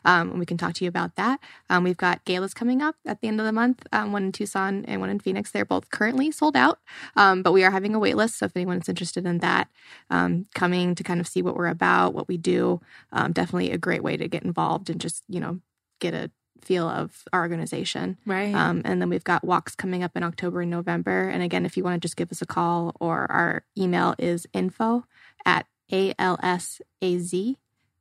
Um, 0.04 0.30
and 0.30 0.38
we 0.38 0.46
can 0.46 0.56
talk 0.56 0.74
to 0.74 0.84
you 0.84 0.88
about 0.88 1.16
that. 1.16 1.40
Um, 1.70 1.84
we've 1.84 1.96
got 1.96 2.24
galas 2.24 2.54
coming 2.54 2.82
up 2.82 2.96
at 3.06 3.20
the 3.20 3.28
end 3.28 3.40
of 3.40 3.46
the 3.46 3.52
month, 3.52 3.86
um, 3.92 4.12
one 4.12 4.24
in 4.24 4.32
Tucson 4.32 4.84
and 4.86 5.00
one 5.00 5.10
in 5.10 5.18
Phoenix. 5.20 5.50
They're 5.50 5.64
both 5.64 5.90
currently 5.90 6.30
sold 6.30 6.56
out, 6.56 6.78
um, 7.16 7.42
but 7.42 7.52
we 7.52 7.64
are 7.64 7.70
having 7.70 7.94
a 7.94 7.98
wait 7.98 8.16
list. 8.16 8.38
So, 8.38 8.46
if 8.46 8.56
anyone's 8.56 8.88
interested 8.88 9.26
in 9.26 9.38
that, 9.38 9.68
um, 10.10 10.46
coming 10.54 10.94
to 10.94 11.04
kind 11.04 11.20
of 11.20 11.26
see 11.28 11.42
what 11.42 11.56
we're 11.56 11.66
about, 11.68 12.14
what 12.14 12.28
we 12.28 12.36
do, 12.36 12.80
um, 13.12 13.32
definitely 13.32 13.70
a 13.70 13.78
great 13.78 14.02
way 14.02 14.16
to 14.16 14.28
get 14.28 14.42
involved 14.42 14.90
and 14.90 15.00
just 15.00 15.22
you 15.28 15.40
know 15.40 15.60
get 16.00 16.14
a 16.14 16.30
feel 16.60 16.88
of 16.88 17.24
our 17.32 17.42
organization 17.42 18.16
Right. 18.24 18.54
um, 18.54 18.80
and 18.86 19.00
then 19.02 19.10
we've 19.10 19.22
got 19.24 19.44
walks 19.44 19.74
coming 19.74 20.02
up 20.02 20.16
in 20.16 20.22
october 20.22 20.62
and 20.62 20.70
november 20.70 21.28
and 21.28 21.42
again 21.42 21.66
if 21.66 21.76
you 21.76 21.84
want 21.84 22.00
to 22.00 22.04
just 22.04 22.16
give 22.16 22.32
us 22.32 22.40
a 22.40 22.46
call 22.46 22.96
or 23.00 23.30
our 23.30 23.64
email 23.76 24.14
is 24.18 24.46
info 24.54 25.04
at 25.44 25.66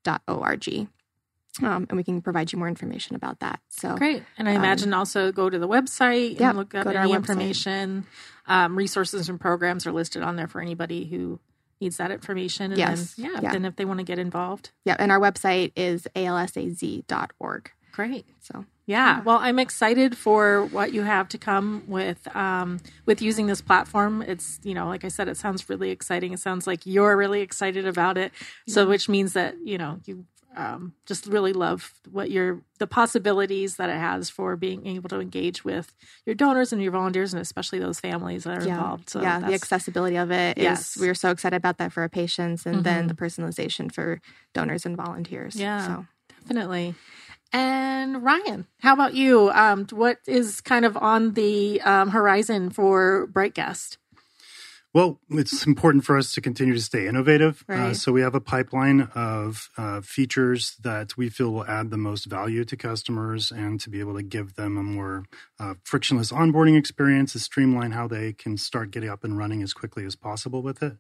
alsaz.org 0.04 0.88
um, 1.62 1.86
and 1.88 1.98
we 1.98 2.04
can 2.04 2.22
provide 2.22 2.52
you 2.52 2.58
more 2.58 2.68
information 2.68 3.16
about 3.16 3.40
that 3.42 3.60
so 3.70 3.96
Great. 3.96 4.24
And 4.38 4.50
I 4.50 4.52
um, 4.52 4.58
imagine 4.58 4.94
also 4.94 5.32
go 5.32 5.50
to 5.50 5.60
the 5.60 5.68
website 5.68 6.40
Yep, 6.40 6.42
and 6.50 6.58
look 6.58 6.74
up 6.76 6.88
any 6.88 7.14
information. 7.14 8.06
Um, 8.48 8.76
resources 8.76 9.30
and 9.30 9.40
programs 9.40 9.86
are 9.86 9.92
listed 9.92 10.24
on 10.24 10.36
there 10.36 10.48
for 10.48 10.62
anybody 10.62 11.06
who 11.06 11.40
needs 11.80 11.98
that 11.98 12.12
information. 12.12 12.72
And 12.72 12.78
Yes. 12.80 13.14
then, 13.16 13.26
yeah, 13.34 13.40
Yeah. 13.42 13.52
then 13.52 13.66
if 13.66 13.76
they 13.76 13.86
want 13.86 14.00
to 14.00 14.04
get 14.04 14.18
involved. 14.20 14.72
yeah 14.84 14.96
and 14.98 15.12
our 15.12 15.20
website 15.20 15.74
is 15.76 16.08
alsaz.org 16.16 17.72
Great. 17.92 18.26
so 18.42 18.66
Yeah. 18.86 19.22
Well, 19.22 19.38
I'm 19.42 19.60
excited 19.60 20.18
for 20.18 20.66
what 20.66 20.94
you 20.94 21.04
have 21.04 21.30
to 21.30 21.38
come 21.38 21.84
with 21.88 22.34
um, 22.36 22.80
with 23.06 23.22
using 23.22 23.48
this 23.48 23.62
platform. 23.62 24.22
It's 24.22 24.60
you 24.64 24.74
know, 24.74 24.88
like 24.88 25.06
I 25.06 25.08
said, 25.08 25.28
it 25.28 25.38
sounds 25.38 25.70
really 25.70 25.90
exciting. 25.92 26.34
It 26.34 26.40
sounds 26.40 26.68
like 26.68 26.86
you're 26.86 27.16
really 27.16 27.42
excited 27.42 27.86
about 27.88 28.18
it. 28.18 28.32
So, 28.68 28.88
which 28.88 29.08
means 29.08 29.34
that 29.34 29.56
you 29.64 29.78
know 29.78 30.00
you 30.06 30.26
um, 30.58 30.94
just 31.06 31.26
really 31.26 31.54
love 31.54 31.94
what 32.12 32.30
your 32.30 32.62
the 32.78 32.86
possibilities 32.86 33.78
that 33.78 33.90
it 33.90 33.96
has 33.98 34.30
for 34.30 34.56
being 34.58 34.86
able 34.86 35.10
to 35.10 35.20
engage 35.20 35.64
with 35.64 35.94
your 36.26 36.36
donors 36.36 36.74
and 36.74 36.82
your 36.82 36.92
volunteers, 36.92 37.34
and 37.34 37.42
especially 37.42 37.80
those 37.80 38.00
families 38.02 38.44
that 38.44 38.58
are 38.58 38.66
yeah, 38.68 38.76
involved. 38.76 39.10
So 39.10 39.22
yeah, 39.22 39.40
the 39.40 39.54
accessibility 39.54 40.18
of 40.18 40.30
it 40.30 40.58
is. 40.58 40.64
Yes. 40.64 40.98
We're 41.00 41.16
so 41.16 41.32
excited 41.32 41.56
about 41.56 41.78
that 41.78 41.94
for 41.94 42.02
our 42.02 42.10
patients, 42.10 42.66
and 42.66 42.84
then 42.84 43.06
Mhm. 43.06 43.08
the 43.08 43.14
personalization 43.16 43.92
for 43.92 44.20
donors 44.54 44.86
and 44.86 44.98
volunteers. 44.98 45.56
Yeah. 45.56 45.88
so 45.88 46.06
Definitely. 46.42 46.96
And 47.54 48.24
Ryan, 48.24 48.66
how 48.80 48.94
about 48.94 49.14
you? 49.14 49.52
Um, 49.52 49.86
what 49.92 50.18
is 50.26 50.60
kind 50.60 50.86
of 50.86 50.98
on 50.98 51.34
the 51.34 51.80
um, 51.82 52.10
horizon 52.10 52.72
for 52.72 53.28
Bright 53.28 53.54
Guest? 53.54 54.00
Well, 54.94 55.20
it's 55.32 55.66
important 55.66 56.04
for 56.06 56.18
us 56.18 56.34
to 56.34 56.42
continue 56.42 56.76
to 56.76 56.82
stay 56.82 57.08
innovative. 57.08 57.66
Uh, 57.68 57.96
so 57.96 58.12
we 58.12 58.22
have 58.22 58.36
a 58.36 58.40
pipeline 58.40 59.10
of 59.16 59.72
uh, 59.76 60.02
features 60.02 60.76
that 60.84 61.18
we 61.18 61.30
feel 61.30 61.52
will 61.52 61.66
add 61.66 61.90
the 61.90 61.98
most 61.98 62.26
value 62.26 62.64
to 62.66 62.78
customers 62.78 63.50
and 63.50 63.80
to 63.80 63.90
be 63.90 64.00
able 64.00 64.16
to 64.16 64.22
give 64.22 64.54
them 64.54 64.78
a 64.78 64.84
more 64.84 65.26
uh, 65.60 65.74
frictionless 65.84 66.32
onboarding 66.32 66.78
experience, 66.78 67.34
to 67.34 67.40
streamline 67.40 67.92
how 67.92 68.08
they 68.08 68.34
can 68.34 68.56
start 68.56 68.92
getting 68.92 69.10
up 69.10 69.24
and 69.24 69.36
running 69.36 69.64
as 69.64 69.74
quickly 69.74 70.06
as 70.06 70.16
possible 70.16 70.62
with 70.62 70.84
it. 70.84 70.94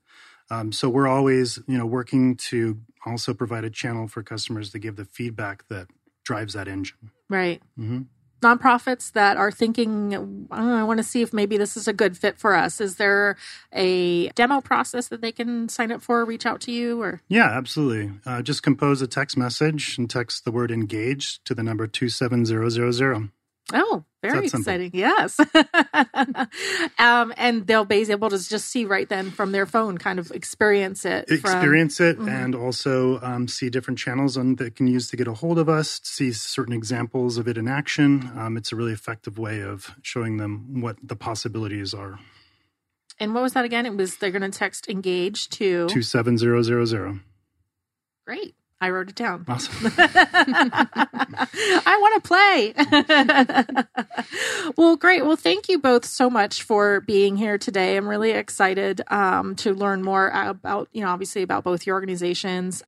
Um, 0.49 0.71
so 0.71 0.89
we're 0.89 1.07
always, 1.07 1.59
you 1.67 1.77
know, 1.77 1.85
working 1.85 2.35
to 2.35 2.79
also 3.05 3.35
provide 3.35 3.63
a 3.63 3.69
channel 3.69 4.07
for 4.07 4.23
customers 4.23 4.71
to 4.71 4.79
give 4.79 4.95
the 4.95 5.05
feedback 5.05 5.67
that 5.67 5.87
drives 6.23 6.53
that 6.53 6.67
engine. 6.67 7.11
Right. 7.29 7.61
hmm 7.75 8.01
Nonprofits 8.41 9.13
that 9.13 9.37
are 9.37 9.51
thinking, 9.53 10.47
I, 10.51 10.81
I 10.81 10.83
want 10.83 10.97
to 10.97 11.03
see 11.03 11.21
if 11.21 11.31
maybe 11.31 11.55
this 11.55 11.77
is 11.77 11.87
a 11.87 11.93
good 11.93 12.17
fit 12.17 12.37
for 12.37 12.53
us. 12.53 12.81
Is 12.81 12.97
there 12.97 13.37
a 13.71 14.27
demo 14.31 14.59
process 14.59 15.07
that 15.07 15.21
they 15.21 15.31
can 15.31 15.69
sign 15.69 15.93
up 15.93 16.01
for, 16.01 16.25
reach 16.25 16.45
out 16.45 16.59
to 16.61 16.71
you, 16.73 17.01
or? 17.01 17.21
Yeah, 17.29 17.45
absolutely. 17.45 18.11
Uh, 18.25 18.41
just 18.41 18.61
compose 18.61 19.01
a 19.01 19.07
text 19.07 19.37
message 19.37 19.97
and 19.97 20.09
text 20.09 20.43
the 20.43 20.51
word 20.51 20.71
engage 20.71 21.41
to 21.45 21.55
the 21.55 21.63
number 21.63 21.87
27000. 21.87 23.31
Oh, 23.71 24.03
very 24.21 24.47
exciting. 24.47 24.91
Yes. 24.93 25.39
um, 26.99 27.33
and 27.37 27.65
they'll 27.65 27.85
be 27.85 28.09
able 28.11 28.29
to 28.29 28.37
just 28.49 28.65
see 28.69 28.85
right 28.85 29.07
then 29.07 29.31
from 29.31 29.51
their 29.51 29.65
phone, 29.65 29.97
kind 29.97 30.19
of 30.19 30.31
experience 30.31 31.05
it. 31.05 31.27
from- 31.27 31.35
experience 31.37 31.99
it 31.99 32.19
Mhm. 32.19 32.27
and 32.29 32.55
also 32.55 33.19
um, 33.21 33.47
see 33.47 33.69
different 33.69 33.97
channels 33.99 34.37
on 34.37 34.55
that 34.57 34.75
can 34.75 34.87
use 34.87 35.07
to 35.09 35.17
get 35.17 35.27
a 35.27 35.33
hold 35.33 35.57
of 35.59 35.69
us 35.69 36.01
see 36.03 36.31
certain 36.31 36.73
examples 36.73 37.37
of 37.37 37.47
it 37.47 37.57
in 37.57 37.67
action 37.67 38.29
um, 38.35 38.57
it's 38.57 38.71
a 38.71 38.75
really 38.75 38.91
effective 38.91 39.37
way 39.37 39.61
of 39.61 39.91
showing 40.01 40.37
them 40.37 40.81
what 40.81 40.97
the 41.01 41.15
possibilities 41.15 41.93
are 41.93 42.19
and 43.19 43.33
what 43.33 43.43
was 43.43 43.53
that 43.53 43.63
again? 43.63 43.85
It 43.85 43.95
was 43.95 44.17
they're 44.17 44.31
going 44.31 44.41
to 44.41 44.49
text 44.49 44.89
engage 44.89 45.47
to. 45.49 45.87
27000 45.87 47.21
Great. 48.25 48.55
I 48.83 48.89
wrote 48.89 49.07
it 49.07 49.15
down. 49.15 49.45
awesome 49.47 49.93
I 51.85 51.97
want 52.01 52.21
to 52.21 52.27
play. 52.27 52.73
well, 54.77 54.97
great. 54.97 55.23
Well, 55.23 55.37
thank 55.37 55.69
you 55.69 55.79
both 55.79 56.03
so 56.03 56.29
much 56.29 56.63
for 56.63 56.99
being 56.99 57.37
here 57.37 57.57
today. 57.57 57.95
I'm 57.95 58.09
really 58.09 58.31
excited 58.31 58.99
um, 59.07 59.55
to 59.55 59.73
learn 59.73 60.03
more 60.03 60.27
about, 60.27 60.89
you 60.91 61.01
know, 61.01 61.07
obviously 61.07 61.43
about 61.43 61.63
both 61.63 61.87
your 61.87 61.95
organizations, 61.95 62.83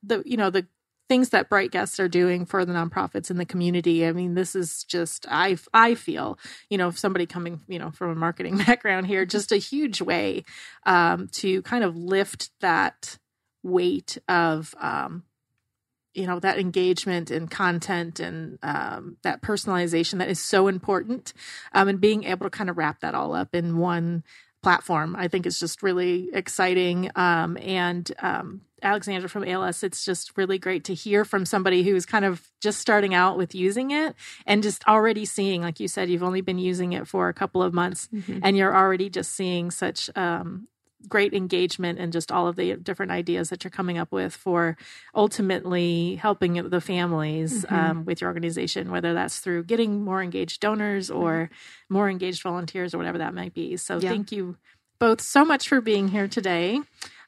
the, 0.00 0.22
you 0.24 0.36
know, 0.36 0.50
the 0.50 0.64
things 1.08 1.30
that 1.30 1.50
Bright 1.50 1.72
Guests 1.72 1.98
are 1.98 2.08
doing 2.08 2.46
for 2.46 2.64
the 2.64 2.72
nonprofits 2.72 3.28
in 3.28 3.36
the 3.36 3.44
community. 3.44 4.06
I 4.06 4.12
mean, 4.12 4.34
this 4.34 4.54
is 4.54 4.84
just 4.84 5.26
I 5.28 5.58
I 5.74 5.96
feel, 5.96 6.38
you 6.70 6.78
know, 6.78 6.92
somebody 6.92 7.26
coming, 7.26 7.62
you 7.66 7.80
know, 7.80 7.90
from 7.90 8.10
a 8.10 8.14
marketing 8.14 8.58
background 8.58 9.08
here, 9.08 9.26
just 9.26 9.50
a 9.50 9.56
huge 9.56 10.00
way 10.00 10.44
um, 10.86 11.26
to 11.32 11.62
kind 11.62 11.82
of 11.82 11.96
lift 11.96 12.50
that 12.60 13.18
weight 13.64 14.18
of 14.28 14.72
um, 14.80 15.24
you 16.14 16.26
know 16.26 16.38
that 16.40 16.58
engagement 16.58 17.30
and 17.30 17.50
content 17.50 18.20
and 18.20 18.58
um, 18.62 19.16
that 19.22 19.40
personalization 19.42 20.18
that 20.18 20.28
is 20.28 20.40
so 20.40 20.68
important 20.68 21.32
um, 21.72 21.88
and 21.88 22.00
being 22.00 22.24
able 22.24 22.46
to 22.46 22.50
kind 22.50 22.68
of 22.70 22.76
wrap 22.76 23.00
that 23.00 23.14
all 23.14 23.34
up 23.34 23.54
in 23.54 23.78
one 23.78 24.22
platform 24.62 25.16
i 25.16 25.26
think 25.26 25.44
is 25.46 25.58
just 25.58 25.82
really 25.82 26.28
exciting 26.32 27.10
um, 27.16 27.56
and 27.58 28.12
um, 28.20 28.60
alexandra 28.82 29.28
from 29.28 29.44
als 29.44 29.82
it's 29.82 30.04
just 30.04 30.36
really 30.36 30.58
great 30.58 30.84
to 30.84 30.94
hear 30.94 31.24
from 31.24 31.44
somebody 31.46 31.82
who's 31.82 32.04
kind 32.06 32.24
of 32.24 32.48
just 32.60 32.78
starting 32.80 33.14
out 33.14 33.36
with 33.36 33.54
using 33.54 33.90
it 33.90 34.14
and 34.46 34.62
just 34.62 34.84
already 34.86 35.24
seeing 35.24 35.62
like 35.62 35.80
you 35.80 35.88
said 35.88 36.08
you've 36.08 36.22
only 36.22 36.40
been 36.42 36.58
using 36.58 36.92
it 36.92 37.08
for 37.08 37.28
a 37.28 37.34
couple 37.34 37.62
of 37.62 37.72
months 37.72 38.08
Mhm. 38.14 38.40
and 38.42 38.56
you're 38.56 38.76
already 38.76 39.08
just 39.10 39.32
seeing 39.32 39.70
such 39.70 40.10
um, 40.16 40.68
great 41.08 41.34
engagement 41.34 41.98
and 41.98 42.12
just 42.12 42.30
all 42.32 42.46
of 42.48 42.56
the 42.56 42.76
different 42.76 43.12
ideas 43.12 43.48
that 43.50 43.64
you're 43.64 43.70
coming 43.70 43.98
up 43.98 44.12
with 44.12 44.34
for 44.34 44.76
ultimately 45.14 46.16
helping 46.16 46.54
the 46.68 46.80
families 46.80 47.64
Mhm. 47.64 47.72
um, 47.72 48.04
with 48.04 48.20
your 48.20 48.28
organization, 48.28 48.90
whether 48.90 49.14
that's 49.14 49.38
through 49.38 49.64
getting 49.64 50.04
more 50.04 50.22
engaged 50.22 50.60
donors 50.60 51.10
or 51.10 51.50
more 51.88 52.08
engaged 52.10 52.42
volunteers 52.42 52.92
or 52.94 52.98
whatever 52.98 53.18
that 53.18 53.34
might 53.34 53.54
be. 53.54 53.76
So 53.76 53.98
Yeah. 53.98 54.10
thank 54.10 54.32
you 54.32 54.56
both 54.98 55.20
so 55.20 55.44
much 55.44 55.68
for 55.68 55.80
being 55.80 56.08
here 56.08 56.28
today. 56.28 56.80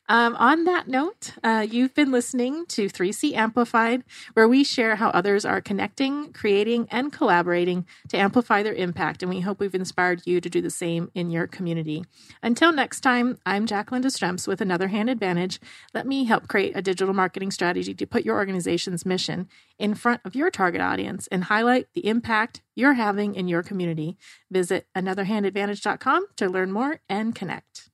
Um, 0.08 0.36
on 0.36 0.64
that 0.64 0.86
note, 0.86 1.32
uh, 1.42 1.66
you've 1.68 1.94
been 1.94 2.12
listening 2.12 2.66
to 2.66 2.88
3C 2.88 3.32
Amplified, 3.32 4.04
where 4.34 4.46
we 4.46 4.62
share 4.62 4.96
how 4.96 5.08
others 5.10 5.46
are 5.46 5.62
connecting, 5.62 6.32
creating, 6.32 6.88
and 6.90 7.10
collaborating 7.10 7.86
to 8.08 8.18
amplify 8.18 8.62
their 8.62 8.74
impact. 8.74 9.22
And 9.22 9.30
we 9.30 9.40
hope 9.40 9.60
we've 9.60 9.74
inspired 9.74 10.22
you 10.26 10.42
to 10.42 10.50
do 10.50 10.60
the 10.60 10.70
same 10.70 11.10
in 11.14 11.30
your 11.30 11.46
community. 11.46 12.04
Until 12.42 12.70
next 12.70 13.00
time, 13.00 13.38
I'm 13.46 13.66
Jacqueline 13.66 14.02
DeStremps 14.02 14.46
with 14.46 14.60
Another 14.60 14.88
Hand 14.88 15.08
Advantage. 15.08 15.58
Let 15.94 16.06
me 16.06 16.24
help 16.24 16.48
create 16.48 16.76
a 16.76 16.82
digital 16.82 17.14
marketing 17.14 17.50
strategy 17.50 17.94
to 17.94 18.06
put 18.06 18.24
your 18.24 18.36
organization's 18.36 19.06
mission 19.06 19.48
in 19.78 19.94
front 19.94 20.20
of 20.24 20.34
your 20.34 20.50
target 20.50 20.82
audience 20.82 21.28
and 21.28 21.44
highlight 21.44 21.88
the 21.94 22.06
impact 22.06 22.60
you're 22.74 22.94
having 22.94 23.34
in 23.34 23.48
your 23.48 23.62
community. 23.62 24.18
Visit 24.50 24.86
anotherhandadvantage.com 24.94 26.26
to 26.36 26.48
learn 26.48 26.72
more 26.72 27.00
and 27.08 27.34
connect. 27.34 27.88